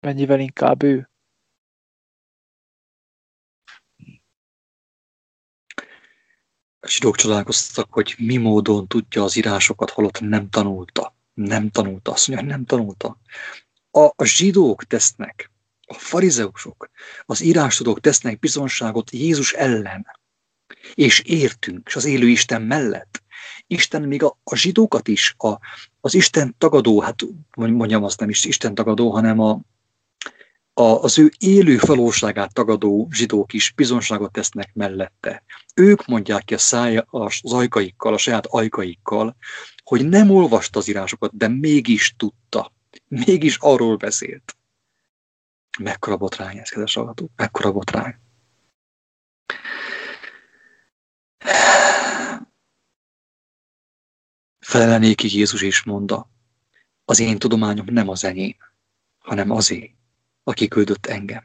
Mennyivel 0.00 0.40
inkább 0.40 0.82
ő. 0.82 1.10
Zsidók 6.88 7.16
csodálkoztak, 7.16 7.86
hogy 7.90 8.14
mi 8.18 8.36
módon 8.36 8.86
tudja 8.86 9.22
az 9.22 9.36
írásokat, 9.36 9.90
holott 9.90 10.20
nem 10.20 10.48
tanulta. 10.50 11.16
Nem 11.34 11.70
tanulta, 11.70 12.12
azt 12.12 12.28
mondja, 12.28 12.46
nem 12.46 12.64
tanulta. 12.64 13.20
A, 13.90 14.00
a 14.00 14.24
zsidók 14.24 14.84
tesznek, 14.84 15.50
a 15.86 15.94
farizeusok, 15.94 16.90
az 17.26 17.40
írástudók 17.40 18.00
tesznek 18.00 18.38
bizonságot 18.38 19.10
Jézus 19.10 19.52
ellen 19.52 20.06
és 20.94 21.20
értünk, 21.20 21.86
és 21.86 21.96
az 21.96 22.04
élő 22.04 22.28
Isten 22.28 22.62
mellett. 22.62 23.22
Isten 23.66 24.02
még 24.02 24.22
a, 24.22 24.38
a 24.44 24.56
zsidókat 24.56 25.08
is, 25.08 25.34
a, 25.38 25.58
az 26.00 26.14
Isten 26.14 26.54
tagadó, 26.58 27.00
hát 27.00 27.16
mondjam 27.54 28.04
azt 28.04 28.20
nem 28.20 28.28
is 28.28 28.44
Isten 28.44 28.74
tagadó, 28.74 29.10
hanem 29.10 29.40
a, 29.40 29.60
a, 30.78 31.02
az 31.02 31.18
ő 31.18 31.30
élő 31.38 31.78
valóságát 31.80 32.52
tagadó 32.52 33.08
zsidók 33.10 33.52
is 33.52 33.72
bizonságot 33.76 34.32
tesznek 34.32 34.74
mellette. 34.74 35.42
Ők 35.74 36.06
mondják 36.06 36.44
ki 36.44 36.54
a 36.54 36.58
szája 36.58 37.06
az 37.10 37.40
ajkaikkal, 37.42 38.14
a 38.14 38.18
saját 38.18 38.46
ajkaikkal, 38.46 39.36
hogy 39.84 40.08
nem 40.08 40.30
olvasta 40.30 40.78
az 40.78 40.88
írásokat, 40.88 41.36
de 41.36 41.48
mégis 41.48 42.14
tudta. 42.16 42.72
Mégis 43.08 43.56
arról 43.60 43.96
beszélt. 43.96 44.56
Mekkora 45.78 46.16
botrány 46.16 46.56
ez, 46.58 46.68
kedves 46.68 46.94
hallgatók, 46.94 47.30
mekkora 47.36 47.72
botrány. 47.72 48.14
Felelenékig 54.58 55.34
Jézus 55.34 55.62
is 55.62 55.82
mondta, 55.82 56.30
az 57.04 57.20
én 57.20 57.38
tudományom 57.38 57.86
nem 57.90 58.08
az 58.08 58.24
enyém, 58.24 58.56
hanem 59.18 59.50
azé, 59.50 59.97
aki 60.48 60.68
küldött 60.68 61.06
engem. 61.06 61.44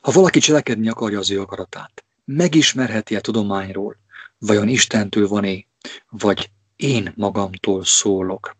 Ha 0.00 0.12
valaki 0.12 0.38
cselekedni 0.38 0.88
akarja 0.88 1.18
az 1.18 1.30
ő 1.30 1.40
akaratát, 1.40 2.04
megismerheti 2.24 3.16
a 3.16 3.20
tudományról, 3.20 3.96
vajon 4.38 4.68
Istentől 4.68 5.28
van-e, 5.28 5.64
vagy 6.08 6.50
én 6.76 7.12
magamtól 7.16 7.84
szólok. 7.84 8.56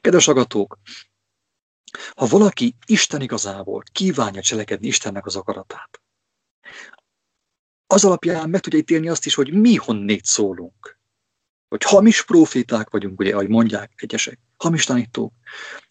Kedves 0.00 0.28
agatók, 0.28 0.78
ha 2.14 2.26
valaki 2.26 2.76
Isten 2.86 3.20
igazából 3.20 3.82
kívánja 3.92 4.40
cselekedni 4.40 4.86
Istennek 4.86 5.26
az 5.26 5.36
akaratát, 5.36 6.00
az 7.86 8.04
alapján 8.04 8.50
meg 8.50 8.60
tudja 8.60 8.78
ítélni 8.78 9.08
azt 9.08 9.26
is, 9.26 9.34
hogy 9.34 9.52
mi 9.52 9.74
honnét 9.74 10.24
szólunk. 10.24 10.98
Hogy 11.74 11.82
hamis 11.82 12.24
proféták 12.24 12.90
vagyunk, 12.90 13.20
ugye, 13.20 13.32
ahogy 13.32 13.48
mondják 13.48 13.92
egyesek, 13.96 14.38
hamis 14.56 14.84
tanítók, 14.84 15.32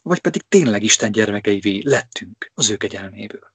vagy 0.04 0.20
pedig 0.20 0.42
tényleg 0.48 0.84
Isten 0.84 1.12
gyermekeivé 1.12 1.82
lettünk 1.84 2.52
az 2.54 2.70
ő 2.70 2.78
kegyelméből. 2.78 3.54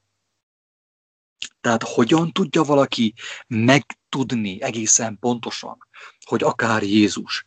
Tehát 1.61 1.83
hogyan 1.83 2.33
tudja 2.33 2.63
valaki 2.63 3.15
megtudni 3.47 4.63
egészen 4.63 5.19
pontosan, 5.21 5.79
hogy 6.25 6.43
akár 6.43 6.83
Jézus, 6.83 7.47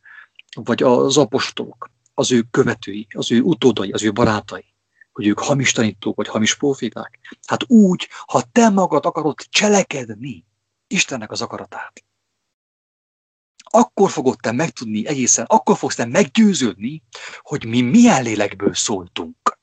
vagy 0.56 0.84
az 0.84 1.18
apostolok, 1.18 1.90
az 2.14 2.32
ő 2.32 2.44
követői, 2.52 3.08
az 3.14 3.32
ő 3.32 3.42
utódai, 3.42 3.92
az 3.92 4.04
ő 4.04 4.12
barátai, 4.12 4.74
hogy 5.12 5.28
ők 5.28 5.40
hamis 5.40 5.72
tanítók, 5.72 6.16
vagy 6.16 6.28
hamis 6.28 6.56
proféták. 6.56 7.20
Hát 7.48 7.64
úgy, 7.68 8.08
ha 8.26 8.42
te 8.52 8.70
magad 8.70 9.06
akarod 9.06 9.36
cselekedni, 9.50 10.46
Istennek 10.88 11.32
az 11.32 11.42
akaratát. 11.42 12.04
Akkor 13.72 14.12
fogod 14.12 14.38
te 14.42 14.52
megtudni 14.52 15.08
egészen, 15.08 15.46
akkor 15.46 15.78
fogsz 15.78 15.96
te 15.96 16.06
meggyőződni, 16.06 17.04
hogy 17.40 17.66
mi 17.66 17.82
milyen 17.82 18.24
lélekből 18.24 18.74
szóltunk. 18.74 19.60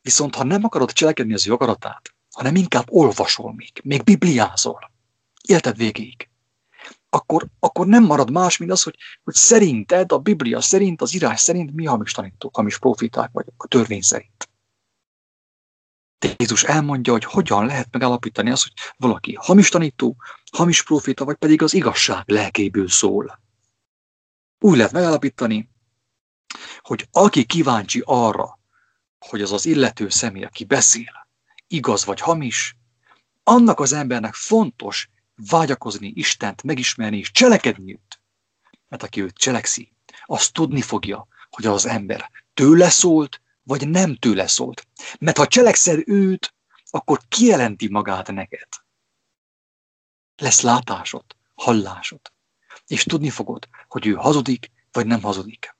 Viszont 0.00 0.34
ha 0.34 0.44
nem 0.44 0.64
akarod 0.64 0.92
cselekedni 0.92 1.34
az 1.34 1.48
ő 1.48 1.52
akaratát, 1.52 2.14
hanem 2.30 2.56
inkább 2.56 2.86
olvasol 2.88 3.54
még, 3.54 3.72
még 3.82 4.02
bibliázol, 4.02 4.90
életed 5.48 5.76
végéig, 5.76 6.28
akkor, 7.10 7.46
akkor 7.58 7.86
nem 7.86 8.04
marad 8.04 8.30
más, 8.30 8.56
mint 8.56 8.70
az, 8.70 8.82
hogy, 8.82 8.96
hogy 9.24 9.34
szerinted, 9.34 10.12
a 10.12 10.18
Biblia 10.18 10.60
szerint, 10.60 11.02
az 11.02 11.14
írás 11.14 11.40
szerint 11.40 11.74
mi 11.74 11.84
hamis 11.84 12.12
tanítók, 12.12 12.56
hamis 12.56 12.78
profiták 12.78 13.30
vagyok, 13.32 13.64
a 13.64 13.66
törvény 13.66 14.02
szerint. 14.02 14.48
Jézus 16.36 16.62
elmondja, 16.62 17.12
hogy 17.12 17.24
hogyan 17.24 17.66
lehet 17.66 17.88
megállapítani 17.90 18.50
azt, 18.50 18.62
hogy 18.62 18.72
valaki 18.96 19.34
hamis 19.40 19.68
tanító, 19.68 20.16
hamis 20.52 20.82
proféta, 20.82 21.24
vagy 21.24 21.36
pedig 21.36 21.62
az 21.62 21.74
igazság 21.74 22.22
lelkéből 22.26 22.88
szól. 22.88 23.40
Úgy 24.58 24.76
lehet 24.76 24.92
megállapítani, 24.92 25.70
hogy 26.80 27.08
aki 27.10 27.44
kíváncsi 27.44 28.02
arra, 28.04 28.58
hogy 29.18 29.42
az 29.42 29.52
az 29.52 29.66
illető 29.66 30.08
személy, 30.08 30.44
aki 30.44 30.64
beszél, 30.64 31.28
igaz 31.66 32.04
vagy 32.04 32.20
hamis, 32.20 32.76
annak 33.42 33.80
az 33.80 33.92
embernek 33.92 34.34
fontos 34.34 35.10
vágyakozni 35.34 36.12
Istent, 36.14 36.62
megismerni 36.62 37.18
és 37.18 37.30
cselekedni 37.30 37.92
őt. 37.92 38.20
Mert 38.88 39.02
aki 39.02 39.22
őt 39.22 39.34
cselekszi, 39.34 39.92
az 40.24 40.48
tudni 40.48 40.80
fogja, 40.80 41.26
hogy 41.50 41.66
az 41.66 41.86
ember 41.86 42.30
tőle 42.54 42.88
szólt, 42.88 43.40
vagy 43.64 43.88
nem 43.88 44.16
tőle 44.16 44.46
szólt. 44.46 44.86
Mert 45.18 45.36
ha 45.36 45.46
cselekszed 45.46 46.02
őt, 46.08 46.54
akkor 46.90 47.20
kijelenti 47.28 47.88
magát 47.88 48.32
neked. 48.32 48.68
Lesz 50.36 50.60
látásod, 50.60 51.24
hallásod, 51.54 52.20
és 52.86 53.02
tudni 53.02 53.30
fogod, 53.30 53.68
hogy 53.88 54.06
ő 54.06 54.12
hazudik, 54.12 54.70
vagy 54.92 55.06
nem 55.06 55.22
hazudik. 55.22 55.76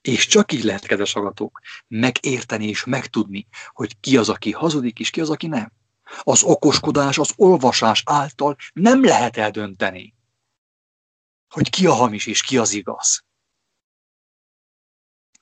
És 0.00 0.26
csak 0.26 0.52
így 0.52 0.62
lehet, 0.62 0.86
kedves 0.86 1.14
agatók, 1.14 1.60
megérteni 1.88 2.66
és 2.68 2.84
megtudni, 2.84 3.46
hogy 3.68 4.00
ki 4.00 4.16
az, 4.16 4.28
aki 4.28 4.52
hazudik, 4.52 4.98
és 4.98 5.10
ki 5.10 5.20
az, 5.20 5.30
aki 5.30 5.46
nem. 5.46 5.72
Az 6.22 6.42
okoskodás, 6.42 7.18
az 7.18 7.32
olvasás 7.36 8.02
által 8.04 8.56
nem 8.72 9.04
lehet 9.04 9.36
eldönteni, 9.36 10.14
hogy 11.48 11.70
ki 11.70 11.86
a 11.86 11.92
hamis 11.92 12.26
és 12.26 12.42
ki 12.42 12.58
az 12.58 12.72
igaz. 12.72 13.24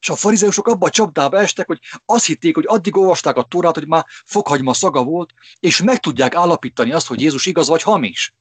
És 0.05 0.11
a 0.11 0.17
farizeusok 0.17 0.69
abba 0.69 0.87
a 0.87 0.91
csapdába 0.91 1.39
estek, 1.39 1.67
hogy 1.67 1.79
azt 2.05 2.25
hitték, 2.25 2.55
hogy 2.55 2.65
addig 2.67 2.97
olvasták 2.97 3.37
a 3.37 3.43
tórát, 3.43 3.75
hogy 3.75 3.87
már 3.87 4.07
fokhagyma 4.25 4.75
szaga 4.75 5.05
volt, 5.05 5.33
és 5.61 5.83
meg 5.83 6.01
tudják 6.01 6.35
állapítani 6.35 6.93
azt, 6.93 7.07
hogy 7.07 7.21
Jézus 7.21 7.47
igaz 7.47 7.69
vagy 7.69 7.83
hamis. 7.83 8.35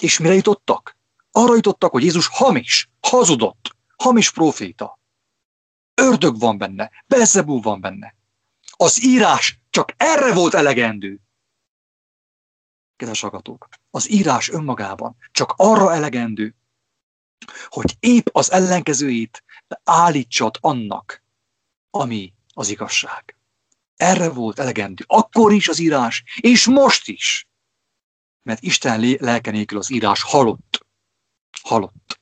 És 0.00 0.18
mire 0.18 0.34
jutottak? 0.34 0.96
Arra 1.30 1.54
jutottak, 1.54 1.90
hogy 1.90 2.02
Jézus 2.02 2.26
hamis, 2.26 2.90
hazudott, 3.00 3.76
hamis 3.96 4.30
proféta. 4.30 5.00
Ördög 5.94 6.38
van 6.38 6.58
benne, 6.58 6.90
Belzebú 7.06 7.62
van 7.62 7.80
benne. 7.80 8.14
Az 8.70 9.04
írás 9.04 9.58
csak 9.70 9.94
erre 9.96 10.32
volt 10.32 10.54
elegendő. 10.54 11.20
Kedves 12.96 13.22
agatók, 13.22 13.68
az 13.90 14.10
írás 14.10 14.48
önmagában 14.50 15.16
csak 15.32 15.54
arra 15.56 15.94
elegendő, 15.94 16.54
hogy 17.68 17.96
épp 18.00 18.26
az 18.32 18.52
ellenkezőjét 18.52 19.44
állítsad 19.84 20.56
annak, 20.60 21.22
ami 21.90 22.34
az 22.54 22.68
igazság. 22.68 23.36
Erre 23.96 24.28
volt 24.30 24.58
elegendő. 24.58 25.04
Akkor 25.06 25.52
is 25.52 25.68
az 25.68 25.78
írás, 25.78 26.22
és 26.36 26.66
most 26.66 27.08
is. 27.08 27.48
Mert 28.42 28.62
Isten 28.62 29.16
lelke 29.18 29.50
nélkül 29.50 29.78
az 29.78 29.90
írás 29.90 30.22
halott. 30.22 30.86
Halott. 31.62 32.20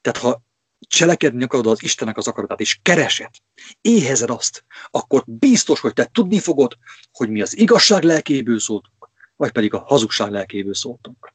Tehát 0.00 0.18
ha 0.18 0.42
cselekedni 0.78 1.44
akarod 1.44 1.66
az 1.66 1.82
Istennek 1.82 2.16
az 2.16 2.28
akaratát, 2.28 2.60
és 2.60 2.78
keresed, 2.82 3.30
éhezed 3.80 4.30
azt, 4.30 4.64
akkor 4.90 5.22
biztos, 5.26 5.80
hogy 5.80 5.92
te 5.92 6.06
tudni 6.12 6.40
fogod, 6.40 6.78
hogy 7.12 7.30
mi 7.30 7.42
az 7.42 7.56
igazság 7.58 8.02
lelkéből 8.02 8.60
szóltunk, 8.60 8.91
vagy 9.42 9.52
pedig 9.52 9.74
a 9.74 9.78
hazugság 9.78 10.30
lelkéből 10.30 10.74
szóltunk. 10.74 11.32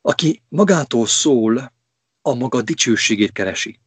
Aki 0.00 0.42
magától 0.48 1.06
szól, 1.06 1.72
a 2.22 2.34
maga 2.34 2.62
dicsőségét 2.62 3.32
keresi. 3.32 3.80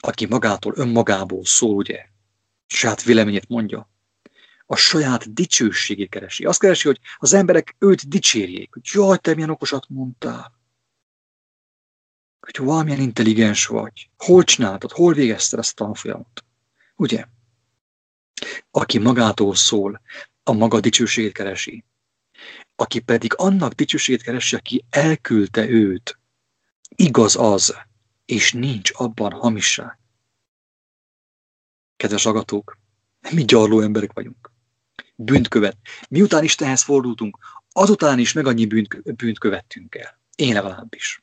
Aki 0.00 0.26
magától, 0.26 0.72
önmagából 0.76 1.44
szól, 1.44 1.74
ugye, 1.74 2.06
saját 2.66 3.02
véleményét 3.02 3.48
mondja, 3.48 3.90
a 4.66 4.76
saját 4.76 5.32
dicsőségét 5.32 6.08
keresi. 6.08 6.44
Azt 6.44 6.60
keresi, 6.60 6.86
hogy 6.86 7.00
az 7.16 7.32
emberek 7.32 7.76
őt 7.78 8.08
dicsérjék, 8.08 8.72
hogy 8.72 8.82
jaj, 8.92 9.18
te 9.18 9.34
milyen 9.34 9.50
okosat 9.50 9.88
mondtál. 9.88 10.52
Hogy 12.40 12.64
valamilyen 12.64 13.00
intelligens 13.00 13.66
vagy. 13.66 14.10
Hol 14.16 14.44
csináltad, 14.44 14.92
hol 14.92 15.14
végezted 15.14 15.58
ezt 15.58 15.80
a 15.80 15.84
tanfolyamot. 15.84 16.44
Ugye? 16.96 17.24
Aki 18.70 18.98
magától 18.98 19.54
szól, 19.54 20.00
a 20.50 20.52
maga 20.52 20.80
dicsőségét 20.80 21.32
keresi 21.32 21.84
aki 22.80 23.00
pedig 23.00 23.34
annak 23.36 23.72
dicsőségét 23.72 24.22
keresi, 24.22 24.56
aki 24.56 24.84
elküldte 24.90 25.68
őt. 25.68 26.18
Igaz 26.88 27.36
az, 27.36 27.74
és 28.24 28.52
nincs 28.52 28.90
abban 28.94 29.32
hamisság. 29.32 29.98
Kedves 31.96 32.26
agatók, 32.26 32.78
mi 33.30 33.44
gyarló 33.44 33.80
emberek 33.80 34.12
vagyunk. 34.12 34.52
Bűnt 35.14 35.48
követ. 35.48 35.76
Miután 36.08 36.44
Istenhez 36.44 36.82
fordultunk, 36.82 37.38
azután 37.72 38.18
is 38.18 38.32
meg 38.32 38.46
annyi 38.46 38.66
bűnt, 38.66 39.14
bűnt 39.16 39.38
követtünk 39.38 39.94
el. 39.94 40.20
Én 40.34 40.52
legalábbis. 40.52 41.22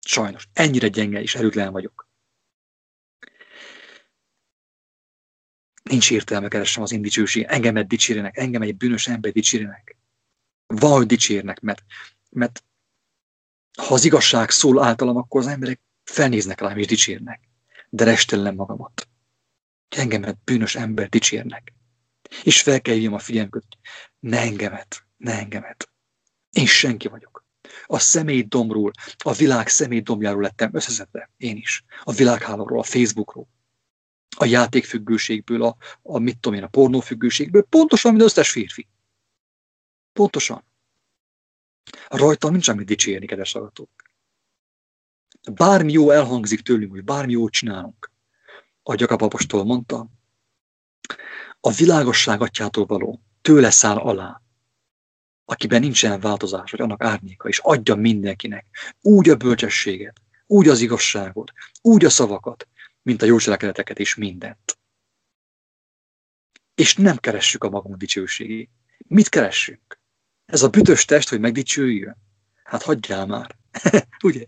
Sajnos, 0.00 0.48
ennyire 0.52 0.88
gyenge 0.88 1.20
és 1.20 1.34
erőtlen 1.34 1.72
vagyok. 1.72 2.07
Nincs 5.88 6.10
értelme 6.10 6.48
keresem 6.48 6.82
az 6.82 6.92
én 6.92 7.02
dicsőség. 7.02 7.44
Engemet 7.48 7.86
dicsérjenek, 7.86 8.36
engem 8.36 8.62
egy 8.62 8.76
bűnös 8.76 9.08
ember 9.08 9.32
dicsérjenek 9.32 9.98
valahogy 10.68 11.06
dicsérnek, 11.06 11.60
mert, 11.60 11.84
mert 12.30 12.64
ha 13.78 13.94
az 13.94 14.04
igazság 14.04 14.50
szól 14.50 14.82
általam, 14.82 15.16
akkor 15.16 15.40
az 15.40 15.46
emberek 15.46 15.80
felnéznek 16.04 16.60
rám 16.60 16.78
és 16.78 16.86
dicsérnek. 16.86 17.40
De 17.88 18.04
restellem 18.04 18.54
magamat. 18.54 19.08
Engemet 19.88 20.38
bűnös 20.44 20.74
ember 20.74 21.08
dicsérnek. 21.08 21.72
És 22.42 22.62
fel 22.62 22.80
kell 22.80 23.12
a 23.12 23.18
figyelmüket, 23.18 23.64
ne 24.18 24.40
engemet, 24.40 25.06
ne 25.16 25.38
engemet. 25.38 25.90
Én 26.50 26.66
senki 26.66 27.08
vagyok. 27.08 27.46
A 27.86 27.98
személydomról, 27.98 28.90
a 29.18 29.32
világ 29.32 29.68
személydomjáról 29.68 30.42
lettem 30.42 30.70
összeszedve, 30.72 31.30
én 31.36 31.56
is. 31.56 31.84
A 32.02 32.12
világhálóról, 32.12 32.78
a 32.78 32.82
Facebookról, 32.82 33.48
a 34.40 34.44
játékfüggőségből, 34.44 35.62
a, 35.62 35.76
a 36.02 36.18
mit 36.18 36.38
tudom 36.38 36.58
én, 36.58 36.64
a 36.64 36.68
pornófüggőségből, 36.68 37.62
pontosan, 37.62 38.10
mint 38.10 38.24
összes 38.24 38.50
férfi. 38.50 38.88
Pontosan. 40.12 40.64
Rajtam 42.08 42.50
nincs 42.50 42.68
amit 42.68 42.86
dicsérni, 42.86 43.26
kedves 43.26 43.52
hallgatók. 43.52 43.90
Bármi 45.52 45.92
jó 45.92 46.10
elhangzik 46.10 46.60
tőlünk, 46.60 46.90
hogy 46.90 47.04
bármi 47.04 47.32
jót 47.32 47.52
csinálunk, 47.52 48.10
ahogy 48.82 49.00
Jakab 49.00 49.22
apostol 49.22 49.64
mondta, 49.64 50.06
a 51.60 51.70
világosság 51.70 52.40
atyától 52.40 52.86
való 52.86 53.20
tőle 53.40 53.70
száll 53.70 53.96
alá, 53.96 54.42
akiben 55.44 55.80
nincsen 55.80 56.20
változás, 56.20 56.70
vagy 56.70 56.80
annak 56.80 57.02
árnyéka, 57.02 57.48
és 57.48 57.58
adja 57.58 57.94
mindenkinek 57.94 58.66
úgy 59.00 59.28
a 59.28 59.36
bölcsességet, 59.36 60.20
úgy 60.46 60.68
az 60.68 60.80
igazságot, 60.80 61.52
úgy 61.82 62.04
a 62.04 62.10
szavakat, 62.10 62.68
mint 63.08 63.22
a 63.22 63.26
jó 63.26 63.38
cselekedeteket 63.38 63.98
és 63.98 64.14
mindent. 64.14 64.78
És 66.74 66.94
nem 66.96 67.16
keressük 67.16 67.64
a 67.64 67.68
magunk 67.68 67.96
dicsőségét. 67.96 68.70
Mit 68.98 69.28
keressünk? 69.28 70.00
Ez 70.46 70.62
a 70.62 70.68
bütös 70.68 71.04
test, 71.04 71.28
hogy 71.28 71.40
megdicsőjön? 71.40 72.16
Hát 72.64 72.82
hagyjál 72.82 73.26
már. 73.26 73.56
Ugye? 74.24 74.44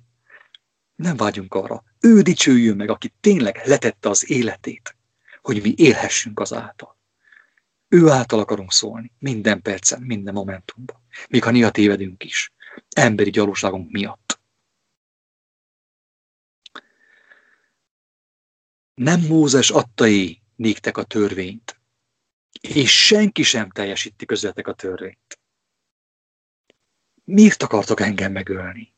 Nem 0.94 1.16
vágyunk 1.16 1.54
arra. 1.54 1.84
Ő 2.00 2.22
dicsőjön 2.22 2.76
meg, 2.76 2.90
aki 2.90 3.14
tényleg 3.20 3.60
letette 3.64 4.08
az 4.08 4.30
életét, 4.30 4.96
hogy 5.42 5.62
mi 5.62 5.74
élhessünk 5.76 6.40
az 6.40 6.52
által. 6.52 6.98
Ő 7.88 8.08
által 8.08 8.38
akarunk 8.38 8.72
szólni, 8.72 9.12
minden 9.18 9.62
percen, 9.62 10.02
minden 10.02 10.34
momentumban. 10.34 10.96
Még 11.28 11.42
ha 11.42 11.50
néha 11.50 11.70
tévedünk 11.70 12.24
is. 12.24 12.52
Emberi 12.90 13.30
gyalóságunk 13.30 13.90
miatt. 13.90 14.39
Nem 19.00 19.20
Mózes 19.20 19.70
adtai 19.70 20.42
néktek 20.56 20.96
a 20.96 21.04
törvényt, 21.04 21.80
és 22.60 23.06
senki 23.06 23.42
sem 23.42 23.70
teljesíti 23.70 24.26
közvetek 24.26 24.66
a 24.66 24.74
törvényt. 24.74 25.40
Miért 27.24 27.62
akartok 27.62 28.00
engem 28.00 28.32
megölni? 28.32 28.94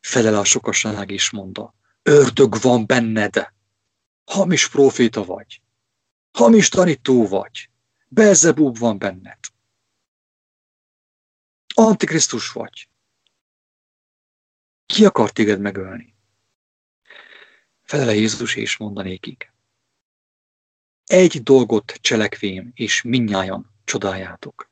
Felel 0.00 0.34
a 0.34 0.44
sokaság 0.44 1.10
is 1.10 1.30
mondta, 1.30 1.74
ördög 2.02 2.60
van 2.60 2.86
benned, 2.86 3.52
hamis 4.24 4.68
proféta 4.68 5.24
vagy, 5.24 5.62
hamis 6.30 6.68
tanító 6.68 7.26
vagy, 7.26 7.70
Belzebub 8.08 8.78
van 8.78 8.98
benned, 8.98 9.38
antikrisztus 11.74 12.52
vagy. 12.52 12.88
Ki 14.86 15.04
akar 15.04 15.30
téged 15.30 15.60
megölni? 15.60 16.11
Felele 17.92 18.14
Jézus 18.14 18.54
és 18.54 18.76
mondanékig. 18.76 19.52
Egy 21.04 21.42
dolgot 21.42 21.92
cselekvém, 21.92 22.70
és 22.74 23.02
minnyájan 23.02 23.74
csodáljátok. 23.84 24.70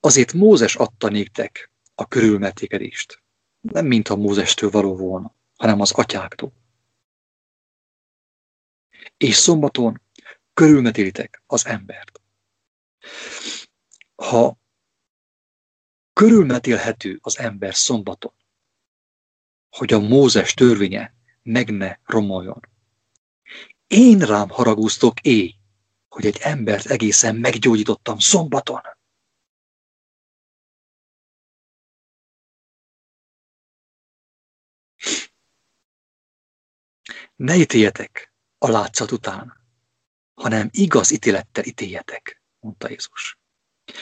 Azért 0.00 0.32
Mózes 0.32 0.76
adta 0.76 1.08
néktek 1.08 1.70
a 1.94 2.08
körülmetékedést. 2.08 3.22
Nem 3.60 3.86
mintha 3.86 4.16
Mózestől 4.16 4.70
való 4.70 4.96
volna, 4.96 5.34
hanem 5.56 5.80
az 5.80 5.92
atyáktól. 5.92 6.52
És 9.16 9.34
szombaton 9.34 10.02
körülmetélitek 10.54 11.42
az 11.46 11.66
embert. 11.66 12.20
Ha 14.14 14.58
körülmetélhető 16.12 17.18
az 17.22 17.38
ember 17.38 17.74
szombaton, 17.74 18.34
hogy 19.76 19.92
a 19.92 20.00
Mózes 20.00 20.54
törvénye 20.54 21.14
meg 21.42 21.70
ne 21.70 21.96
romoljon. 22.04 22.60
Én 23.86 24.18
rám 24.18 24.48
haragúztok 24.48 25.20
éj, 25.20 25.54
hogy 26.08 26.26
egy 26.26 26.38
embert 26.40 26.86
egészen 26.86 27.36
meggyógyítottam 27.36 28.18
szombaton. 28.18 28.80
Ne 37.36 37.56
ítéljetek 37.56 38.32
a 38.58 38.68
látszat 38.68 39.10
után, 39.10 39.56
hanem 40.34 40.68
igaz 40.72 41.10
ítélettel 41.10 41.64
ítéljetek, 41.64 42.42
mondta 42.60 42.88
Jézus. 42.88 43.38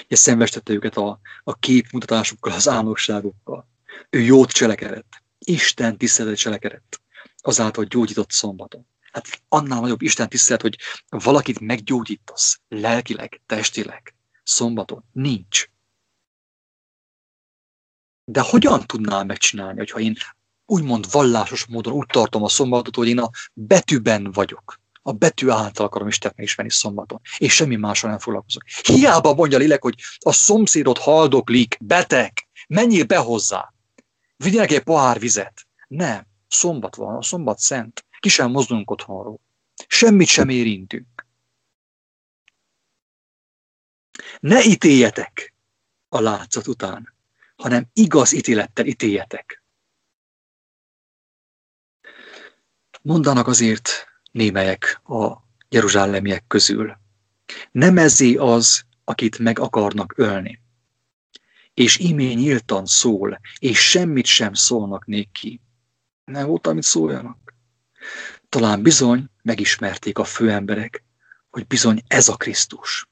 És 0.06 0.18
szembestette 0.18 0.72
őket 0.72 0.96
a, 0.96 1.20
a 1.42 1.54
képmutatásokkal, 1.54 2.52
az 2.52 2.68
álmokságokkal. 2.68 3.68
Ő 4.10 4.20
jót 4.20 4.50
cselekedett, 4.50 5.21
Isten 5.44 5.98
tiszteletet 5.98 6.38
cselekedett, 6.38 7.00
azáltal 7.36 7.84
gyógyított 7.84 8.30
szombaton. 8.30 8.86
Hát 9.12 9.42
annál 9.48 9.80
nagyobb 9.80 10.02
Isten 10.02 10.28
tisztelet, 10.28 10.62
hogy 10.62 10.78
valakit 11.08 11.60
meggyógyítasz 11.60 12.60
lelkileg, 12.68 13.40
testileg, 13.46 14.14
szombaton. 14.42 15.04
Nincs. 15.12 15.66
De 18.24 18.40
hogyan 18.40 18.86
tudnám 18.86 19.26
megcsinálni, 19.26 19.78
hogyha 19.78 20.00
én 20.00 20.16
úgymond 20.66 21.10
vallásos 21.10 21.66
módon 21.66 21.92
úgy 21.92 22.06
tartom 22.06 22.42
a 22.42 22.48
szombatot, 22.48 22.94
hogy 22.94 23.08
én 23.08 23.18
a 23.18 23.30
betűben 23.52 24.32
vagyok. 24.32 24.80
A 25.02 25.12
betű 25.12 25.48
által 25.48 25.86
akarom 25.86 26.08
Istent 26.08 26.36
megismerni 26.36 26.72
szombaton. 26.72 27.20
És 27.38 27.54
semmi 27.54 27.76
mással 27.76 28.10
nem 28.10 28.18
foglalkozok. 28.18 28.62
Hiába 28.82 29.34
mondja 29.34 29.56
a 29.56 29.60
lélek, 29.60 29.82
hogy 29.82 29.94
a 30.18 30.32
szomszédot 30.32 30.98
haldoklik, 30.98 31.76
beteg, 31.80 32.32
menjél 32.68 33.04
be 33.04 33.16
hozzá. 33.16 33.71
Vigyenek 34.36 34.70
egy 34.70 34.82
pohár 34.82 35.18
vizet. 35.18 35.66
Nem. 35.88 36.26
Szombat 36.48 36.96
van, 36.96 37.16
a 37.16 37.22
szombat 37.22 37.58
szent. 37.58 38.04
Ki 38.20 38.28
sem 38.28 38.50
mozdulunk 38.50 38.90
otthonról. 38.90 39.40
Semmit 39.86 40.28
sem 40.28 40.48
érintünk. 40.48 41.26
Ne 44.40 44.64
ítéljetek 44.64 45.54
a 46.08 46.20
látszat 46.20 46.66
után, 46.66 47.14
hanem 47.56 47.90
igaz 47.92 48.32
ítélettel 48.32 48.86
ítéljetek. 48.86 49.62
Mondanak 53.02 53.46
azért 53.46 54.06
némelyek 54.30 55.00
a 55.04 55.36
jeruzsálemiek 55.68 56.46
közül. 56.46 56.98
Nem 57.70 57.98
ezé 57.98 58.34
az, 58.34 58.84
akit 59.04 59.38
meg 59.38 59.58
akarnak 59.58 60.12
ölni. 60.16 60.60
És 61.74 61.98
imé 61.98 62.32
nyíltan 62.32 62.86
szól, 62.86 63.40
és 63.58 63.90
semmit 63.90 64.26
sem 64.26 64.54
szólnak 64.54 65.06
néki. 65.06 65.60
Nem 66.24 66.46
volt, 66.46 66.66
amit 66.66 66.82
szóljanak. 66.82 67.54
Talán 68.48 68.82
bizony 68.82 69.28
megismerték 69.42 70.18
a 70.18 70.24
főemberek, 70.24 71.04
hogy 71.50 71.66
bizony 71.66 72.02
ez 72.06 72.28
a 72.28 72.36
Krisztus. 72.36 73.08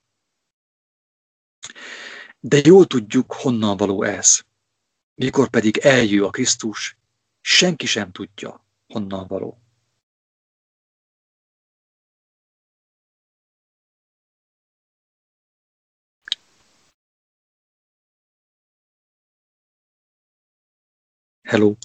De 2.41 2.61
jól 2.65 2.87
tudjuk, 2.87 3.33
honnan 3.33 3.77
való 3.77 4.03
ez. 4.03 4.41
Mikor 5.15 5.49
pedig 5.49 5.77
eljő 5.77 6.25
a 6.25 6.31
Krisztus, 6.31 6.97
senki 7.41 7.87
sem 7.87 8.13
tudja, 8.13 8.67
honnan 8.87 9.27
való. 9.27 9.63
Hello. 21.51 21.77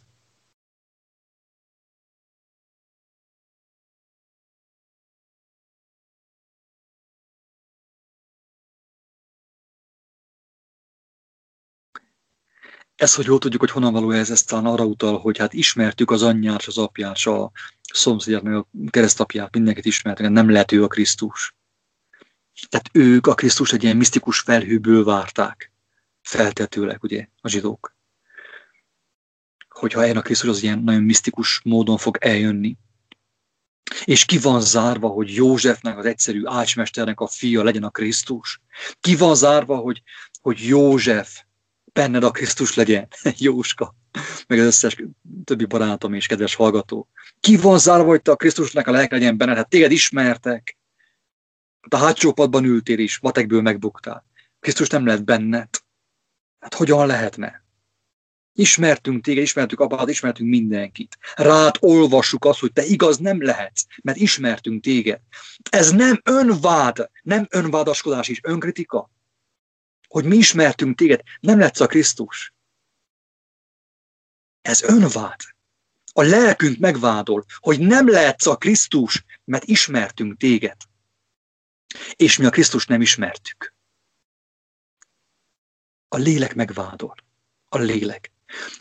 Ez, 12.95 13.15
hogy 13.15 13.25
jól 13.25 13.39
tudjuk, 13.39 13.61
hogy 13.61 13.69
honnan 13.69 13.93
való 13.93 14.11
ez, 14.11 14.31
ez 14.31 14.43
talán 14.43 14.65
arra 14.65 14.85
utal, 14.85 15.19
hogy 15.19 15.37
hát 15.37 15.53
ismertük 15.53 16.11
az 16.11 16.23
anyját, 16.23 16.63
az 16.63 16.77
apját, 16.77 17.17
a 17.17 17.51
szomszédját, 17.81 18.43
meg 18.43 18.53
a 18.53 18.67
keresztapját, 18.89 19.53
mindenkit 19.53 19.85
ismertük, 19.85 20.29
nem 20.29 20.49
lehet 20.49 20.71
ő 20.71 20.83
a 20.83 20.87
Krisztus. 20.87 21.55
Tehát 22.69 22.89
ők 22.93 23.27
a 23.27 23.33
Krisztus 23.33 23.73
egy 23.73 23.83
ilyen 23.83 23.97
misztikus 23.97 24.39
felhőből 24.39 25.03
várták, 25.03 25.71
feltetőleg, 26.21 27.03
ugye, 27.03 27.27
a 27.41 27.47
zsidók 27.47 27.95
hogyha 29.77 30.01
eljön 30.01 30.17
a 30.17 30.21
Krisztus, 30.21 30.49
az 30.49 30.63
ilyen 30.63 30.79
nagyon 30.79 31.03
misztikus 31.03 31.61
módon 31.63 31.97
fog 31.97 32.17
eljönni. 32.19 32.77
És 34.05 34.25
ki 34.25 34.37
van 34.37 34.61
zárva, 34.61 35.07
hogy 35.07 35.33
Józsefnek, 35.33 35.97
az 35.97 36.05
egyszerű 36.05 36.41
ácsmesternek 36.45 37.19
a 37.19 37.27
fia 37.27 37.63
legyen 37.63 37.83
a 37.83 37.89
Krisztus? 37.89 38.61
Ki 38.99 39.15
van 39.15 39.35
zárva, 39.35 39.75
hogy, 39.75 40.01
hogy 40.41 40.59
József 40.59 41.43
benned 41.93 42.23
a 42.23 42.31
Krisztus 42.31 42.75
legyen? 42.75 43.07
Jóska, 43.37 43.95
meg 44.47 44.59
az 44.59 44.65
összes 44.65 45.03
többi 45.43 45.65
barátom 45.65 46.13
és 46.13 46.27
kedves 46.27 46.55
hallgató. 46.55 47.07
Ki 47.39 47.57
van 47.57 47.79
zárva, 47.79 48.07
hogy 48.07 48.21
te 48.21 48.31
a 48.31 48.35
Krisztusnak 48.35 48.87
a 48.87 48.91
lelke 48.91 49.15
legyen 49.15 49.37
benned? 49.37 49.55
Hát 49.55 49.69
téged 49.69 49.91
ismertek. 49.91 50.77
A 51.89 51.97
hátsó 51.97 52.33
padban 52.33 52.63
ültél 52.63 52.99
is, 52.99 53.19
matekből 53.19 53.61
megbuktál. 53.61 54.25
Krisztus 54.59 54.87
nem 54.87 55.05
lett 55.05 55.23
benned. 55.23 55.69
Hát 56.59 56.73
hogyan 56.73 57.07
lehetne? 57.07 57.64
Ismertünk 58.57 59.23
téged, 59.23 59.43
ismertük 59.43 59.79
apád, 59.79 60.09
ismertünk 60.09 60.49
mindenkit. 60.49 61.17
Rád 61.33 61.75
olvassuk 61.79 62.45
azt, 62.45 62.59
hogy 62.59 62.73
te 62.73 62.83
igaz 62.83 63.17
nem 63.17 63.43
lehetsz, 63.43 63.85
mert 64.03 64.17
ismertünk 64.17 64.83
téged. 64.83 65.21
Ez 65.69 65.91
nem 65.91 66.21
önvád, 66.23 67.09
nem 67.21 67.47
önvádaskodás 67.49 68.27
és 68.27 68.39
önkritika. 68.43 69.11
Hogy 70.07 70.25
mi 70.25 70.35
ismertünk 70.35 70.97
téged, 70.97 71.21
nem 71.39 71.57
lehetsz 71.57 71.79
a 71.79 71.85
Krisztus. 71.85 72.53
Ez 74.61 74.83
önvád. 74.83 75.39
A 76.13 76.21
lelkünk 76.21 76.77
megvádol, 76.77 77.45
hogy 77.55 77.79
nem 77.79 78.09
lehetsz 78.09 78.45
a 78.45 78.55
Krisztus, 78.55 79.25
mert 79.43 79.63
ismertünk 79.63 80.37
téged. 80.37 80.77
És 82.15 82.37
mi 82.37 82.45
a 82.45 82.49
Krisztus 82.49 82.85
nem 82.85 83.01
ismertük. 83.01 83.73
A 86.07 86.17
lélek 86.17 86.55
megvádol. 86.55 87.15
A 87.69 87.77
lélek. 87.77 88.33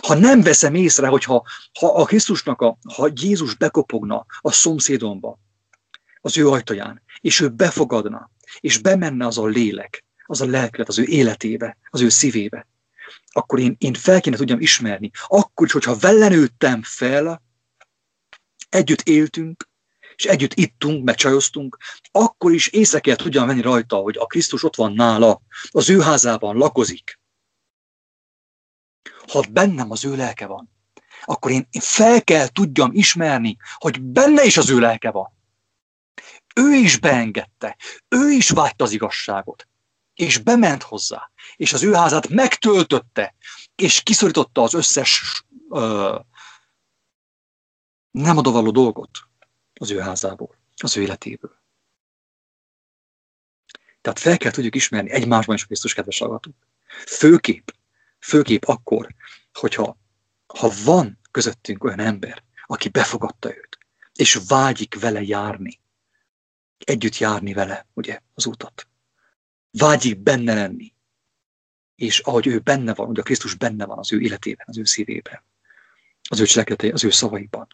Ha 0.02 0.14
nem 0.14 0.42
veszem 0.42 0.74
észre, 0.74 1.06
hogy 1.06 1.24
ha, 1.24 1.46
ha 1.80 1.94
a 1.94 2.04
Krisztusnak, 2.04 2.60
a, 2.60 2.78
ha 2.94 3.10
Jézus 3.14 3.54
bekopogna 3.54 4.26
a 4.40 4.52
szomszédomba, 4.52 5.38
az 6.20 6.38
ő 6.38 6.48
ajtaján, 6.48 7.02
és 7.20 7.40
ő 7.40 7.48
befogadna, 7.48 8.30
és 8.60 8.78
bemenne 8.78 9.26
az 9.26 9.38
a 9.38 9.46
lélek, 9.46 10.04
az 10.26 10.40
a 10.40 10.46
lelkület 10.46 10.88
az 10.88 10.98
ő 10.98 11.04
életébe, 11.04 11.76
az 11.90 12.00
ő 12.00 12.08
szívébe, 12.08 12.66
akkor 13.32 13.58
én, 13.58 13.76
én 13.78 13.94
fel 13.94 14.20
kéne 14.20 14.36
tudjam 14.36 14.60
ismerni. 14.60 15.10
Akkor 15.26 15.66
is, 15.66 15.72
hogyha 15.72 15.96
vele 15.96 16.28
nőttem 16.28 16.82
fel, 16.82 17.42
együtt 18.68 19.00
éltünk, 19.00 19.68
és 20.16 20.24
együtt 20.24 20.54
ittunk, 20.54 21.04
meg 21.04 21.14
csajoztunk, 21.14 21.78
akkor 22.10 22.52
is 22.52 22.68
észre 22.68 23.00
kell 23.00 23.16
tudjam 23.16 23.46
venni 23.46 23.60
rajta, 23.60 23.96
hogy 23.96 24.16
a 24.18 24.26
Krisztus 24.26 24.62
ott 24.62 24.76
van 24.76 24.92
nála, 24.92 25.40
az 25.70 25.90
ő 25.90 26.00
házában 26.00 26.56
lakozik 26.56 27.18
ha 29.32 29.44
bennem 29.50 29.90
az 29.90 30.04
ő 30.04 30.16
lelke 30.16 30.46
van, 30.46 30.70
akkor 31.24 31.50
én, 31.50 31.66
én 31.70 31.80
fel 31.80 32.24
kell 32.24 32.48
tudjam 32.48 32.90
ismerni, 32.92 33.56
hogy 33.74 34.00
benne 34.00 34.44
is 34.44 34.56
az 34.56 34.70
ő 34.70 34.78
lelke 34.78 35.10
van. 35.10 35.32
Ő 36.54 36.74
is 36.74 36.98
beengedte, 36.98 37.76
ő 38.08 38.30
is 38.30 38.50
vágyta 38.50 38.84
az 38.84 38.92
igazságot, 38.92 39.68
és 40.14 40.38
bement 40.38 40.82
hozzá, 40.82 41.30
és 41.56 41.72
az 41.72 41.82
ő 41.82 41.92
házát 41.92 42.28
megtöltötte, 42.28 43.34
és 43.74 44.02
kiszorította 44.02 44.62
az 44.62 44.74
összes 44.74 45.42
ö, 45.70 46.18
nem 48.10 48.36
odavaló 48.36 48.70
dolgot 48.70 49.10
az 49.74 49.90
ő 49.90 49.98
házából, 49.98 50.56
az 50.76 50.96
ő 50.96 51.02
életéből. 51.02 51.62
Tehát 54.00 54.18
fel 54.18 54.36
kell 54.36 54.50
tudjuk 54.50 54.74
ismerni 54.74 55.10
egymásban 55.10 55.54
is 55.54 55.62
a 55.62 55.66
Krisztus 55.66 55.94
kedves 55.94 56.18
hallgatók. 56.18 56.54
Főkép 57.06 57.74
Főképp 58.24 58.64
akkor, 58.64 59.14
hogyha 59.52 59.98
ha 60.46 60.70
van 60.84 61.18
közöttünk 61.30 61.84
olyan 61.84 61.98
ember, 61.98 62.44
aki 62.66 62.88
befogadta 62.88 63.56
őt, 63.56 63.78
és 64.14 64.40
vágyik 64.48 65.00
vele 65.00 65.22
járni, 65.22 65.80
együtt 66.78 67.16
járni 67.16 67.52
vele, 67.52 67.86
ugye, 67.92 68.20
az 68.34 68.46
utat. 68.46 68.88
Vágyik 69.70 70.18
benne 70.18 70.54
lenni. 70.54 70.94
És 71.94 72.18
ahogy 72.18 72.46
ő 72.46 72.58
benne 72.58 72.94
van, 72.94 73.08
ugye 73.08 73.22
Krisztus 73.22 73.54
benne 73.54 73.84
van 73.84 73.98
az 73.98 74.12
ő 74.12 74.20
életében, 74.20 74.66
az 74.68 74.78
ő 74.78 74.84
szívében, 74.84 75.44
az 76.28 76.40
ő 76.40 76.44
cselekedetei, 76.44 76.90
az 76.90 77.04
ő 77.04 77.10
szavaiban. 77.10 77.66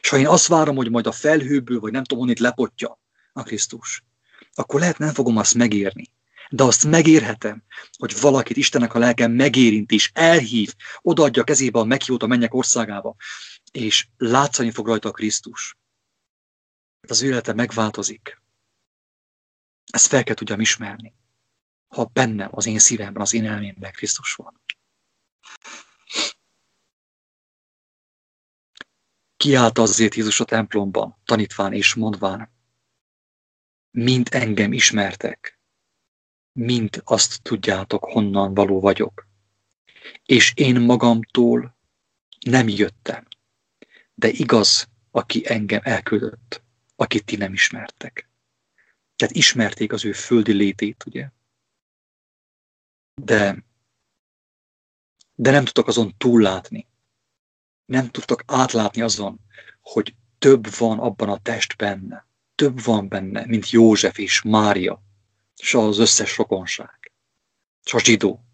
És 0.00 0.08
ha 0.08 0.18
én 0.18 0.26
azt 0.26 0.46
várom, 0.46 0.76
hogy 0.76 0.90
majd 0.90 1.06
a 1.06 1.12
felhőből, 1.12 1.80
vagy 1.80 1.92
nem 1.92 2.04
tudom, 2.04 2.18
honnét 2.18 2.38
lepotja 2.38 2.98
a 3.32 3.42
Krisztus, 3.42 4.04
akkor 4.54 4.80
lehet 4.80 4.98
nem 4.98 5.12
fogom 5.12 5.36
azt 5.36 5.54
megérni. 5.54 6.16
De 6.50 6.62
azt 6.62 6.84
megérhetem, 6.84 7.64
hogy 7.98 8.20
valakit 8.20 8.56
Istennek 8.56 8.94
a 8.94 8.98
lelkem 8.98 9.32
megérint 9.32 9.90
és 9.90 10.10
elhív, 10.14 10.74
odaadja 11.00 11.44
kezébe 11.44 11.78
a 11.78 11.84
meghívót 11.84 12.22
a 12.22 12.26
mennyek 12.26 12.54
országába, 12.54 13.16
és 13.72 14.08
látszani 14.16 14.70
fog 14.70 14.86
rajta 14.86 15.08
a 15.08 15.12
Krisztus. 15.12 15.76
Az 17.08 17.22
élete 17.22 17.52
megváltozik. 17.52 18.42
Ezt 19.92 20.06
fel 20.06 20.24
kell 20.24 20.34
tudjam 20.34 20.60
ismerni, 20.60 21.14
ha 21.88 22.04
bennem, 22.04 22.48
az 22.52 22.66
én 22.66 22.78
szívemben, 22.78 23.22
az 23.22 23.34
én 23.34 23.46
elmémben 23.46 23.92
Krisztus 23.92 24.34
van. 24.34 24.60
Kiállt 29.36 29.78
azért 29.78 30.14
Jézus 30.14 30.40
a 30.40 30.44
templomban, 30.44 31.20
tanítván 31.24 31.72
és 31.72 31.94
mondván, 31.94 32.52
mind 33.90 34.28
engem 34.30 34.72
ismertek, 34.72 35.57
mind 36.58 37.02
azt 37.04 37.42
tudjátok, 37.42 38.04
honnan 38.04 38.54
való 38.54 38.80
vagyok. 38.80 39.26
És 40.24 40.52
én 40.56 40.80
magamtól 40.80 41.76
nem 42.46 42.68
jöttem, 42.68 43.26
de 44.14 44.28
igaz, 44.28 44.88
aki 45.10 45.42
engem 45.52 45.80
elküldött, 45.82 46.62
akit 46.96 47.24
ti 47.24 47.36
nem 47.36 47.52
ismertek. 47.52 48.28
Tehát 49.16 49.34
ismerték 49.34 49.92
az 49.92 50.04
ő 50.04 50.12
földi 50.12 50.52
létét, 50.52 51.04
ugye? 51.06 51.30
De, 53.14 53.64
de 55.34 55.50
nem 55.50 55.64
tudtak 55.64 55.86
azon 55.86 56.14
túllátni. 56.16 56.86
Nem 57.84 58.10
tudtak 58.10 58.42
átlátni 58.46 59.02
azon, 59.02 59.40
hogy 59.80 60.14
több 60.38 60.66
van 60.76 60.98
abban 60.98 61.28
a 61.28 61.38
testben, 61.42 62.26
több 62.54 62.82
van 62.82 63.08
benne, 63.08 63.46
mint 63.46 63.70
József 63.70 64.18
és 64.18 64.42
Mária, 64.42 65.02
és 65.58 65.74
az 65.74 65.98
összes 65.98 66.36
rokonság, 66.36 67.12
és 67.84 67.94
a 67.94 67.98
zsidó. 67.98 68.44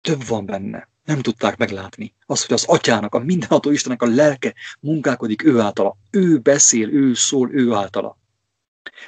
Több 0.00 0.24
van 0.24 0.46
benne. 0.46 0.88
Nem 1.04 1.20
tudták 1.20 1.56
meglátni 1.56 2.14
az, 2.26 2.44
hogy 2.46 2.54
az 2.54 2.64
atyának, 2.64 3.14
a 3.14 3.18
mindenható 3.18 3.70
Istennek 3.70 4.02
a 4.02 4.06
lelke 4.06 4.54
munkálkodik 4.80 5.44
ő 5.44 5.60
általa. 5.60 5.96
Ő 6.10 6.38
beszél, 6.38 6.88
ő 6.88 7.14
szól, 7.14 7.52
ő 7.52 7.72
általa. 7.72 8.18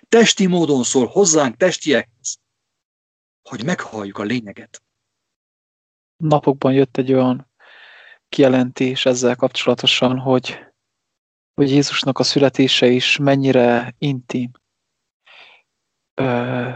Testi 0.08 0.46
módon 0.46 0.84
szól 0.84 1.06
hozzánk, 1.06 1.56
testiekhez, 1.56 2.38
hogy 3.42 3.64
meghalljuk 3.64 4.18
a 4.18 4.22
lényeget. 4.22 4.82
Napokban 6.16 6.72
jött 6.72 6.96
egy 6.96 7.12
olyan 7.12 7.50
kijelentés 8.28 9.06
ezzel 9.06 9.36
kapcsolatosan, 9.36 10.18
hogy 10.18 10.70
hogy 11.54 11.70
Jézusnak 11.70 12.18
a 12.18 12.22
születése 12.22 12.86
is 12.86 13.16
mennyire 13.16 13.94
intim. 13.98 14.50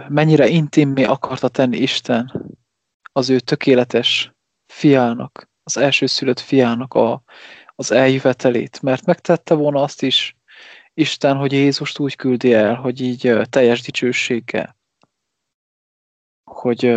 Mennyire 0.09 0.49
intimmé 0.49 1.05
akarta 1.05 1.49
tenni 1.49 1.77
Isten 1.77 2.51
az 3.13 3.31
ő 3.31 3.41
tökéletes 3.41 4.33
fiának, 4.67 5.51
az 5.63 5.77
első 5.77 6.07
szülött 6.07 6.41
fiának 6.41 6.95
a, 6.95 7.23
az 7.67 7.91
eljövetelét, 7.91 8.83
mert 8.83 9.05
megtette 9.05 9.55
volna 9.55 9.83
azt 9.83 10.03
is 10.03 10.37
Isten, 10.95 11.37
hogy 11.37 11.53
Jézust 11.53 11.99
úgy 11.99 12.17
küldi 12.17 12.53
el, 12.53 12.75
hogy 12.75 13.01
így 13.01 13.33
teljes 13.51 13.83
dicsőséggel, 13.83 14.77
hogy 16.51 16.97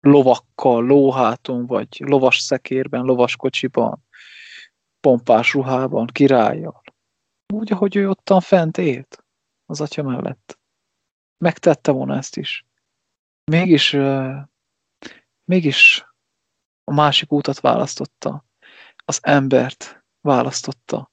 lovakkal, 0.00 0.84
lóháton, 0.84 1.66
vagy 1.66 2.02
lovas 2.04 2.38
szekérben, 2.38 3.04
lovas 3.04 3.36
kocsiban, 3.36 4.04
pompás 5.00 5.52
ruhában, 5.52 6.06
királlyal. 6.06 6.82
Úgy, 7.52 7.72
ahogy 7.72 7.96
ő 7.96 8.08
ottan 8.08 8.40
fent 8.40 8.78
élt 8.78 9.24
az 9.66 9.80
atya 9.80 10.02
mellett. 10.02 10.61
Megtette 11.42 11.90
volna 11.90 12.16
ezt 12.16 12.36
is. 12.36 12.66
Mégis, 13.44 13.96
mégis 15.44 16.06
a 16.84 16.92
másik 16.92 17.32
útat 17.32 17.60
választotta. 17.60 18.44
Az 19.04 19.18
embert 19.22 20.04
választotta. 20.20 21.12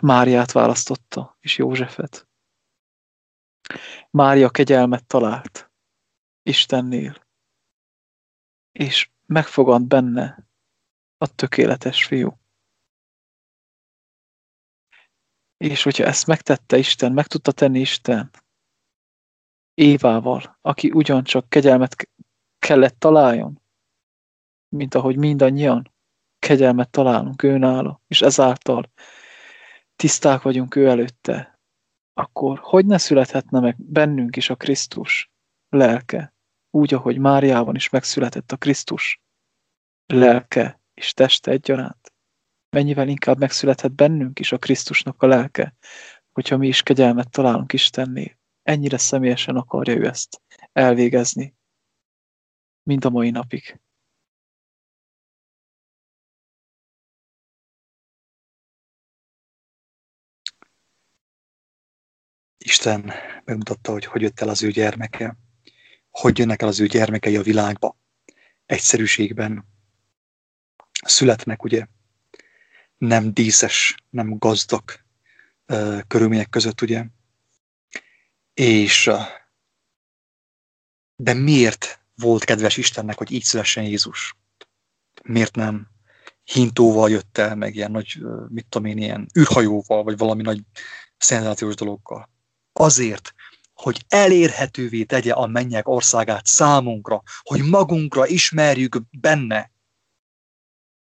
Máriát 0.00 0.52
választotta, 0.52 1.36
és 1.40 1.58
Józsefet. 1.58 2.28
Mária 4.10 4.50
kegyelmet 4.50 5.06
talált 5.06 5.70
Istennél, 6.42 7.26
és 8.72 9.10
megfogant 9.26 9.88
benne 9.88 10.48
a 11.16 11.34
tökéletes 11.34 12.04
fiú. 12.04 12.40
És 15.56 15.82
hogyha 15.82 16.04
ezt 16.04 16.26
megtette 16.26 16.76
Isten, 16.76 17.12
meg 17.12 17.26
tudta 17.26 17.52
tenni 17.52 17.80
Isten 17.80 18.30
Évával, 19.74 20.58
aki 20.60 20.90
ugyancsak 20.90 21.48
kegyelmet 21.48 22.08
kellett 22.58 22.98
találjon, 22.98 23.60
mint 24.68 24.94
ahogy 24.94 25.16
mindannyian 25.16 25.92
kegyelmet 26.38 26.90
találunk 26.90 27.42
ő 27.42 27.58
és 28.08 28.22
ezáltal 28.22 28.90
tiszták 29.96 30.42
vagyunk 30.42 30.74
ő 30.74 30.88
előtte, 30.88 31.58
akkor 32.14 32.58
hogy 32.62 32.86
ne 32.86 32.98
születhetne 32.98 33.60
meg 33.60 33.76
bennünk 33.78 34.36
is 34.36 34.50
a 34.50 34.56
Krisztus 34.56 35.30
lelke, 35.68 36.34
úgy, 36.70 36.94
ahogy 36.94 37.18
Máriában 37.18 37.74
is 37.74 37.88
megszületett 37.88 38.52
a 38.52 38.56
Krisztus 38.56 39.20
lelke, 40.06 40.80
és 40.94 41.12
teste 41.12 41.50
egyaránt. 41.50 42.12
Mennyivel 42.70 43.08
inkább 43.08 43.38
megszülethet 43.38 43.92
bennünk 43.92 44.38
is 44.38 44.52
a 44.52 44.58
Krisztusnak 44.58 45.22
a 45.22 45.26
lelke, 45.26 45.74
hogyha 46.32 46.56
mi 46.56 46.66
is 46.66 46.82
kegyelmet 46.82 47.30
találunk 47.30 47.72
Istennél. 47.72 48.40
Ennyire 48.62 48.98
személyesen 48.98 49.56
akarja 49.56 49.94
ő 49.94 50.06
ezt 50.06 50.42
elvégezni, 50.72 51.54
mind 52.82 53.04
a 53.04 53.10
mai 53.10 53.30
napig. 53.30 53.80
Isten 62.58 63.12
megmutatta, 63.44 63.92
hogy 63.92 64.04
hogy 64.04 64.20
jött 64.20 64.40
el 64.40 64.48
az 64.48 64.62
ő 64.62 64.70
gyermeke, 64.70 65.36
hogy 66.10 66.38
jönnek 66.38 66.62
el 66.62 66.68
az 66.68 66.80
ő 66.80 66.86
gyermekei 66.86 67.36
a 67.36 67.42
világba. 67.42 67.96
Egyszerűségben, 68.66 69.64
születnek, 71.04 71.62
ugye, 71.62 71.86
nem 72.96 73.32
díszes, 73.32 73.94
nem 74.10 74.38
gazdag 74.38 74.82
uh, 75.66 76.00
körülmények 76.06 76.48
között, 76.48 76.80
ugye. 76.80 77.04
És 78.54 79.10
de 81.16 81.32
miért 81.32 82.00
volt 82.14 82.44
kedves 82.44 82.76
Istennek, 82.76 83.18
hogy 83.18 83.30
így 83.30 83.42
szülessen 83.42 83.84
Jézus? 83.84 84.36
Miért 85.22 85.54
nem 85.54 85.88
hintóval 86.44 87.10
jött 87.10 87.38
el, 87.38 87.54
meg 87.54 87.74
ilyen 87.74 87.90
nagy, 87.90 88.22
mit 88.48 88.66
tudom 88.68 88.88
én, 88.88 88.98
ilyen 88.98 89.26
űrhajóval, 89.38 90.02
vagy 90.02 90.18
valami 90.18 90.42
nagy 90.42 90.60
szenzációs 91.18 91.74
dologgal? 91.74 92.30
Azért, 92.72 93.34
hogy 93.74 94.04
elérhetővé 94.08 95.04
tegye 95.04 95.32
a 95.32 95.46
mennyek 95.46 95.88
országát 95.88 96.46
számunkra, 96.46 97.22
hogy 97.42 97.62
magunkra 97.62 98.26
ismerjük 98.26 99.00
benne, 99.10 99.70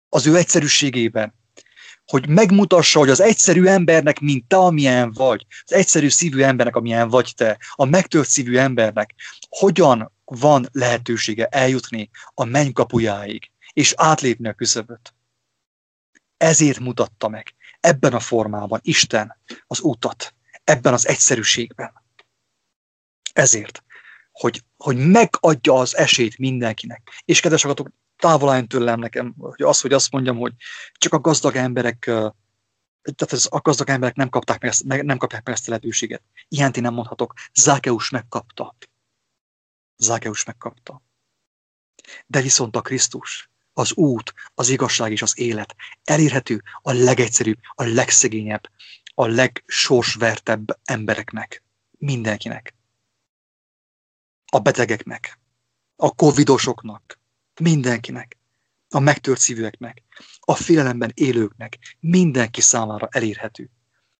az 0.10 0.28
ő 0.28 0.36
egyszerűségében. 0.36 1.39
Hogy 2.10 2.28
megmutassa, 2.28 3.00
hogy 3.00 3.10
az 3.10 3.20
egyszerű 3.20 3.66
embernek, 3.66 4.20
mint 4.20 4.48
te, 4.48 4.58
amilyen 4.58 5.12
vagy, 5.12 5.46
az 5.64 5.74
egyszerű 5.74 6.10
szívű 6.10 6.42
embernek, 6.42 6.76
amilyen 6.76 7.10
vagy 7.10 7.34
te, 7.36 7.58
a 7.72 7.86
megtört 7.86 8.30
szívű 8.30 8.58
embernek, 8.58 9.16
hogyan 9.50 10.12
van 10.26 10.68
lehetősége 10.72 11.46
eljutni 11.46 12.10
a 12.34 12.44
mennykapujáig, 12.44 13.52
és 13.74 13.94
átlépni 13.98 14.48
a 14.48 14.54
küszöböt. 14.54 15.14
Ezért 16.38 16.80
mutatta 16.80 17.28
meg 17.28 17.54
ebben 17.80 18.14
a 18.14 18.20
formában 18.20 18.80
Isten 18.84 19.38
az 19.68 19.80
utat, 19.82 20.34
ebben 20.64 20.94
az 20.94 21.08
egyszerűségben. 21.08 21.92
Ezért, 23.34 23.84
hogy, 24.32 24.64
hogy 24.78 24.98
megadja 24.98 25.74
az 25.74 25.96
esélyt 25.96 26.38
mindenkinek. 26.38 27.22
És 27.26 27.40
kedves 27.40 27.64
agatok, 27.64 27.90
távol 28.20 28.50
álljon 28.50 28.68
tőlem 28.68 29.00
nekem, 29.00 29.34
hogy 29.38 29.62
az, 29.62 29.82
hogy 29.82 29.94
azt 29.94 30.12
mondjam, 30.12 30.38
hogy 30.38 30.54
csak 30.92 31.14
a 31.14 31.20
gazdag 31.20 31.56
emberek, 31.56 32.04
tehát 33.02 33.34
ez, 33.34 33.48
a 33.50 33.60
gazdag 33.60 33.90
emberek 33.90 34.16
nem 34.16 34.30
kapták 34.30 34.62
meg 34.62 34.70
ezt, 34.70 34.84
nem 34.84 35.18
kapták 35.18 35.46
meg 35.46 35.56
ezt 35.56 35.68
a 35.68 35.70
lehetőséget. 35.70 36.22
Ilyent 36.48 36.78
én 36.78 36.84
nem 36.84 36.94
mondhatok. 36.94 37.34
Zákeus 37.54 38.10
megkapta. 38.10 38.76
Zákeus 39.98 40.44
megkapta. 40.44 41.02
De 42.28 42.42
viszont 42.42 42.76
a 42.76 42.82
Krisztus, 42.82 43.50
az 43.74 43.94
út, 43.94 44.34
az 44.54 44.70
igazság 44.70 45.12
és 45.12 45.22
az 45.22 45.40
élet 45.40 45.76
elérhető 46.04 46.64
a 46.82 46.92
legegyszerűbb, 46.92 47.58
a 47.74 47.84
legszegényebb, 47.84 48.70
a 49.14 49.28
legsorsvertebb 49.28 50.80
embereknek, 50.84 51.64
mindenkinek. 51.92 52.76
A 54.46 54.60
betegeknek, 54.60 55.40
a 55.96 56.16
covidosoknak, 56.16 57.19
Mindenkinek. 57.60 58.38
A 58.90 59.00
megtört 59.00 59.40
szívűeknek, 59.40 60.04
a 60.40 60.56
félelemben 60.56 61.12
élőknek, 61.14 61.78
mindenki 62.00 62.62
számára 62.62 63.08
elérhető. 63.12 63.70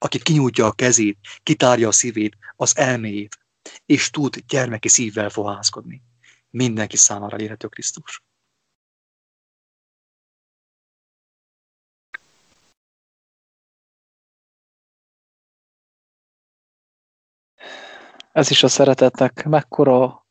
aki 0.02 0.20
kinyújtja 0.20 0.66
a 0.66 0.72
kezét, 0.72 1.18
kitárja 1.44 1.88
a 1.88 1.92
szívét, 1.92 2.38
az 2.56 2.78
elméjét, 2.78 3.40
és 3.86 4.10
tud 4.10 4.38
gyermeki 4.48 4.88
szívvel 4.88 5.30
fohászkodni. 5.30 6.02
Mindenki 6.50 6.98
számára 6.98 7.36
elérhető 7.36 7.68
Krisztus. 7.68 8.24
Ez 18.32 18.52
is 18.52 18.64
a 18.64 18.68
szeretetnek 18.68 19.46
mekkora, 19.46 20.28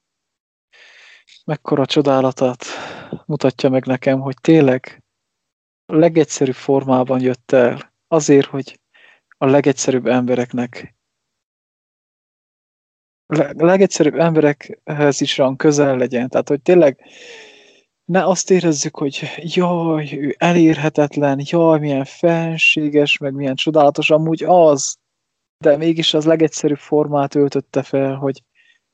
mekkora 1.45 1.87
csodálatot 1.87 2.65
mutatja 3.27 3.69
meg 3.69 3.87
nekem, 3.87 4.21
hogy 4.21 4.37
tényleg 4.41 5.03
a 5.87 5.97
legegyszerűbb 5.97 6.55
formában 6.55 7.21
jött 7.21 7.53
el, 7.53 7.93
azért, 8.09 8.47
hogy 8.47 8.81
a 9.39 9.47
legegyszerűbb 9.47 10.07
embereknek 10.07 10.97
a 13.37 13.65
legegyszerűbb 13.65 14.15
emberekhez 14.15 15.21
is 15.21 15.39
olyan 15.39 15.57
közel 15.57 15.97
legyen. 15.97 16.29
Tehát, 16.29 16.49
hogy 16.49 16.63
tényleg 16.63 17.05
ne 18.05 18.25
azt 18.25 18.51
érezzük, 18.51 18.97
hogy 18.97 19.23
jaj, 19.37 20.13
ő 20.13 20.35
elérhetetlen, 20.39 21.41
jaj, 21.45 21.79
milyen 21.79 22.05
fenséges, 22.05 23.19
meg 23.19 23.33
milyen 23.33 23.55
csodálatos, 23.55 24.11
amúgy 24.11 24.45
az, 24.45 24.97
de 25.65 25.77
mégis 25.77 26.15
az 26.15 26.25
legegyszerűbb 26.25 26.79
formát 26.79 27.35
öltötte 27.35 27.83
fel, 27.83 28.15
hogy, 28.15 28.43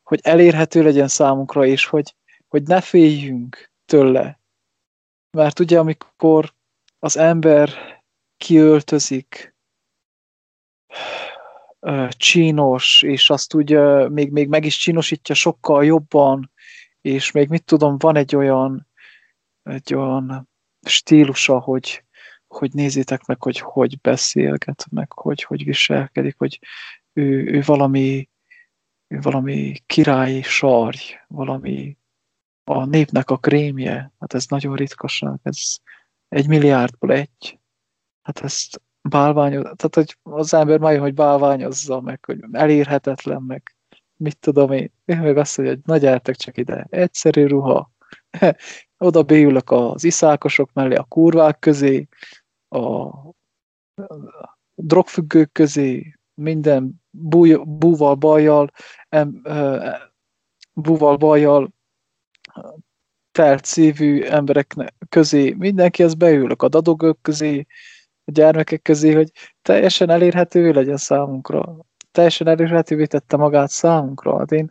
hogy 0.02 0.20
elérhető 0.22 0.82
legyen 0.82 1.08
számunkra, 1.08 1.66
és 1.66 1.86
hogy, 1.86 2.14
hogy 2.48 2.62
ne 2.62 2.80
féljünk 2.80 3.72
tőle. 3.84 4.40
Mert 5.30 5.58
ugye, 5.58 5.78
amikor 5.78 6.54
az 6.98 7.16
ember 7.16 7.70
kiöltözik, 8.36 9.54
csínos, 12.08 13.02
és 13.02 13.30
azt 13.30 13.54
úgy 13.54 13.78
még, 14.08 14.30
még 14.30 14.48
meg 14.48 14.64
is 14.64 14.76
csinosítja 14.76 15.34
sokkal 15.34 15.84
jobban, 15.84 16.52
és 17.00 17.30
még 17.30 17.48
mit 17.48 17.64
tudom, 17.64 17.98
van 17.98 18.16
egy 18.16 18.36
olyan, 18.36 18.88
egy 19.62 19.94
olyan 19.94 20.48
stílusa, 20.86 21.58
hogy, 21.58 22.04
hogy 22.46 22.72
nézzétek 22.72 23.24
meg, 23.24 23.42
hogy 23.42 23.58
hogy 23.58 24.00
beszélget, 24.00 24.86
meg 24.90 25.12
hogy 25.12 25.42
hogy 25.42 25.64
viselkedik, 25.64 26.34
hogy 26.38 26.60
ő, 27.12 27.44
ő 27.46 27.62
valami, 27.64 28.28
ő 29.06 29.18
valami 29.20 29.82
királyi 29.86 30.42
sarj, 30.42 31.14
valami 31.28 31.96
a 32.64 32.84
népnek 32.84 33.30
a 33.30 33.36
krémje, 33.36 34.12
hát 34.18 34.34
ez 34.34 34.46
nagyon 34.46 34.76
ritkaság, 34.76 35.38
ez 35.42 35.58
egy 36.28 36.48
milliárdból 36.48 37.12
egy. 37.12 37.58
Hát 38.22 38.40
ezt 38.40 38.80
bálványoz, 39.08 39.62
tehát 39.62 39.94
hogy 39.94 40.18
az 40.22 40.54
ember 40.54 40.78
majd, 40.78 41.00
hogy 41.00 41.14
bálványozza 41.14 42.00
meg, 42.00 42.24
hogy 42.24 42.44
elérhetetlen, 42.52 43.42
meg 43.42 43.74
mit 44.16 44.38
tudom 44.38 44.72
én. 44.72 44.92
Én 45.04 45.18
meg 45.18 45.36
azt 45.36 45.56
hogy 45.56 45.78
na 45.84 45.96
gyertek 45.96 46.36
csak 46.36 46.56
ide, 46.56 46.86
egyszerű 46.90 47.46
ruha. 47.46 47.90
Oda 48.98 49.22
beülök 49.22 49.70
az 49.70 50.04
iszákosok 50.04 50.70
mellé, 50.72 50.94
a 50.94 51.02
kurvák 51.02 51.58
közé, 51.58 52.08
a 52.68 53.10
drogfüggők 54.74 55.52
közé, 55.52 56.18
minden 56.34 57.02
búj, 57.10 57.54
búval, 57.54 58.14
bajjal, 58.14 58.70
em, 59.08 59.42
búval, 60.72 61.16
bajjal 61.16 61.73
telt 63.34 63.64
szívű 63.64 64.22
emberek 64.22 64.74
közé, 65.08 65.54
mindenki 65.58 66.02
az 66.02 66.14
beülök 66.14 66.62
a 66.62 66.68
dadogők 66.68 67.18
közé, 67.22 67.66
a 68.24 68.30
gyermekek 68.30 68.82
közé, 68.82 69.12
hogy 69.12 69.30
teljesen 69.62 70.10
elérhető 70.10 70.72
legyen 70.72 70.96
számunkra. 70.96 71.76
Teljesen 72.10 72.48
elérhetővé 72.48 73.06
tette 73.06 73.36
magát 73.36 73.70
számunkra. 73.70 74.38
Hát 74.38 74.52
én, 74.52 74.70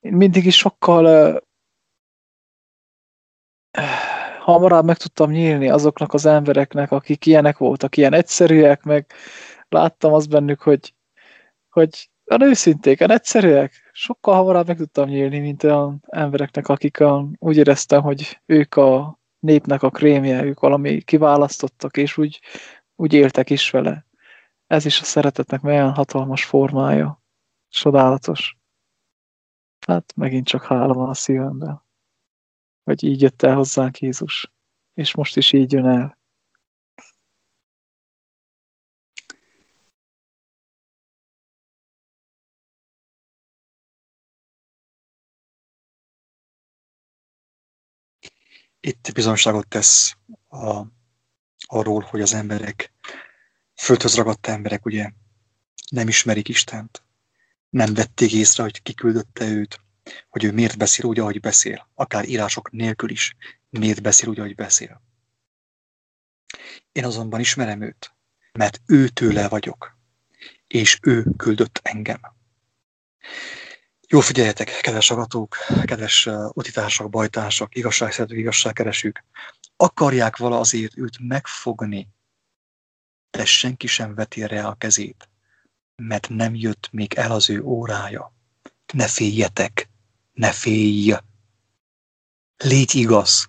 én 0.00 0.12
mindig 0.12 0.46
is 0.46 0.56
sokkal 0.56 1.04
uh, 1.06 1.42
hamarabb 4.38 4.84
meg 4.84 4.96
tudtam 4.96 5.30
nyílni 5.30 5.68
azoknak 5.68 6.12
az 6.12 6.26
embereknek, 6.26 6.90
akik 6.90 7.26
ilyenek 7.26 7.58
voltak, 7.58 7.96
ilyen 7.96 8.12
egyszerűek, 8.12 8.82
meg 8.82 9.12
láttam 9.68 10.12
azt 10.12 10.28
bennük, 10.28 10.60
hogy, 10.60 10.94
hogy 11.70 12.10
a 12.32 12.44
őszinték, 12.44 13.00
a 13.00 13.08
egyszerűek, 13.08 13.90
sokkal 13.92 14.34
hamarabb 14.34 14.66
meg 14.66 14.76
tudtam 14.76 15.08
nyílni, 15.08 15.38
mint 15.38 15.64
olyan 15.64 16.04
embereknek, 16.08 16.68
akik 16.68 17.00
olyan, 17.00 17.36
úgy 17.38 17.56
éreztem, 17.56 18.02
hogy 18.02 18.40
ők 18.46 18.76
a 18.76 19.20
népnek 19.38 19.82
a 19.82 19.90
krémje, 19.90 20.44
ők 20.44 20.60
valami 20.60 21.02
kiválasztottak, 21.02 21.96
és 21.96 22.16
úgy, 22.16 22.40
úgy 22.96 23.12
éltek 23.12 23.50
is 23.50 23.70
vele. 23.70 24.06
Ez 24.66 24.84
is 24.84 25.00
a 25.00 25.04
szeretetnek 25.04 25.64
olyan 25.64 25.92
hatalmas 25.92 26.44
formája. 26.44 27.22
Csodálatos. 27.68 28.56
Hát 29.86 30.12
megint 30.16 30.46
csak 30.46 30.64
hála 30.64 30.92
van 30.92 31.08
a 31.08 31.14
szívemben, 31.14 31.82
hogy 32.84 33.04
így 33.04 33.22
jött 33.22 33.42
el 33.42 33.54
hozzánk 33.54 33.98
Jézus, 33.98 34.52
és 34.94 35.14
most 35.14 35.36
is 35.36 35.52
így 35.52 35.72
jön 35.72 35.86
el. 35.86 36.18
Itt 48.84 49.10
bizonságot 49.14 49.68
tesz 49.68 50.16
a, 50.48 50.82
arról, 51.66 52.00
hogy 52.00 52.20
az 52.20 52.34
emberek, 52.34 52.92
földhöz 53.74 54.14
ragadt 54.14 54.46
emberek 54.46 54.84
ugye 54.84 55.10
nem 55.90 56.08
ismerik 56.08 56.48
Istent, 56.48 57.02
nem 57.70 57.94
vették 57.94 58.32
észre, 58.32 58.62
hogy 58.62 58.82
kiküldötte 58.82 59.44
őt, 59.44 59.80
hogy 60.28 60.44
ő 60.44 60.52
miért 60.52 60.78
beszél 60.78 61.04
úgy, 61.04 61.18
ahogy 61.18 61.40
beszél, 61.40 61.88
akár 61.94 62.28
írások 62.28 62.70
nélkül 62.70 63.10
is, 63.10 63.36
miért 63.70 64.02
beszél 64.02 64.28
úgy, 64.28 64.38
ahogy 64.38 64.54
beszél. 64.54 65.02
Én 66.92 67.04
azonban 67.04 67.40
ismerem 67.40 67.80
őt, 67.80 68.14
mert 68.52 68.80
ő 68.86 69.08
tőle 69.08 69.48
vagyok, 69.48 69.98
és 70.66 70.98
ő 71.02 71.24
küldött 71.36 71.80
engem. 71.82 72.20
Jó 74.12 74.20
figyeljetek, 74.20 74.80
kedves 74.80 75.10
agatók, 75.10 75.56
kedves 75.84 76.28
utitársak, 76.52 77.10
bajtársak, 77.10 77.74
igazságszeretők, 77.74 78.38
igazságkeresők. 78.38 79.24
Akarják 79.76 80.36
vala 80.36 80.58
azért 80.58 80.98
őt 80.98 81.18
megfogni, 81.18 82.08
de 83.30 83.44
senki 83.44 83.86
sem 83.86 84.14
veti 84.14 84.46
rá 84.46 84.66
a 84.66 84.74
kezét, 84.74 85.28
mert 85.96 86.28
nem 86.28 86.54
jött 86.54 86.88
még 86.90 87.14
el 87.14 87.32
az 87.32 87.50
ő 87.50 87.62
órája. 87.62 88.34
Ne 88.92 89.08
féljetek, 89.08 89.88
ne 90.32 90.52
félj! 90.52 91.14
Légy 92.56 92.94
igaz, 92.94 93.48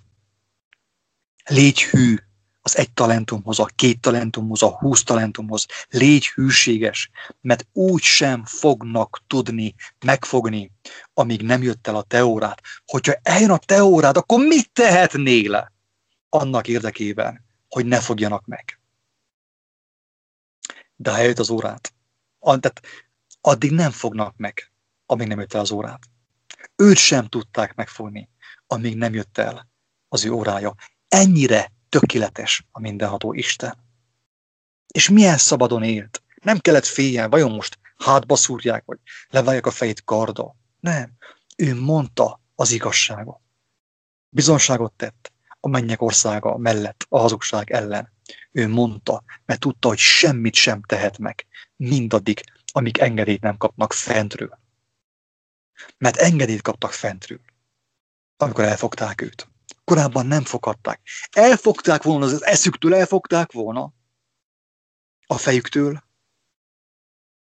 légy 1.43 1.83
hű, 1.83 2.17
az 2.65 2.77
egy 2.77 2.91
talentumhoz, 2.93 3.59
a 3.59 3.65
két 3.65 4.01
talentumhoz, 4.01 4.61
a 4.61 4.77
húsz 4.77 5.03
talentumhoz. 5.03 5.65
Légy 5.89 6.27
hűséges, 6.27 7.09
mert 7.41 7.67
úgy 7.71 8.01
sem 8.01 8.45
fognak 8.45 9.21
tudni 9.27 9.75
megfogni, 10.05 10.71
amíg 11.13 11.41
nem 11.41 11.63
jött 11.63 11.87
el 11.87 11.95
a 11.95 12.01
teórát. 12.01 12.61
Hogyha 12.85 13.13
eljön 13.21 13.49
a 13.49 13.57
teórád, 13.57 14.17
akkor 14.17 14.39
mit 14.39 14.71
tehetnél 14.71 15.71
annak 16.29 16.67
érdekében, 16.67 17.45
hogy 17.69 17.85
ne 17.85 17.99
fogjanak 17.99 18.45
meg? 18.45 18.79
De 20.95 21.11
ha 21.11 21.17
eljött 21.17 21.39
az 21.39 21.49
órát, 21.49 21.93
tehát 22.39 22.81
addig 23.41 23.71
nem 23.71 23.91
fognak 23.91 24.37
meg, 24.37 24.71
amíg 25.05 25.27
nem 25.27 25.39
jött 25.39 25.53
el 25.53 25.61
az 25.61 25.71
órát. 25.71 26.01
Őt 26.75 26.97
sem 26.97 27.27
tudták 27.27 27.75
megfogni, 27.75 28.29
amíg 28.67 28.95
nem 28.95 29.13
jött 29.13 29.37
el 29.37 29.67
az 30.07 30.25
ő 30.25 30.31
órája. 30.31 30.75
Ennyire 31.07 31.72
tökéletes 31.99 32.65
a 32.71 32.79
mindenható 32.79 33.33
Isten. 33.33 33.77
És 34.93 35.09
milyen 35.09 35.37
szabadon 35.37 35.83
élt. 35.83 36.23
Nem 36.41 36.59
kellett 36.59 36.85
féljen, 36.85 37.29
vajon 37.29 37.51
most 37.51 37.79
hátba 37.97 38.35
szúrják, 38.35 38.83
vagy 38.85 38.99
leválják 39.29 39.65
a 39.65 39.71
fejét 39.71 40.03
karda. 40.03 40.55
Nem. 40.79 41.11
Ő 41.57 41.75
mondta 41.75 42.41
az 42.55 42.71
igazságot. 42.71 43.39
Bizonságot 44.29 44.93
tett 44.93 45.31
a 45.59 45.67
mennyek 45.67 46.01
országa 46.01 46.57
mellett, 46.57 47.05
a 47.09 47.19
hazugság 47.19 47.71
ellen. 47.71 48.11
Ő 48.51 48.67
mondta, 48.67 49.23
mert 49.45 49.59
tudta, 49.59 49.87
hogy 49.87 49.97
semmit 49.97 50.53
sem 50.53 50.81
tehet 50.81 51.17
meg, 51.17 51.45
mindaddig, 51.75 52.43
amíg 52.71 52.97
engedélyt 52.97 53.41
nem 53.41 53.57
kapnak 53.57 53.93
fentről. 53.93 54.59
Mert 55.97 56.15
engedélyt 56.15 56.61
kaptak 56.61 56.91
fentről, 56.91 57.41
amikor 58.37 58.63
elfogták 58.63 59.21
őt 59.21 59.52
korábban 59.83 60.25
nem 60.25 60.43
fogadták. 60.43 61.01
Elfogták 61.31 62.03
volna 62.03 62.25
az 62.25 62.43
eszüktől, 62.43 62.95
elfogták 62.95 63.51
volna 63.51 63.93
a 65.25 65.37
fejüktől, 65.37 66.03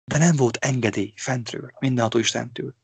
de 0.06 0.18
nem 0.18 0.36
volt 0.36 0.58
engedély 0.58 1.14
fentről, 1.16 1.72
mindenható 1.80 2.18
Istentől. 2.18 2.76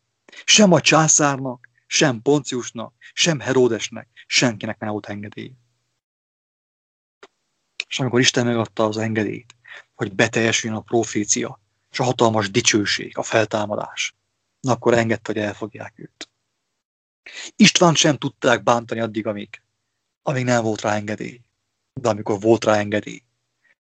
Sem 0.45 0.71
a 0.71 0.81
császárnak, 0.81 1.69
sem 1.87 2.21
Ponciusnak, 2.21 2.93
sem 3.13 3.39
Heródesnek, 3.39 4.07
senkinek 4.27 4.79
nem 4.79 4.89
volt 4.89 5.05
engedély. 5.05 5.53
És 7.87 7.99
amikor 7.99 8.19
Isten 8.19 8.45
megadta 8.45 8.85
az 8.85 8.97
engedélyt, 8.97 9.55
hogy 9.95 10.15
beteljesüljön 10.15 10.79
a 10.79 10.81
profécia, 10.81 11.61
és 11.91 11.99
a 11.99 12.03
hatalmas 12.03 12.51
dicsőség, 12.51 13.17
a 13.17 13.23
feltámadás. 13.23 14.15
Na 14.59 14.71
akkor 14.71 14.93
engedte, 14.93 15.31
hogy 15.33 15.41
elfogják 15.41 15.93
őt. 15.95 16.29
István 17.55 17.95
sem 17.95 18.17
tudták 18.17 18.63
bántani 18.63 18.99
addig, 18.99 19.27
amíg, 19.27 19.61
amíg 20.21 20.45
nem 20.45 20.63
volt 20.63 20.81
rá 20.81 20.95
engedély. 20.95 21.41
De 21.93 22.09
amikor 22.09 22.39
volt 22.39 22.63
rá 22.65 22.75
engedély, 22.75 23.23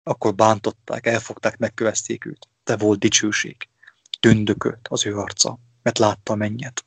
akkor 0.03 0.35
bántották, 0.35 1.05
elfogták, 1.05 1.57
megkövezték 1.57 2.25
őt. 2.25 2.47
De 2.63 2.77
volt 2.77 2.99
dicsőség. 2.99 3.67
Tündökölt 4.19 4.87
az 4.89 5.05
ő 5.05 5.17
arca, 5.17 5.59
mert 5.81 5.97
látta 5.97 6.33
a 6.33 6.35
mennyet. 6.35 6.85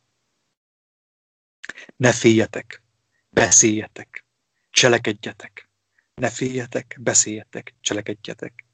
Ne 1.97 2.13
féljetek, 2.13 2.83
beszéljetek, 3.31 4.25
cselekedjetek. 4.71 5.69
Ne 6.15 6.31
féljetek, 6.31 6.97
beszéljetek, 7.01 7.75
cselekedjetek. 7.81 8.65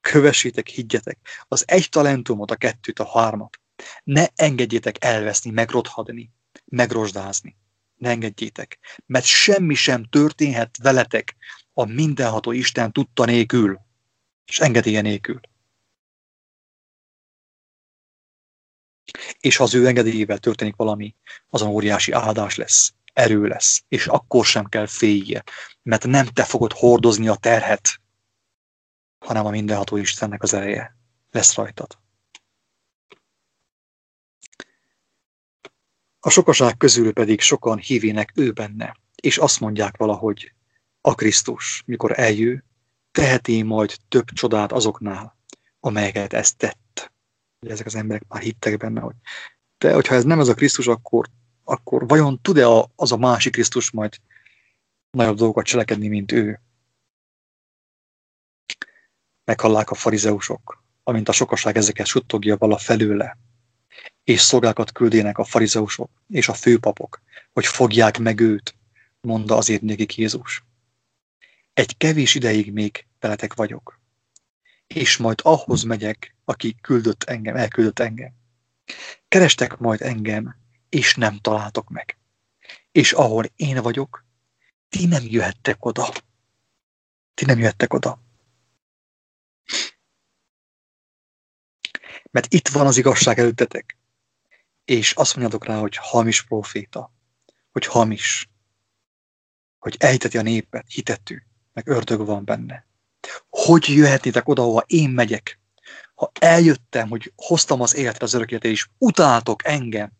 Kövessétek, 0.00 0.68
higgyetek 0.68 1.18
az 1.48 1.64
egy 1.68 1.88
talentumot, 1.88 2.50
a 2.50 2.56
kettőt, 2.56 2.98
a 2.98 3.18
hármat. 3.18 3.60
Ne 4.04 4.26
engedjétek 4.34 5.04
elveszni, 5.04 5.50
megrothadni, 5.50 6.30
megrosdázni. 6.70 7.56
Ne 7.96 8.08
engedjétek, 8.08 8.78
mert 9.06 9.24
semmi 9.24 9.74
sem 9.74 10.04
történhet 10.04 10.76
veletek 10.82 11.36
a 11.72 11.84
mindenható 11.84 12.52
Isten 12.52 12.92
tudta 12.92 13.24
nélkül, 13.24 13.80
és 14.44 14.60
engedélye 14.60 15.00
nélkül. 15.00 15.40
És 19.40 19.56
ha 19.56 19.64
az 19.64 19.74
ő 19.74 19.86
engedélyével 19.86 20.38
történik 20.38 20.76
valami, 20.76 21.14
azon 21.50 21.68
óriási 21.68 22.12
áldás 22.12 22.56
lesz, 22.56 22.94
erő 23.12 23.46
lesz, 23.46 23.82
és 23.88 24.06
akkor 24.06 24.46
sem 24.46 24.64
kell 24.64 24.86
félje, 24.86 25.44
mert 25.82 26.06
nem 26.06 26.26
te 26.26 26.44
fogod 26.44 26.72
hordozni 26.72 27.28
a 27.28 27.34
terhet, 27.34 28.00
hanem 29.18 29.46
a 29.46 29.50
mindenható 29.50 29.96
Istennek 29.96 30.42
az 30.42 30.54
ereje 30.54 30.96
lesz 31.30 31.54
rajtad. 31.54 31.99
A 36.20 36.30
sokaság 36.30 36.76
közül 36.76 37.12
pedig 37.12 37.40
sokan 37.40 37.78
hívének 37.78 38.32
ő 38.34 38.52
benne, 38.52 38.96
és 39.22 39.38
azt 39.38 39.60
mondják 39.60 39.96
valahogy, 39.96 40.52
a 41.00 41.14
Krisztus, 41.14 41.82
mikor 41.86 42.18
eljő, 42.18 42.64
teheti 43.12 43.62
majd 43.62 43.96
több 44.08 44.24
csodát 44.24 44.72
azoknál, 44.72 45.36
amelyeket 45.80 46.32
ezt 46.32 46.56
tett. 46.56 47.12
Ugye 47.60 47.72
ezek 47.72 47.86
az 47.86 47.94
emberek 47.94 48.24
már 48.28 48.42
hittek 48.42 48.76
benne, 48.76 49.00
hogy 49.00 49.14
de 49.80 49.94
hogyha 49.94 50.14
ez 50.14 50.24
nem 50.24 50.38
az 50.38 50.48
a 50.48 50.54
Krisztus, 50.54 50.86
akkor, 50.86 51.26
akkor 51.64 52.08
vajon 52.08 52.40
tud-e 52.42 52.66
az 52.96 53.12
a 53.12 53.16
másik 53.16 53.52
Krisztus 53.52 53.90
majd 53.90 54.16
nagyobb 55.10 55.36
dolgokat 55.36 55.64
cselekedni, 55.64 56.08
mint 56.08 56.32
ő? 56.32 56.60
Meghallák 59.44 59.90
a 59.90 59.94
farizeusok, 59.94 60.82
amint 61.02 61.28
a 61.28 61.32
sokaság 61.32 61.76
ezeket 61.76 62.06
suttogja 62.06 62.56
vala 62.56 62.78
felőle, 62.78 63.38
és 64.24 64.40
szolgákat 64.40 64.92
küldének 64.92 65.38
a 65.38 65.44
farizeusok 65.44 66.10
és 66.28 66.48
a 66.48 66.54
főpapok, 66.54 67.22
hogy 67.52 67.66
fogják 67.66 68.18
meg 68.18 68.40
őt, 68.40 68.74
mondta 69.20 69.56
azért 69.56 69.82
nekik 69.82 70.16
Jézus. 70.16 70.64
Egy 71.72 71.96
kevés 71.96 72.34
ideig 72.34 72.72
még 72.72 73.06
veletek 73.20 73.54
vagyok, 73.54 74.00
és 74.86 75.16
majd 75.16 75.40
ahhoz 75.42 75.82
megyek, 75.82 76.36
aki 76.44 76.76
küldött 76.80 77.22
engem, 77.22 77.56
elküldött 77.56 77.98
engem. 77.98 78.32
Kerestek 79.28 79.78
majd 79.78 80.02
engem, 80.02 80.56
és 80.88 81.14
nem 81.14 81.38
találtok 81.38 81.88
meg. 81.88 82.18
És 82.92 83.12
ahol 83.12 83.44
én 83.56 83.82
vagyok, 83.82 84.24
ti 84.88 85.06
nem 85.06 85.22
jöhettek 85.24 85.84
oda. 85.84 86.12
Ti 87.34 87.44
nem 87.44 87.58
jöhettek 87.58 87.92
oda. 87.92 88.22
Mert 92.30 92.52
itt 92.52 92.68
van 92.68 92.86
az 92.86 92.96
igazság 92.96 93.38
előttetek. 93.38 93.99
És 94.90 95.12
azt 95.12 95.36
mondjátok 95.36 95.66
rá, 95.66 95.78
hogy 95.78 95.96
hamis 95.96 96.42
proféta, 96.42 97.12
hogy 97.72 97.86
hamis, 97.86 98.50
hogy 99.78 99.96
ejteti 99.98 100.38
a 100.38 100.42
népet, 100.42 100.84
hitetű, 100.88 101.42
meg 101.72 101.88
ördög 101.88 102.26
van 102.26 102.44
benne. 102.44 102.86
Hogy 103.50 103.88
jöhetnétek 103.88 104.48
oda, 104.48 104.62
ahova 104.62 104.84
én 104.86 105.10
megyek? 105.10 105.60
Ha 106.14 106.30
eljöttem, 106.40 107.08
hogy 107.08 107.32
hoztam 107.36 107.80
az 107.80 107.94
életre 107.94 108.24
az 108.24 108.34
örök 108.34 108.50
életet, 108.50 108.70
és 108.70 108.88
utáltok 108.98 109.64
engem, 109.64 110.12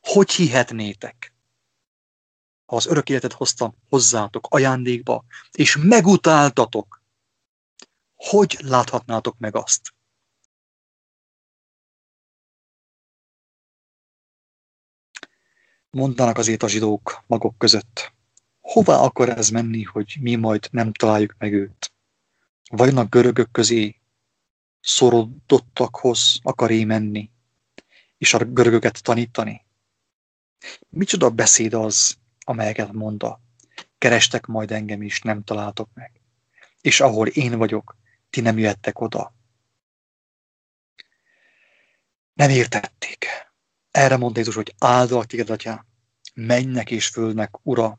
hogy 0.00 0.30
hihetnétek? 0.30 1.34
Ha 2.66 2.76
az 2.76 2.86
örök 2.86 3.08
életet 3.08 3.32
hoztam 3.32 3.74
hozzátok 3.88 4.46
ajándékba, 4.50 5.24
és 5.52 5.76
megutáltatok, 5.80 7.02
hogy 8.14 8.56
láthatnátok 8.60 9.38
meg 9.38 9.56
azt? 9.56 9.95
Mondanak 15.96 16.38
azért 16.38 16.62
a 16.62 16.68
zsidók 16.68 17.22
maguk 17.26 17.58
között. 17.58 18.12
Hová 18.60 18.96
akar 18.96 19.28
ez 19.28 19.48
menni, 19.48 19.82
hogy 19.82 20.16
mi 20.20 20.34
majd 20.34 20.68
nem 20.70 20.92
találjuk 20.92 21.34
meg 21.38 21.52
őt? 21.52 21.92
Vajon 22.70 22.96
a 22.98 23.04
görögök 23.04 23.50
közé 23.50 23.96
szorodottakhoz 24.80 26.38
akar 26.42 26.70
-e 26.70 26.84
menni, 26.84 27.30
és 28.18 28.34
a 28.34 28.44
görögöket 28.44 29.02
tanítani? 29.02 29.64
Micsoda 30.88 31.30
beszéd 31.30 31.74
az, 31.74 32.18
amelyeket 32.44 32.92
mondta. 32.92 33.40
Kerestek 33.98 34.46
majd 34.46 34.70
engem 34.72 35.02
is, 35.02 35.20
nem 35.20 35.42
találtok 35.42 35.88
meg. 35.94 36.20
És 36.80 37.00
ahol 37.00 37.26
én 37.26 37.58
vagyok, 37.58 37.96
ti 38.30 38.40
nem 38.40 38.58
jöttek 38.58 39.00
oda. 39.00 39.34
Nem 42.32 42.50
értették. 42.50 43.45
Erre 43.96 44.16
mondta 44.16 44.38
Jézus, 44.38 44.54
hogy 44.54 44.74
áldalak 44.78 45.26
téged, 45.26 45.50
atyám, 45.50 45.86
mennek 46.34 46.90
és 46.90 47.06
földnek, 47.06 47.66
ura, 47.66 47.98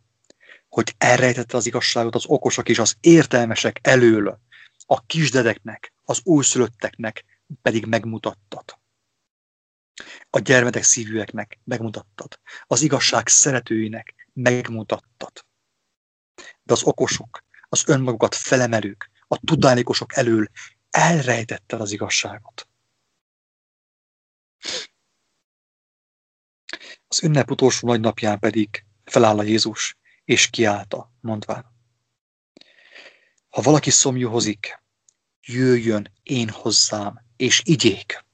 hogy 0.69 0.95
elrejtette 0.97 1.57
az 1.57 1.65
igazságot 1.65 2.15
az 2.15 2.25
okosok 2.25 2.69
és 2.69 2.79
az 2.79 2.95
értelmesek 2.99 3.79
elől, 3.81 4.39
a 4.85 5.05
kisdedeknek, 5.05 5.93
az 6.03 6.19
újszülötteknek 6.23 7.25
pedig 7.61 7.85
megmutattad. 7.85 8.79
A 10.29 10.39
gyermetek 10.39 10.83
szívűeknek 10.83 11.59
megmutattad. 11.63 12.39
Az 12.67 12.81
igazság 12.81 13.27
szeretőinek 13.27 14.29
megmutattad. 14.33 15.45
De 16.63 16.73
az 16.73 16.83
okosok, 16.83 17.43
az 17.69 17.83
önmagukat 17.87 18.35
felemelők, 18.35 19.09
a 19.27 19.37
tudálékosok 19.45 20.15
elől 20.15 20.47
elrejtetted 20.89 21.81
az 21.81 21.91
igazságot. 21.91 22.67
Az 27.07 27.23
ünnep 27.23 27.51
utolsó 27.51 27.87
nagy 27.87 27.99
napján 27.99 28.39
pedig 28.39 28.85
feláll 29.03 29.39
a 29.39 29.43
Jézus, 29.43 29.97
és 30.23 30.49
kiállta, 30.49 31.11
mondván. 31.19 31.75
Ha 33.49 33.61
valaki 33.61 33.89
szomjuhozik, 33.89 34.84
jöjjön 35.41 36.11
én 36.23 36.49
hozzám, 36.49 37.25
és 37.35 37.61
igyék. 37.65 38.25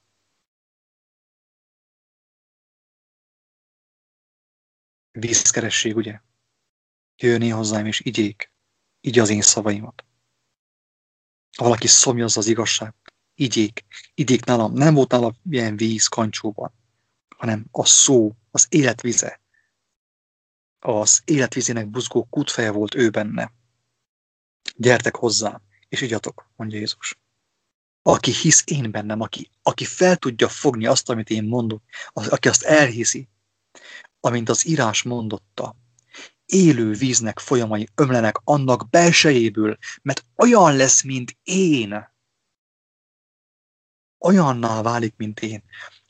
Vízkeresség, 5.12 5.96
ugye? 5.96 6.20
Jöjjön 7.16 7.42
én 7.42 7.54
hozzám, 7.54 7.86
és 7.86 8.00
igyék. 8.00 8.52
Így 9.00 9.18
az 9.18 9.28
én 9.28 9.42
szavaimat. 9.42 10.04
Ha 11.56 11.64
valaki 11.64 11.86
szomjazza 11.86 12.40
az 12.40 12.46
igazság, 12.46 12.94
igyék. 13.34 13.84
Igyék 14.14 14.44
nálam. 14.44 14.72
Nem 14.72 14.94
volt 14.94 15.10
nálam 15.10 15.34
ilyen 15.50 15.76
víz 15.76 16.06
kancsóban, 16.06 16.72
hanem 17.44 17.66
a 17.70 17.84
szó, 17.84 18.32
az 18.50 18.66
életvize, 18.68 19.40
az 20.78 21.22
életvízének 21.24 21.88
buzgó 21.88 22.24
kútfeje 22.24 22.70
volt 22.70 22.94
ő 22.94 23.10
benne. 23.10 23.52
Gyertek 24.76 25.16
hozzám, 25.16 25.62
és 25.88 26.00
igyatok, 26.00 26.50
mondja 26.56 26.78
Jézus. 26.78 27.18
Aki 28.02 28.32
hisz 28.32 28.62
én 28.66 28.90
bennem, 28.90 29.20
aki, 29.20 29.50
aki 29.62 29.84
fel 29.84 30.16
tudja 30.16 30.48
fogni 30.48 30.86
azt, 30.86 31.10
amit 31.10 31.30
én 31.30 31.44
mondok, 31.44 31.82
az, 32.08 32.28
aki 32.28 32.48
azt 32.48 32.62
elhiszi, 32.62 33.28
amint 34.20 34.48
az 34.48 34.66
írás 34.66 35.02
mondotta, 35.02 35.76
élő 36.46 36.92
víznek 36.92 37.38
folyamai 37.38 37.88
ömlenek 37.94 38.40
annak 38.44 38.90
belsejéből, 38.90 39.78
mert 40.02 40.24
olyan 40.36 40.76
lesz, 40.76 41.02
mint 41.02 41.36
én. 41.42 42.12
Olyanná 44.18 44.82
válik, 44.82 45.16
mint 45.16 45.40
én. 45.40 45.64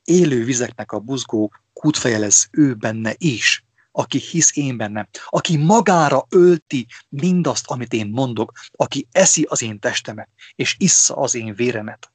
Élő 0.05 0.45
vizeknek 0.45 0.93
a 0.93 0.99
buzgó 0.99 1.53
kútfeje 1.73 2.19
lesz 2.19 2.49
ő 2.51 2.75
benne 2.75 3.15
is 3.19 3.65
aki 3.97 4.19
hisz 4.19 4.57
én 4.57 4.77
bennem, 4.77 5.09
aki 5.27 5.57
magára 5.57 6.27
ölti 6.29 6.87
mindazt, 7.09 7.67
amit 7.67 7.93
én 7.93 8.07
mondok, 8.07 8.53
aki 8.73 9.09
eszi 9.11 9.43
az 9.43 9.63
én 9.63 9.79
testemet, 9.79 10.29
és 10.55 10.77
issza 10.79 11.17
az 11.17 11.35
én 11.35 11.55
véremet, 11.55 12.13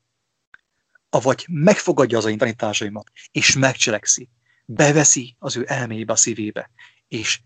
avagy 1.10 1.46
megfogadja 1.50 2.18
az 2.18 2.26
én 2.26 2.38
tanításaimat, 2.38 3.12
és 3.32 3.56
megcselekszi, 3.56 4.30
beveszi 4.66 5.36
az 5.40 5.58
ő 5.58 5.66
elmébe, 5.68 6.14
a 6.14 6.16
szívébe, 6.16 6.72
és 7.08 7.42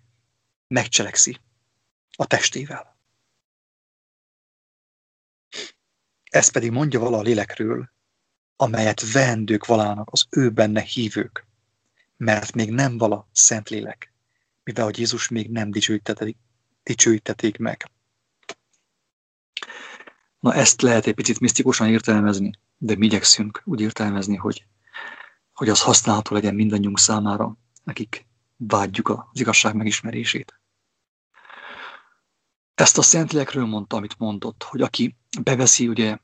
megcselekszi 0.67 1.39
a 2.15 2.25
testével. 2.25 2.97
Ez 6.23 6.51
pedig 6.51 6.71
mondja 6.71 6.99
vala 6.99 7.17
a 7.17 7.21
lélekről, 7.21 7.91
amelyet 8.63 9.11
veendők 9.11 9.65
valának 9.65 10.09
az 10.11 10.25
ő 10.29 10.49
benne 10.49 10.81
hívők, 10.81 11.45
mert 12.17 12.53
még 12.53 12.71
nem 12.71 12.97
vala 12.97 13.27
szent 13.31 13.69
lélek, 13.69 14.13
mivel 14.63 14.83
hogy 14.85 14.97
Jézus 14.97 15.27
még 15.27 15.51
nem 15.51 15.71
dicsőítetik, 15.71 16.37
dicsőítetik 16.83 17.57
meg. 17.57 17.91
Na 20.39 20.53
ezt 20.53 20.81
lehet 20.81 21.05
egy 21.05 21.13
picit 21.13 21.39
misztikusan 21.39 21.87
értelmezni, 21.89 22.51
de 22.77 22.95
mi 22.95 23.05
igyekszünk 23.05 23.61
úgy 23.65 23.81
értelmezni, 23.81 24.35
hogy, 24.35 24.65
hogy 25.53 25.69
az 25.69 25.81
használható 25.81 26.35
legyen 26.35 26.55
mindannyiunk 26.55 26.99
számára, 26.99 27.57
akik 27.85 28.25
vágyjuk 28.57 29.09
az 29.09 29.39
igazság 29.39 29.75
megismerését. 29.75 30.59
Ezt 32.75 32.97
a 32.97 33.01
Szentlélekről 33.01 33.65
mondta, 33.65 33.97
amit 33.97 34.17
mondott, 34.17 34.63
hogy 34.63 34.81
aki 34.81 35.15
beveszi 35.41 35.87
ugye 35.87 36.17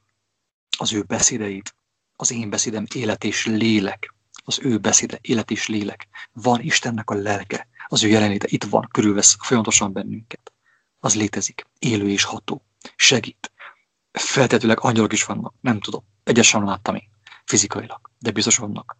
az 0.78 0.94
ő 0.94 1.04
beszédeit, 1.04 1.78
az 2.22 2.32
én 2.32 2.50
beszédem 2.50 2.86
élet 2.94 3.24
és 3.24 3.46
lélek, 3.46 4.14
az 4.44 4.60
ő 4.62 4.78
beszéde 4.78 5.18
élet 5.22 5.52
és 5.52 5.68
lélek, 5.68 6.08
van 6.34 6.62
Istennek 6.62 7.10
a 7.10 7.14
lelke, 7.14 7.68
az 7.88 8.04
ő 8.04 8.08
jelenléte 8.08 8.48
itt 8.50 8.64
van, 8.64 8.88
körülvesz 8.92 9.38
folyamatosan 9.40 9.94
bennünket. 9.94 10.54
Az 11.00 11.16
létezik, 11.16 11.66
élő 11.80 12.10
és 12.10 12.24
ható, 12.24 12.66
segít. 12.96 13.52
Feltetőleg 14.12 14.80
angyalok 14.80 15.14
is 15.14 15.24
vannak, 15.24 15.54
nem 15.62 15.80
tudom, 15.80 16.04
egyesen 16.24 16.64
láttam 16.64 16.96
én, 16.96 17.10
fizikailag, 17.46 18.12
de 18.18 18.32
biztos 18.32 18.58
vannak. 18.58 18.98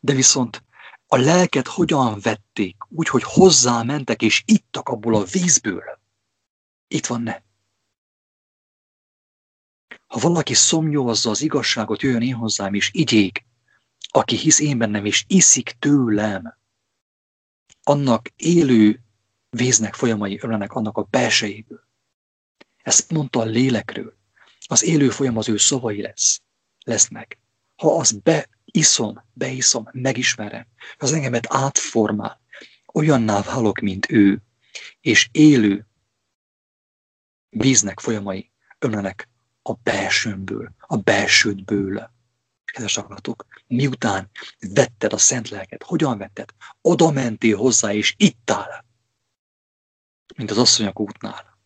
De 0.00 0.12
viszont 0.12 0.64
a 1.06 1.16
lelket 1.16 1.66
hogyan 1.66 2.18
vették, 2.20 2.76
úgy, 2.88 3.08
hogy 3.08 3.22
hozzá 3.22 3.82
mentek 3.82 4.22
és 4.22 4.42
ittak 4.44 4.88
abból 4.88 5.14
a 5.14 5.24
vízből. 5.24 6.00
Itt 6.88 7.06
van 7.06 7.22
ne. 7.22 7.44
Ha 10.06 10.18
valaki 10.18 10.54
szomjózza 10.54 11.30
az 11.30 11.40
igazságot, 11.40 12.02
jöjjön 12.02 12.22
én 12.22 12.34
hozzám 12.34 12.74
és 12.74 12.90
igyék, 12.92 13.44
aki 14.08 14.36
hisz 14.36 14.60
én 14.60 14.78
bennem 14.78 15.04
és 15.04 15.24
iszik 15.26 15.76
tőlem, 15.78 16.58
annak 17.82 18.32
élő 18.36 19.02
víznek 19.50 19.94
folyamai 19.94 20.38
ömlenek 20.42 20.72
annak 20.72 20.96
a 20.96 21.02
belsejéből. 21.02 21.80
Ezt 22.76 23.10
mondta 23.10 23.40
a 23.40 23.44
lélekről. 23.44 24.16
Az 24.66 24.84
élő 24.84 25.10
folyam 25.10 25.36
az 25.36 25.48
ő 25.48 25.56
szavai 25.56 26.00
lesz, 26.00 26.42
lesznek. 26.84 27.38
Ha 27.76 27.96
az 27.96 28.12
be 28.12 28.48
iszom, 28.64 29.24
beiszom, 29.32 29.88
megismerem, 29.92 30.66
az 30.96 31.12
engemet 31.12 31.46
átformál, 31.48 32.40
olyanná 32.92 33.42
válok, 33.42 33.78
mint 33.78 34.10
ő, 34.10 34.42
és 35.00 35.28
élő 35.32 35.86
víznek 37.48 38.00
folyamai 38.00 38.50
ömlenek 38.78 39.28
a 39.68 39.72
belsőmből, 39.82 40.74
a 40.78 40.96
belsődből. 40.96 42.10
Kedves 42.64 42.94
hallgatók, 42.96 43.46
miután 43.66 44.30
vetted 44.58 45.12
a 45.12 45.18
szent 45.18 45.48
lelket, 45.48 45.82
hogyan 45.82 46.18
vetted? 46.18 46.54
Oda 46.80 47.10
mentél 47.10 47.56
hozzá, 47.56 47.92
és 47.92 48.14
ittál, 48.16 48.84
mint 50.36 50.50
az 50.50 50.58
asszonyok 50.58 51.00
útnál. 51.00 51.58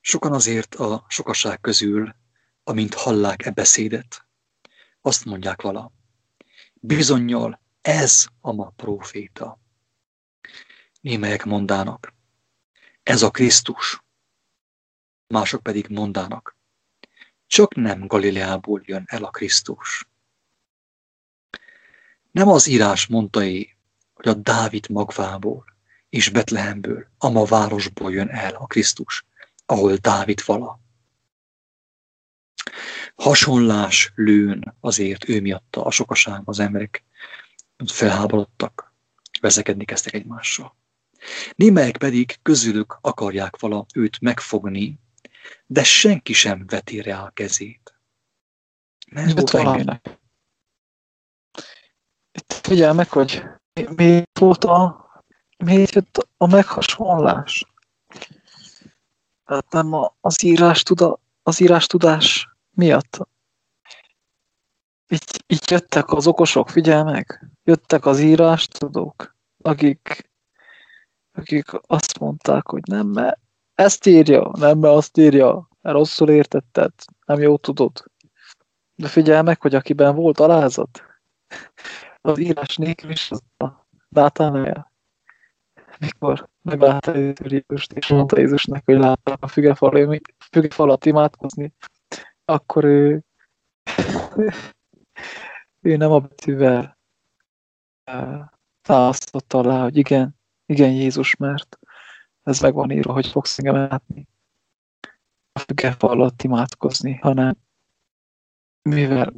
Sokan 0.00 0.32
azért 0.32 0.74
a 0.74 1.04
sokaság 1.08 1.60
közül, 1.60 2.14
amint 2.64 2.94
hallák 2.94 3.46
e 3.46 3.50
beszédet, 3.50 4.26
azt 5.00 5.24
mondják 5.24 5.62
vala. 5.62 5.92
Bizonyal 6.74 7.60
ez 7.80 8.26
a 8.40 8.52
ma 8.52 8.68
próféta. 8.68 9.64
Némelyek 11.06 11.44
mondának, 11.44 12.14
ez 13.02 13.22
a 13.22 13.30
Krisztus. 13.30 14.02
Mások 15.26 15.62
pedig 15.62 15.88
mondának, 15.88 16.56
csak 17.46 17.74
nem 17.74 18.06
Galileából 18.06 18.82
jön 18.84 19.04
el 19.06 19.24
a 19.24 19.30
Krisztus. 19.30 20.08
Nem 22.30 22.48
az 22.48 22.66
írás 22.66 23.06
mondta 23.06 23.42
-e, 23.42 23.76
hogy 24.14 24.28
a 24.28 24.34
Dávid 24.34 24.88
magvából 24.88 25.64
és 26.08 26.28
Betlehemből, 26.28 27.06
a 27.18 27.28
ma 27.28 27.44
városból 27.44 28.12
jön 28.12 28.28
el 28.28 28.54
a 28.54 28.66
Krisztus, 28.66 29.24
ahol 29.66 29.96
Dávid 29.96 30.44
vala. 30.44 30.80
Hasonlás 33.14 34.12
lőn 34.14 34.76
azért 34.80 35.28
ő 35.28 35.40
miatta 35.40 35.84
a 35.84 35.90
sokaság, 35.90 36.42
az 36.44 36.58
emberek 36.58 37.04
felháborodtak, 37.86 38.94
vezekedni 39.40 39.84
kezdtek 39.84 40.14
egymással. 40.14 40.76
Némelyek 41.54 41.96
pedig 41.96 42.38
közülük 42.42 42.98
akarják 43.00 43.58
vala 43.58 43.86
őt 43.94 44.20
megfogni, 44.20 44.98
de 45.66 45.84
senki 45.84 46.32
sem 46.32 46.66
veti 46.66 47.00
rá 47.00 47.22
a 47.22 47.30
kezét. 47.30 47.94
Nem 49.06 49.28
volt 49.34 49.50
valaminek. 49.50 50.18
Itt 52.32 52.52
figyelj 52.52 52.94
meg, 52.94 53.08
hogy 53.08 53.42
mi 53.96 54.22
volt 54.40 54.64
a, 54.64 55.06
miért 55.64 55.94
jött 55.94 56.28
a 56.36 56.46
meghasonlás? 56.46 57.64
Tehát 59.44 59.70
nem 59.70 59.92
az 60.20 60.44
írás, 60.44 60.82
tuda, 60.82 61.18
az 61.42 61.60
írás 61.60 61.86
tudás 61.86 62.48
miatt. 62.70 63.18
Így, 65.08 65.44
így 65.46 65.70
jöttek 65.70 66.12
az 66.12 66.26
okosok, 66.26 66.68
figyelj 66.68 67.02
meg, 67.02 67.50
jöttek 67.64 68.06
az 68.06 68.20
írás 68.20 68.66
tudók, 68.66 69.36
akik, 69.62 70.30
akik 71.36 71.70
azt 71.86 72.18
mondták, 72.18 72.66
hogy 72.66 72.82
nem, 72.88 73.06
mert 73.06 73.38
ezt 73.74 74.06
írja, 74.06 74.50
nem, 74.58 74.78
mert 74.78 74.94
azt 74.94 75.18
írja, 75.18 75.68
mert 75.80 75.96
rosszul 75.96 76.30
értetted, 76.30 76.92
nem 77.26 77.40
jó 77.40 77.56
tudod. 77.56 78.04
De 78.94 79.08
figyelj 79.08 79.42
meg, 79.42 79.60
hogy 79.60 79.74
akiben 79.74 80.14
volt 80.14 80.40
alázat, 80.40 81.02
az 82.20 82.38
írás 82.38 82.76
nélkül 82.76 83.10
is 83.10 83.30
az 83.30 83.42
a 83.56 83.86
Nátánál 84.08 84.94
mikor 85.98 86.48
meglátta 86.62 87.16
Jézust, 87.16 87.92
és 87.92 88.08
mondta 88.08 88.38
Jézusnak, 88.38 88.84
hogy 88.84 88.98
látta 88.98 89.36
a 89.40 89.48
fügefal, 89.48 90.20
fügefalat 90.50 91.06
imádkozni, 91.06 91.72
akkor 92.44 92.84
ő, 92.84 93.24
ő 95.80 95.96
nem 95.96 96.12
a 96.12 96.20
betűvel 96.20 96.98
támasztotta 98.82 99.58
alá, 99.58 99.82
hogy 99.82 99.96
igen, 99.96 100.35
igen 100.66 100.90
Jézus, 100.90 101.36
mert 101.36 101.78
ez 102.42 102.60
meg 102.60 102.74
van 102.74 102.90
írva, 102.90 103.12
hogy 103.12 103.26
fogsz 103.26 103.58
engem 103.58 103.74
látni. 103.74 104.28
A 105.52 105.58
fügefal 105.58 106.10
alatt 106.10 106.42
imádkozni, 106.42 107.14
hanem 107.14 107.56
mivel 108.82 109.32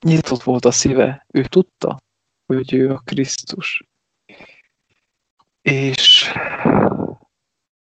nyitott 0.00 0.42
volt 0.42 0.64
a 0.64 0.70
szíve, 0.70 1.26
ő 1.28 1.44
tudta, 1.44 2.00
hogy 2.46 2.72
ő 2.72 2.92
a 2.92 2.98
Krisztus. 2.98 3.84
És 5.62 6.32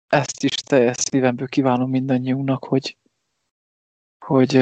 ezt 0.07 0.43
is 0.45 0.55
teljes 0.55 0.97
szívemből 0.97 1.49
kívánom 1.49 1.91
mindannyiunknak, 1.91 2.65
hogy, 2.65 2.97
hogy 4.19 4.53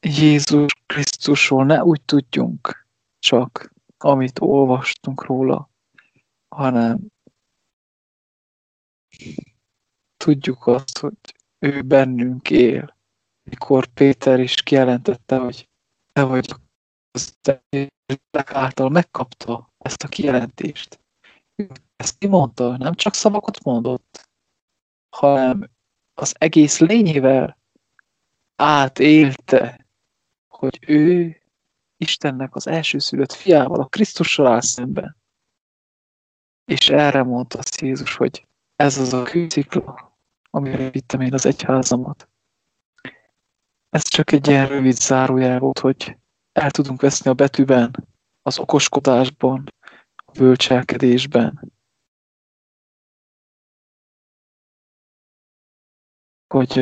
Jézus 0.00 0.74
Krisztusról 0.86 1.64
ne 1.64 1.84
úgy 1.84 2.02
tudjunk 2.02 2.86
csak, 3.18 3.74
amit 3.98 4.40
olvastunk 4.40 5.24
róla, 5.24 5.70
hanem 6.56 6.98
tudjuk 10.16 10.66
azt, 10.66 10.98
hogy 10.98 11.16
ő 11.58 11.82
bennünk 11.82 12.50
él. 12.50 12.96
Mikor 13.50 13.86
Péter 13.86 14.40
is 14.40 14.62
kijelentette, 14.62 15.38
hogy 15.38 15.68
te 16.12 16.24
vagy 16.24 16.54
az 17.10 17.38
által 18.32 18.88
megkapta 18.88 19.72
ezt 19.78 20.02
a 20.02 20.08
kijelentést 20.08 21.00
ezt 21.96 22.18
kimondta, 22.18 22.76
nem 22.76 22.94
csak 22.94 23.14
szavakat 23.14 23.62
mondott, 23.62 24.28
hanem 25.16 25.70
az 26.14 26.34
egész 26.38 26.78
lényével 26.78 27.58
átélte, 28.56 29.86
hogy 30.48 30.78
ő 30.86 31.36
Istennek 31.96 32.54
az 32.54 32.66
elsőszülött 32.66 33.32
fiával, 33.32 33.80
a 33.80 33.86
Krisztussal 33.86 34.46
áll 34.46 34.60
szemben. 34.60 35.16
És 36.66 36.88
erre 36.88 37.22
mondta 37.22 37.58
az 37.58 37.80
Jézus, 37.80 38.16
hogy 38.16 38.46
ez 38.76 38.98
az 38.98 39.12
a 39.12 39.22
kőszikla, 39.22 40.18
amire 40.50 40.90
vittem 40.90 41.20
én 41.20 41.32
az 41.32 41.46
egyházamat. 41.46 42.28
Ez 43.88 44.08
csak 44.08 44.32
egy 44.32 44.48
ilyen 44.48 44.66
rövid 44.66 44.94
zárójel 44.94 45.58
volt, 45.58 45.78
hogy 45.78 46.16
el 46.52 46.70
tudunk 46.70 47.00
veszni 47.00 47.30
a 47.30 47.34
betűben, 47.34 48.08
az 48.42 48.58
okoskodásban, 48.58 49.72
a 50.14 50.30
bölcselkedésben, 50.32 51.72
hogy, 56.46 56.72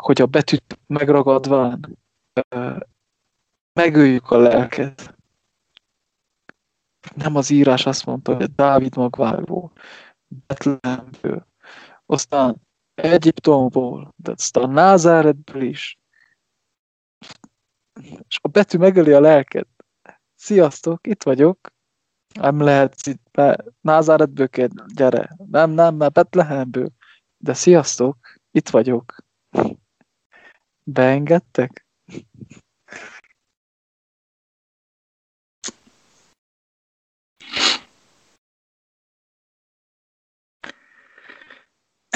hogy 0.00 0.20
a 0.20 0.26
betűt 0.26 0.78
megragadván 0.86 1.98
megöljük 3.72 4.30
a 4.30 4.38
lelket. 4.38 5.20
Nem 7.14 7.36
az 7.36 7.50
írás 7.50 7.86
azt 7.86 8.04
mondta, 8.06 8.34
hogy 8.34 8.54
Dávid 8.54 8.96
magvából, 8.96 9.72
Betlehemből, 10.46 11.46
aztán 12.06 12.56
Egyiptomból, 12.94 14.14
de 14.16 14.30
aztán 14.30 14.70
Názáretből 14.70 15.62
is. 15.62 15.98
És 18.28 18.38
a 18.42 18.48
betű 18.48 18.78
megöli 18.78 19.12
a 19.12 19.20
lelket. 19.20 19.68
Sziasztok, 20.34 21.06
itt 21.06 21.22
vagyok. 21.22 21.72
Nem 22.34 22.60
lehetsz 22.60 23.06
itt 23.06 23.28
be. 23.30 23.64
Názáretből 23.80 24.48
kell, 24.48 24.68
gyere. 24.94 25.36
Nem, 25.50 25.70
nem, 25.70 25.94
mert 25.94 26.12
Betlehemből. 26.12 26.90
De 27.36 27.54
sziasztok, 27.54 28.16
itt 28.50 28.68
vagyok. 28.68 29.24
Beengedtek? 30.84 31.86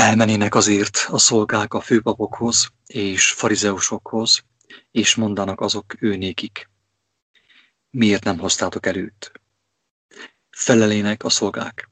Elmenének 0.07 0.55
azért 0.55 1.07
a 1.11 1.19
szolgák 1.19 1.75
a 1.75 1.81
főpapokhoz 1.81 2.69
és 2.87 3.31
farizeusokhoz, 3.31 4.45
és 4.91 5.15
mondanak 5.15 5.61
azok 5.61 5.95
őnékik. 5.99 6.71
Miért 7.91 8.25
nem 8.25 8.39
hoztátok 8.39 8.87
előtt? 8.87 9.33
Felelének 10.51 11.25
a 11.25 11.31
szolgák. 11.31 11.91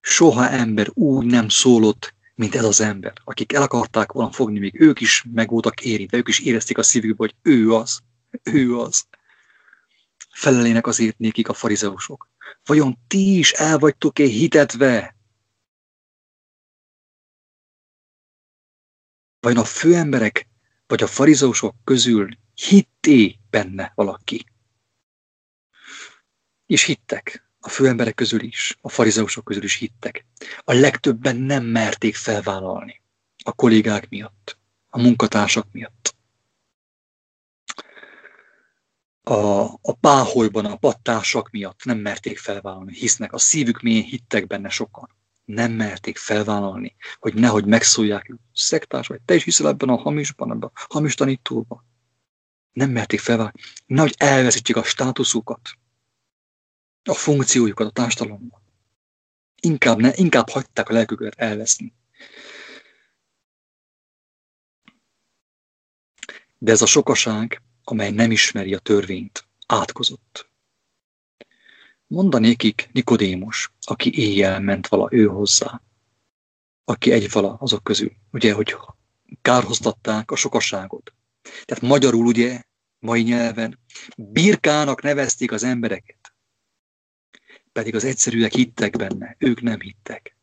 Soha 0.00 0.48
ember 0.48 0.90
úgy 0.94 1.26
nem 1.26 1.48
szólott, 1.48 2.14
mint 2.34 2.54
ez 2.54 2.64
az 2.64 2.80
ember, 2.80 3.12
akik 3.24 3.52
el 3.52 3.62
akarták 3.62 4.12
volna 4.12 4.32
fogni, 4.32 4.58
még 4.58 4.80
ők 4.80 5.00
is 5.00 5.24
meg 5.32 5.48
voltak 5.50 5.80
érintve, 5.80 6.16
ők 6.16 6.28
is 6.28 6.40
érezték 6.40 6.78
a 6.78 6.82
szívükbe, 6.82 7.16
hogy 7.16 7.34
ő 7.42 7.72
az, 7.74 8.00
ő 8.42 8.78
az. 8.78 9.04
Felelének 10.30 10.86
azért 10.86 11.18
nékik 11.18 11.48
a 11.48 11.54
farizeusok. 11.54 12.28
Vajon 12.64 12.98
ti 13.06 13.38
is 13.38 13.52
el 13.52 13.78
vagytok-e 13.78 14.24
hitetve 14.24 15.18
Vajon 19.40 19.58
a 19.58 19.64
főemberek 19.64 20.48
vagy 20.86 21.02
a 21.02 21.06
farizeusok 21.06 21.74
közül 21.84 22.28
hitté 22.54 23.38
benne 23.50 23.92
valaki? 23.94 24.44
És 26.66 26.84
hittek. 26.84 27.48
A 27.60 27.68
főemberek 27.68 28.14
közül 28.14 28.42
is, 28.42 28.78
a 28.80 28.88
farizeusok 28.88 29.44
közül 29.44 29.62
is 29.62 29.74
hittek. 29.74 30.26
A 30.58 30.72
legtöbben 30.72 31.36
nem 31.36 31.64
merték 31.64 32.14
felvállalni. 32.14 33.02
A 33.44 33.52
kollégák 33.52 34.08
miatt, 34.08 34.58
a 34.88 35.00
munkatársak 35.00 35.66
miatt. 35.72 36.14
A, 39.22 39.62
a 39.64 39.92
páholyban 40.00 40.64
a 40.64 40.76
pattársak 40.76 41.50
miatt 41.50 41.84
nem 41.84 41.98
merték 41.98 42.38
felvállalni, 42.38 42.94
hisznek, 42.94 43.32
a 43.32 43.38
szívük 43.38 43.80
mélyén 43.80 44.04
hittek 44.04 44.46
benne 44.46 44.68
sokan 44.68 45.19
nem 45.50 45.72
merték 45.72 46.16
felvállalni, 46.16 46.96
hogy 47.18 47.34
nehogy 47.34 47.66
megszólják, 47.66 48.34
szektás 48.52 49.06
vagy, 49.06 49.20
te 49.20 49.34
is 49.34 49.44
hiszel 49.44 49.68
ebben 49.68 49.88
a 49.88 49.96
hamisban, 49.96 50.50
ebben 50.50 50.70
a 50.74 50.86
hamis 50.88 51.14
tanítóban. 51.14 51.84
Nem 52.72 52.90
merték 52.90 53.20
felvállalni, 53.20 53.60
nehogy 53.86 54.14
elveszítsék 54.18 54.76
a 54.76 54.82
státuszukat, 54.82 55.60
a 57.04 57.14
funkciójukat 57.14 57.86
a 57.86 57.90
társadalomban. 57.90 58.62
Inkább, 59.60 59.98
ne, 59.98 60.10
inkább 60.14 60.48
hagyták 60.48 60.88
a 60.88 60.92
lelküket 60.92 61.34
elveszni. 61.34 61.94
De 66.58 66.72
ez 66.72 66.82
a 66.82 66.86
sokaság, 66.86 67.62
amely 67.84 68.10
nem 68.10 68.30
ismeri 68.30 68.74
a 68.74 68.78
törvényt, 68.78 69.48
átkozott. 69.66 70.49
Mondanékik 72.10 72.88
Nikodémus, 72.92 73.72
aki 73.80 74.18
éjjel 74.18 74.60
ment 74.60 74.88
vala 74.88 75.08
ő 75.10 75.26
hozzá, 75.26 75.82
aki 76.84 77.12
egy 77.12 77.30
vala 77.30 77.56
azok 77.60 77.84
közül, 77.84 78.12
ugye, 78.32 78.52
hogy 78.52 78.76
kárhoztatták 79.42 80.30
a 80.30 80.36
sokaságot. 80.36 81.12
Tehát 81.64 81.82
magyarul 81.82 82.26
ugye, 82.26 82.62
mai 82.98 83.22
nyelven, 83.22 83.78
birkának 84.16 85.02
nevezték 85.02 85.52
az 85.52 85.62
embereket. 85.62 86.34
Pedig 87.72 87.94
az 87.94 88.04
egyszerűek 88.04 88.52
hittek 88.52 88.96
benne, 88.96 89.36
ők 89.38 89.60
nem 89.60 89.80
hittek. 89.80 90.36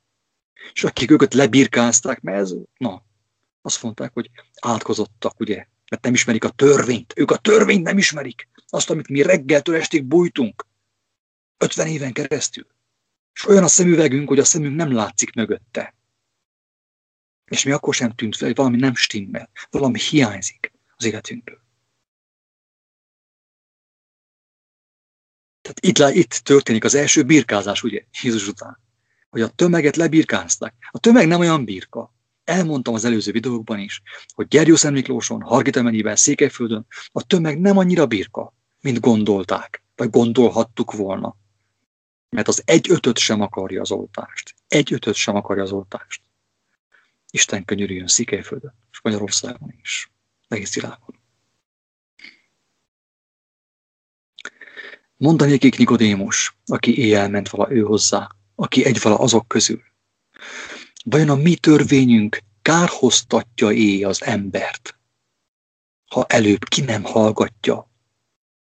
És 0.74 0.84
akik 0.84 1.12
őket 1.12 1.34
lebirkázták, 1.34 2.22
mert 2.22 2.38
ez, 2.38 2.54
na, 2.78 3.04
azt 3.62 3.84
mondták, 3.84 4.14
hogy 4.14 4.30
átkozottak, 4.62 5.40
ugye, 5.40 5.66
mert 5.90 6.04
nem 6.04 6.14
ismerik 6.14 6.44
a 6.44 6.50
törvényt. 6.50 7.14
Ők 7.16 7.32
a 7.32 7.38
törvényt 7.38 7.84
nem 7.84 7.98
ismerik. 7.98 8.50
Azt, 8.68 8.90
amit 8.90 9.08
mi 9.08 9.22
reggeltől 9.22 9.76
estig 9.76 10.04
bújtunk. 10.04 10.67
50 11.58 11.88
éven 11.88 12.14
keresztül. 12.14 12.68
És 13.34 13.48
olyan 13.48 13.64
a 13.64 13.68
szemüvegünk, 13.68 14.28
hogy 14.28 14.40
a 14.40 14.44
szemünk 14.44 14.76
nem 14.76 14.92
látszik 14.92 15.34
mögötte. 15.34 15.96
És 17.46 17.64
mi 17.64 17.72
akkor 17.72 17.94
sem 17.94 18.12
tűnt 18.12 18.36
fel, 18.36 18.48
hogy 18.48 18.58
valami 18.58 18.78
nem 18.78 18.96
stimmel, 18.96 19.50
valami 19.70 20.00
hiányzik 20.00 20.72
az 20.96 21.06
életünkből. 21.06 21.66
Tehát 25.62 26.14
itt, 26.14 26.16
itt 26.16 26.34
történik 26.34 26.84
az 26.84 26.96
első 26.96 27.24
birkázás, 27.24 27.84
ugye, 27.84 28.04
Jézus 28.22 28.48
után. 28.48 28.80
Hogy 29.30 29.42
a 29.42 29.48
tömeget 29.48 29.96
lebirkázták. 29.96 30.76
A 30.92 31.00
tömeg 31.00 31.28
nem 31.28 31.40
olyan 31.40 31.66
birka. 31.66 32.16
Elmondtam 32.44 32.94
az 32.94 33.06
előző 33.06 33.32
videókban 33.32 33.80
is, 33.80 34.02
hogy 34.34 34.48
Gerjószent 34.48 34.94
Miklóson, 34.94 35.42
Hargita 35.42 36.16
Székelyföldön 36.16 36.88
a 37.12 37.24
tömeg 37.24 37.60
nem 37.60 37.78
annyira 37.78 38.06
birka, 38.06 38.54
mint 38.82 39.00
gondolták, 39.00 39.84
vagy 39.96 40.10
gondolhattuk 40.10 40.94
volna. 40.94 41.36
Mert 42.30 42.48
az 42.48 42.62
egy 42.66 42.92
ötöt 42.92 43.18
sem 43.18 43.42
akarja 43.42 43.82
az 43.82 43.92
oltást. 43.92 44.56
Egy 44.68 44.94
ötöt 44.94 45.16
sem 45.16 45.36
akarja 45.36 45.64
az 45.64 45.72
oltást. 45.72 46.22
Isten 47.32 47.66
könyörüljön 47.66 48.08
Székelyföldön, 48.08 48.74
és 48.92 49.02
Magyarországon 49.02 49.76
is, 49.82 50.12
egész 50.48 50.76
világon. 50.76 51.20
Mondanékik 55.18 55.78
Nikodémus, 55.78 56.58
aki 56.66 56.98
éjjel 56.98 57.30
ment 57.30 57.50
vala 57.50 57.72
ő 57.72 57.82
hozzá, 57.82 58.30
aki 58.56 58.86
egy 58.86 59.02
vala 59.02 59.18
azok 59.18 59.48
közül. 59.48 59.82
Vajon 61.06 61.30
a 61.30 61.36
mi 61.36 61.56
törvényünk 61.56 62.40
kárhoztatja 62.62 63.72
é 63.72 64.04
az 64.04 64.24
embert, 64.24 65.00
ha 66.06 66.26
előbb 66.26 66.64
ki 66.64 66.82
nem 66.82 67.04
hallgatja, 67.04 67.92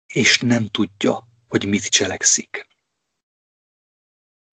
és 0.07 0.39
nem 0.39 0.69
tudja, 0.69 1.29
hogy 1.49 1.67
mit 1.67 1.87
cselekszik 1.89 2.72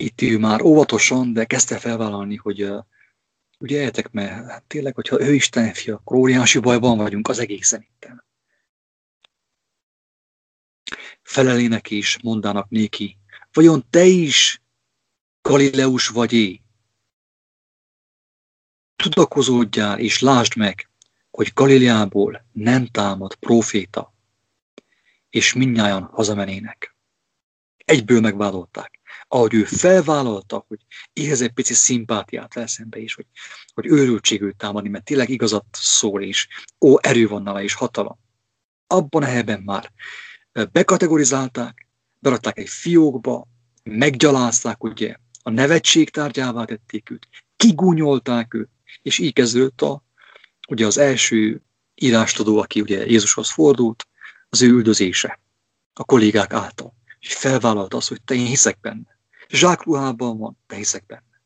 itt 0.02 0.22
ő 0.22 0.38
már 0.38 0.62
óvatosan, 0.62 1.34
de 1.34 1.46
kezdte 1.46 1.80
felvállalni, 1.80 2.36
hogy 2.36 2.72
ugye 3.60 3.82
értek, 3.82 4.12
mert 4.12 4.50
hát 4.50 4.64
tényleg, 4.64 4.96
hogyha 4.96 5.22
ő 5.22 5.34
Isten 5.34 5.74
fia, 5.74 5.96
akkor 5.96 6.18
óriási 6.18 6.60
bajban 6.60 6.98
vagyunk 6.98 7.28
az 7.28 7.40
egészen 7.40 7.82
itten. 7.82 8.26
Felelének 11.22 11.90
is 11.92 12.22
mondanak 12.22 12.70
néki, 12.70 13.18
vajon 13.52 13.86
te 13.90 14.04
is 14.04 14.62
Galileus 15.42 16.08
vagy-é? 16.08 16.62
Tudakozódjál 18.96 20.00
és 20.00 20.20
lásd 20.20 20.56
meg, 20.56 20.90
hogy 21.32 21.52
Galileából 21.54 22.46
nem 22.52 22.86
támad 22.86 23.36
proféta, 23.36 24.14
és 25.30 25.54
mindnyájan 25.54 26.04
hazamenének. 26.04 26.96
Egyből 27.86 28.22
megvádolták 28.22 28.99
ahogy 29.32 29.54
ő 29.54 29.64
felvállalta, 29.64 30.66
hogy 30.68 30.80
ehhez 31.14 31.42
egy 31.42 31.52
pici 31.52 31.74
szimpátiát 31.74 32.56
leszembe 32.56 33.00
is, 33.00 33.14
hogy, 33.14 33.26
hogy 33.74 33.86
őrültségül 33.86 34.54
támadni, 34.54 34.90
mert 34.90 35.04
tényleg 35.04 35.30
igazat 35.30 35.66
szól, 35.72 36.24
és 36.24 36.48
ó, 36.80 36.96
erő 37.02 37.28
van 37.28 37.44
nála, 37.44 37.62
és 37.64 37.74
hatalom. 37.74 38.20
Abban 38.88 39.24
a 39.24 39.26
helyben 39.26 39.62
már 39.62 39.92
bekategorizálták, 40.72 41.88
berakták 42.20 42.58
egy 42.58 42.70
fiókba, 42.70 43.48
meggyalázták, 43.84 44.84
ugye, 44.84 45.16
a 45.44 45.50
nevetség 45.50 46.10
tárgyává 46.10 46.66
tették 46.66 47.10
őt, 47.10 47.28
kigúnyolták 47.56 48.54
őt, 48.54 48.70
és 49.02 49.18
így 49.18 49.34
kezdődött 49.34 49.82
a, 49.82 50.04
ugye 50.68 50.86
az 50.86 50.98
első 50.98 51.62
írástudó, 51.96 52.58
aki 52.58 52.82
ugye 52.82 53.06
Jézushoz 53.06 53.52
fordult, 53.52 54.08
az 54.50 54.62
ő 54.62 54.68
üldözése 54.68 55.40
a 55.94 56.04
kollégák 56.04 56.54
által. 56.54 56.94
És 57.20 57.34
felvállalta 57.34 57.98
azt, 57.98 58.08
hogy 58.08 58.22
te 58.22 58.34
én 58.34 58.46
hiszek 58.46 58.80
benne. 58.80 59.19
Zsákruhában 59.50 60.38
van, 60.38 60.58
de 60.68 60.76
hiszek 60.76 61.06
benne. 61.06 61.42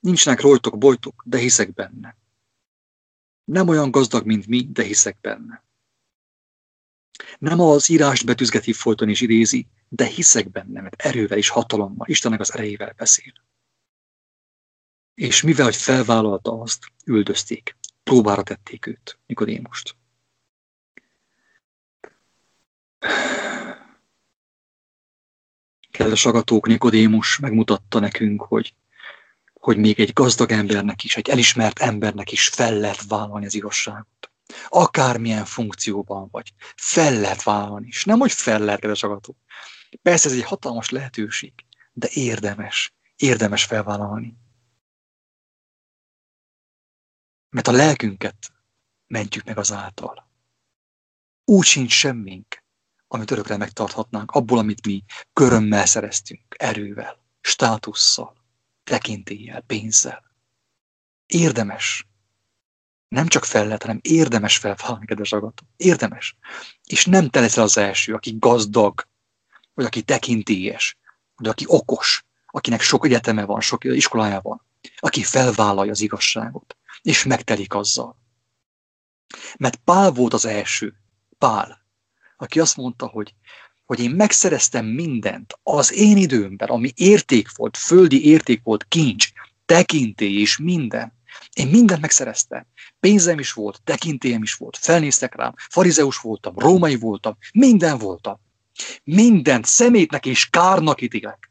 Nincsenek 0.00 0.40
rojtok, 0.40 0.78
bojtok, 0.78 1.22
de 1.26 1.38
hiszek 1.38 1.74
benne. 1.74 2.16
Nem 3.44 3.68
olyan 3.68 3.90
gazdag, 3.90 4.26
mint 4.26 4.46
mi, 4.46 4.68
de 4.72 4.82
hiszek 4.82 5.20
benne. 5.20 5.64
Nem 7.38 7.60
az 7.60 7.88
írást 7.88 8.26
betűzgeti 8.26 8.72
folyton 8.72 9.08
és 9.08 9.20
idézi, 9.20 9.68
de 9.88 10.04
hiszek 10.04 10.50
benne, 10.50 10.80
mert 10.80 11.02
erővel 11.02 11.38
és 11.38 11.48
hatalommal, 11.48 12.08
Istennek 12.08 12.40
az 12.40 12.52
erejével 12.52 12.92
beszél. 12.96 13.32
És 15.14 15.42
mivel, 15.42 15.64
hogy 15.64 15.76
felvállalta 15.76 16.60
azt, 16.60 16.86
üldözték. 17.04 17.76
Próbára 18.02 18.42
tették 18.42 18.86
őt, 18.86 19.18
Nikodémust. 19.26 19.96
Kedves 25.98 26.24
agatók, 26.24 26.66
Nikodémus 26.66 27.38
megmutatta 27.38 27.98
nekünk, 27.98 28.42
hogy, 28.42 28.74
hogy 29.52 29.76
még 29.76 30.00
egy 30.00 30.12
gazdag 30.12 30.50
embernek 30.50 31.04
is, 31.04 31.16
egy 31.16 31.28
elismert 31.28 31.78
embernek 31.78 32.32
is 32.32 32.48
fel 32.48 32.74
lehet 32.74 33.06
vállalni 33.08 33.46
az 33.46 33.54
igazságot. 33.54 34.30
Akármilyen 34.68 35.44
funkcióban 35.44 36.28
vagy, 36.30 36.52
fel 36.76 37.20
lehet 37.20 37.42
vállalni 37.42 37.86
is. 37.86 38.04
Nem, 38.04 38.18
hogy 38.18 38.32
fel 38.32 38.58
lehet, 38.58 38.80
kedves 38.80 39.02
agatók. 39.02 39.36
Persze 40.02 40.28
ez 40.28 40.34
egy 40.34 40.42
hatalmas 40.42 40.90
lehetőség, 40.90 41.52
de 41.92 42.08
érdemes, 42.12 42.94
érdemes 43.16 43.64
felvállalni. 43.64 44.36
Mert 47.50 47.68
a 47.68 47.72
lelkünket 47.72 48.52
mentjük 49.06 49.44
meg 49.44 49.58
azáltal. 49.58 50.30
Úgy 51.44 51.64
sincs 51.64 51.92
semmink, 51.92 52.57
amit 53.08 53.30
örökre 53.30 53.56
megtarthatnánk, 53.56 54.30
abból, 54.30 54.58
amit 54.58 54.86
mi 54.86 55.04
körömmel 55.32 55.86
szereztünk, 55.86 56.42
erővel, 56.48 57.18
státusszal, 57.40 58.36
tekintéllyel, 58.84 59.60
pénzzel. 59.60 60.24
Érdemes. 61.26 62.06
Nem 63.08 63.26
csak 63.26 63.44
fel 63.44 63.64
lehet, 63.64 63.82
hanem 63.82 64.00
érdemes 64.02 64.56
felvállalni, 64.56 65.06
kedves 65.06 65.32
agató. 65.32 65.64
Érdemes. 65.76 66.36
És 66.84 67.04
nem 67.06 67.28
te 67.28 67.40
leszel 67.40 67.62
az 67.62 67.76
első, 67.76 68.14
aki 68.14 68.36
gazdag, 68.38 69.06
vagy 69.74 69.84
aki 69.84 70.02
tekintélyes, 70.02 70.98
vagy 71.36 71.48
aki 71.48 71.64
okos, 71.66 72.24
akinek 72.46 72.80
sok 72.80 73.04
egyeteme 73.04 73.44
van, 73.44 73.60
sok 73.60 73.84
iskolája 73.84 74.40
van, 74.40 74.62
aki 74.98 75.22
felvállalja 75.22 75.90
az 75.90 76.00
igazságot, 76.00 76.76
és 77.02 77.24
megtelik 77.24 77.74
azzal. 77.74 78.18
Mert 79.56 79.76
Pál 79.76 80.10
volt 80.10 80.32
az 80.32 80.44
első, 80.44 80.94
Pál, 81.38 81.87
aki 82.40 82.60
azt 82.60 82.76
mondta, 82.76 83.06
hogy, 83.06 83.34
hogy 83.84 84.00
én 84.00 84.10
megszereztem 84.10 84.86
mindent 84.86 85.58
az 85.62 85.92
én 85.92 86.16
időmben, 86.16 86.68
ami 86.68 86.92
érték 86.94 87.56
volt, 87.56 87.76
földi 87.76 88.24
érték 88.26 88.62
volt, 88.62 88.84
kincs, 88.88 89.28
tekintély 89.66 90.40
és 90.40 90.58
minden. 90.58 91.12
Én 91.52 91.68
mindent 91.68 92.00
megszereztem. 92.00 92.66
Pénzem 93.00 93.38
is 93.38 93.52
volt, 93.52 93.80
tekintélyem 93.84 94.42
is 94.42 94.54
volt, 94.54 94.76
felnéztek 94.76 95.34
rám, 95.34 95.54
farizeus 95.56 96.18
voltam, 96.18 96.58
római 96.58 96.96
voltam, 96.96 97.36
minden 97.52 97.98
voltam. 97.98 98.40
Mindent 99.04 99.64
szemétnek 99.64 100.26
és 100.26 100.50
kárnak 100.50 101.00
ítélek. 101.00 101.50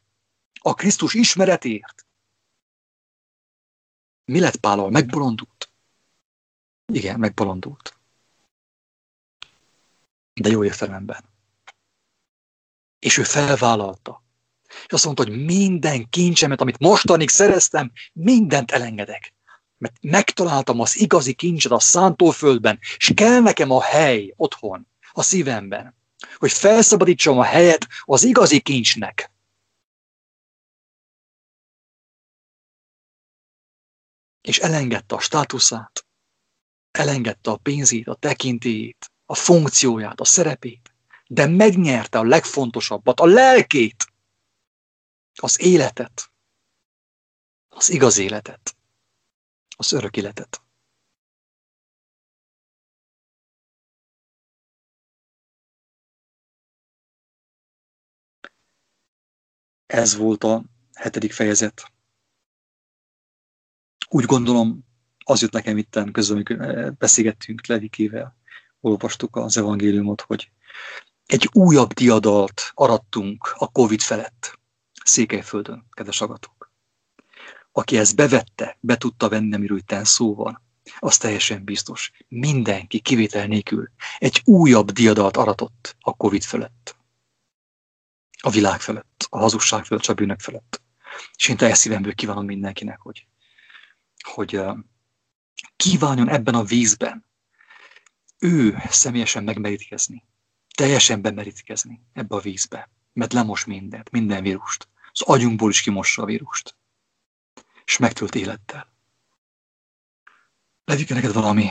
A 0.61 0.73
Krisztus 0.73 1.13
ismeretért. 1.13 2.05
Mi 4.25 4.39
lett 4.39 4.55
Pálal? 4.55 4.89
Megbolondult. 4.89 5.69
Igen, 6.93 7.19
megbolondult 7.19 7.96
de 10.39 10.49
jó 10.49 10.63
értelemben. 10.63 11.23
És 12.99 13.17
ő 13.17 13.23
felvállalta. 13.23 14.23
És 14.85 14.93
azt 14.93 15.05
mondta, 15.05 15.23
hogy 15.23 15.45
minden 15.45 16.09
kincsemet, 16.09 16.61
amit 16.61 16.79
mostanig 16.79 17.29
szereztem, 17.29 17.91
mindent 18.13 18.71
elengedek. 18.71 19.33
Mert 19.77 19.95
megtaláltam 20.01 20.79
az 20.79 20.97
igazi 20.97 21.33
kincset 21.33 21.71
a 21.71 21.79
szántóföldben, 21.79 22.79
és 22.97 23.11
kell 23.15 23.39
nekem 23.39 23.71
a 23.71 23.81
hely 23.81 24.33
otthon, 24.35 24.87
a 25.11 25.21
szívemben, 25.21 25.95
hogy 26.35 26.51
felszabadítsam 26.51 27.37
a 27.37 27.43
helyet 27.43 27.87
az 28.01 28.23
igazi 28.23 28.59
kincsnek. 28.59 29.31
És 34.41 34.59
elengedte 34.59 35.15
a 35.15 35.19
státuszát, 35.19 36.05
elengedte 36.91 37.51
a 37.51 37.57
pénzét, 37.57 38.07
a 38.07 38.15
tekintélyét, 38.15 39.11
a 39.29 39.35
funkcióját, 39.35 40.19
a 40.19 40.25
szerepét, 40.25 40.95
de 41.27 41.47
megnyerte 41.47 42.19
a 42.19 42.23
legfontosabbat, 42.23 43.19
a 43.19 43.25
lelkét, 43.25 44.07
az 45.33 45.61
életet, 45.61 46.31
az 47.69 47.89
igaz 47.89 48.17
életet, 48.17 48.75
az 49.77 49.91
örök 49.91 50.17
életet. 50.17 50.61
Ez 59.85 60.15
volt 60.15 60.43
a 60.43 60.63
hetedik 60.93 61.33
fejezet. 61.33 61.91
Úgy 64.09 64.25
gondolom, 64.25 64.85
az 65.23 65.41
jött 65.41 65.51
nekem 65.51 65.77
itten 65.77 66.11
közben, 66.11 66.35
amikor 66.35 66.93
beszélgettünk 66.93 67.65
Levikével, 67.65 68.37
olvastuk 68.81 69.35
az 69.35 69.57
evangéliumot, 69.57 70.21
hogy 70.21 70.51
egy 71.25 71.49
újabb 71.53 71.93
diadalt 71.93 72.71
arattunk 72.73 73.53
a 73.57 73.71
Covid 73.71 74.01
felett, 74.01 74.59
Székelyföldön, 75.03 75.87
kedves 75.91 76.21
agatok. 76.21 76.71
Aki 77.71 77.97
ezt 77.97 78.15
bevette, 78.15 78.77
be 78.79 78.97
tudta 78.97 79.29
venni, 79.29 79.55
amiről 79.55 79.77
itt 79.77 79.95
szó 80.03 80.35
van, 80.35 80.61
az 80.99 81.17
teljesen 81.17 81.63
biztos. 81.63 82.11
Mindenki 82.27 82.99
kivétel 82.99 83.47
nélkül 83.47 83.89
egy 84.17 84.41
újabb 84.45 84.91
diadalt 84.91 85.37
aratott 85.37 85.95
a 85.99 86.15
Covid 86.15 86.43
felett. 86.43 86.95
A 88.41 88.49
világ 88.49 88.81
felett, 88.81 89.27
a 89.29 89.37
hazugság 89.37 89.85
felett, 89.85 90.05
a 90.05 90.13
bűnök 90.13 90.39
felett. 90.39 90.81
És 91.35 91.47
én 91.47 91.57
teljes 91.57 91.77
szívemből 91.77 92.13
kívánom 92.13 92.45
mindenkinek, 92.45 92.99
hogy, 92.99 93.27
hogy 94.33 94.61
kívánjon 95.75 96.29
ebben 96.29 96.55
a 96.55 96.63
vízben 96.63 97.26
ő 98.39 98.77
személyesen 98.89 99.43
megmerítkezni. 99.43 100.23
Teljesen 100.75 101.21
bemerítkezni 101.21 102.01
ebbe 102.13 102.35
a 102.35 102.39
vízbe. 102.39 102.89
Mert 103.13 103.33
lemos 103.33 103.65
mindent, 103.65 104.11
minden 104.11 104.43
vírust. 104.43 104.87
Az 105.11 105.21
agyunkból 105.21 105.69
is 105.69 105.81
kimossa 105.81 106.21
a 106.21 106.25
vírust. 106.25 106.75
És 107.85 107.97
megtölt 107.97 108.35
élettel. 108.35 108.91
Levike 110.85 111.13
neked 111.13 111.33
valami? 111.33 111.69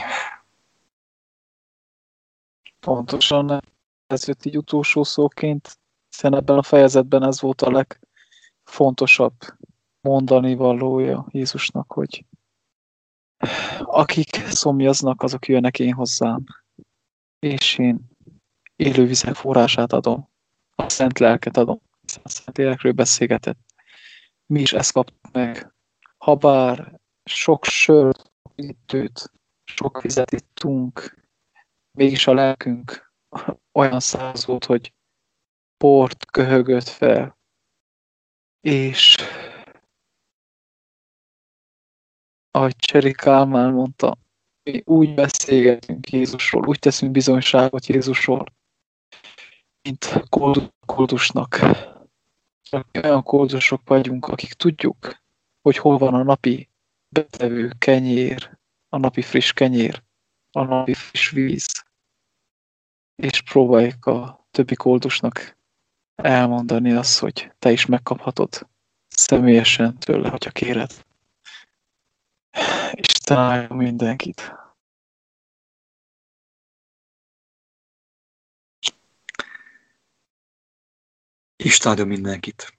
Pontosan 2.79 3.61
ez 4.07 4.27
jött 4.27 4.45
így 4.45 4.57
utolsó 4.57 5.03
szóként, 5.03 5.79
hiszen 6.09 6.35
ebben 6.35 6.57
a 6.57 6.63
fejezetben 6.63 7.23
ez 7.23 7.41
volt 7.41 7.61
a 7.61 7.85
legfontosabb 8.65 9.33
mondani 10.01 10.55
valója 10.55 11.27
Jézusnak, 11.31 11.91
hogy 11.91 12.25
akik 13.79 14.35
szomjaznak, 14.35 15.21
azok 15.21 15.47
jönnek 15.47 15.79
én 15.79 15.93
hozzám, 15.93 16.43
és 17.39 17.77
én 17.77 17.99
élővizek 18.75 19.35
forrását 19.35 19.93
adom, 19.93 20.29
a 20.75 20.89
szent 20.89 21.19
lelket 21.19 21.57
adom, 21.57 21.81
hiszen 22.01 22.21
a 22.23 22.29
szent 22.29 22.57
lélekről 22.57 22.91
beszélgetett. 22.91 23.59
Mi 24.45 24.61
is 24.61 24.73
ezt 24.73 24.91
kaptuk 24.91 25.31
meg. 25.31 25.73
Habár 26.17 26.99
sok 27.23 27.65
sört, 27.65 28.31
ittőt, 28.55 29.31
sok 29.63 30.01
vizet 30.01 30.31
ittunk, 30.31 31.25
mégis 31.91 32.27
a 32.27 32.33
lelkünk 32.33 33.13
olyan 33.71 33.99
száz 33.99 34.45
volt, 34.45 34.65
hogy 34.65 34.93
port 35.77 36.25
köhögött 36.25 36.87
fel, 36.87 37.37
és 38.61 39.17
ahogy 42.57 42.75
Cseri 42.75 43.13
Kálmán 43.13 43.73
mondta, 43.73 44.17
mi 44.63 44.81
úgy 44.85 45.13
beszélgetünk 45.13 46.09
Jézusról, 46.09 46.67
úgy 46.67 46.79
teszünk 46.79 47.11
bizonyságot 47.11 47.85
Jézusról, 47.85 48.45
mint 49.81 50.23
koldusnak. 50.85 51.59
Olyan 53.03 53.23
koldusok 53.23 53.81
vagyunk, 53.85 54.27
akik 54.27 54.53
tudjuk, 54.53 55.21
hogy 55.61 55.77
hol 55.77 55.97
van 55.97 56.13
a 56.13 56.23
napi 56.23 56.69
betevő 57.09 57.71
kenyér, 57.79 58.57
a 58.89 58.97
napi 58.97 59.21
friss 59.21 59.51
kenyér, 59.51 60.03
a 60.51 60.63
napi 60.63 60.93
friss 60.93 61.29
víz, 61.29 61.85
és 63.15 63.41
próbáljuk 63.41 64.05
a 64.05 64.47
többi 64.51 64.75
koldusnak 64.75 65.57
elmondani 66.15 66.91
azt, 66.91 67.19
hogy 67.19 67.51
te 67.59 67.71
is 67.71 67.85
megkaphatod 67.85 68.67
személyesen 69.07 69.97
tőle, 69.97 70.29
hogyha 70.29 70.51
kéred. 70.51 71.05
Isten 72.91 73.37
áldja 73.37 73.75
mindenkit. 73.75 74.51
Isten 81.55 81.89
áldja 81.89 82.05
mindenkit. 82.05 82.73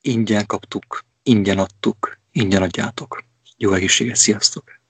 Ingyen 0.00 0.46
kaptuk, 0.46 1.04
ingyen 1.22 1.58
adtuk, 1.58 2.18
ingyen 2.30 2.62
adjátok. 2.62 3.24
Jó 3.56 3.72
egészséget, 3.72 4.16
sziasztok! 4.16 4.80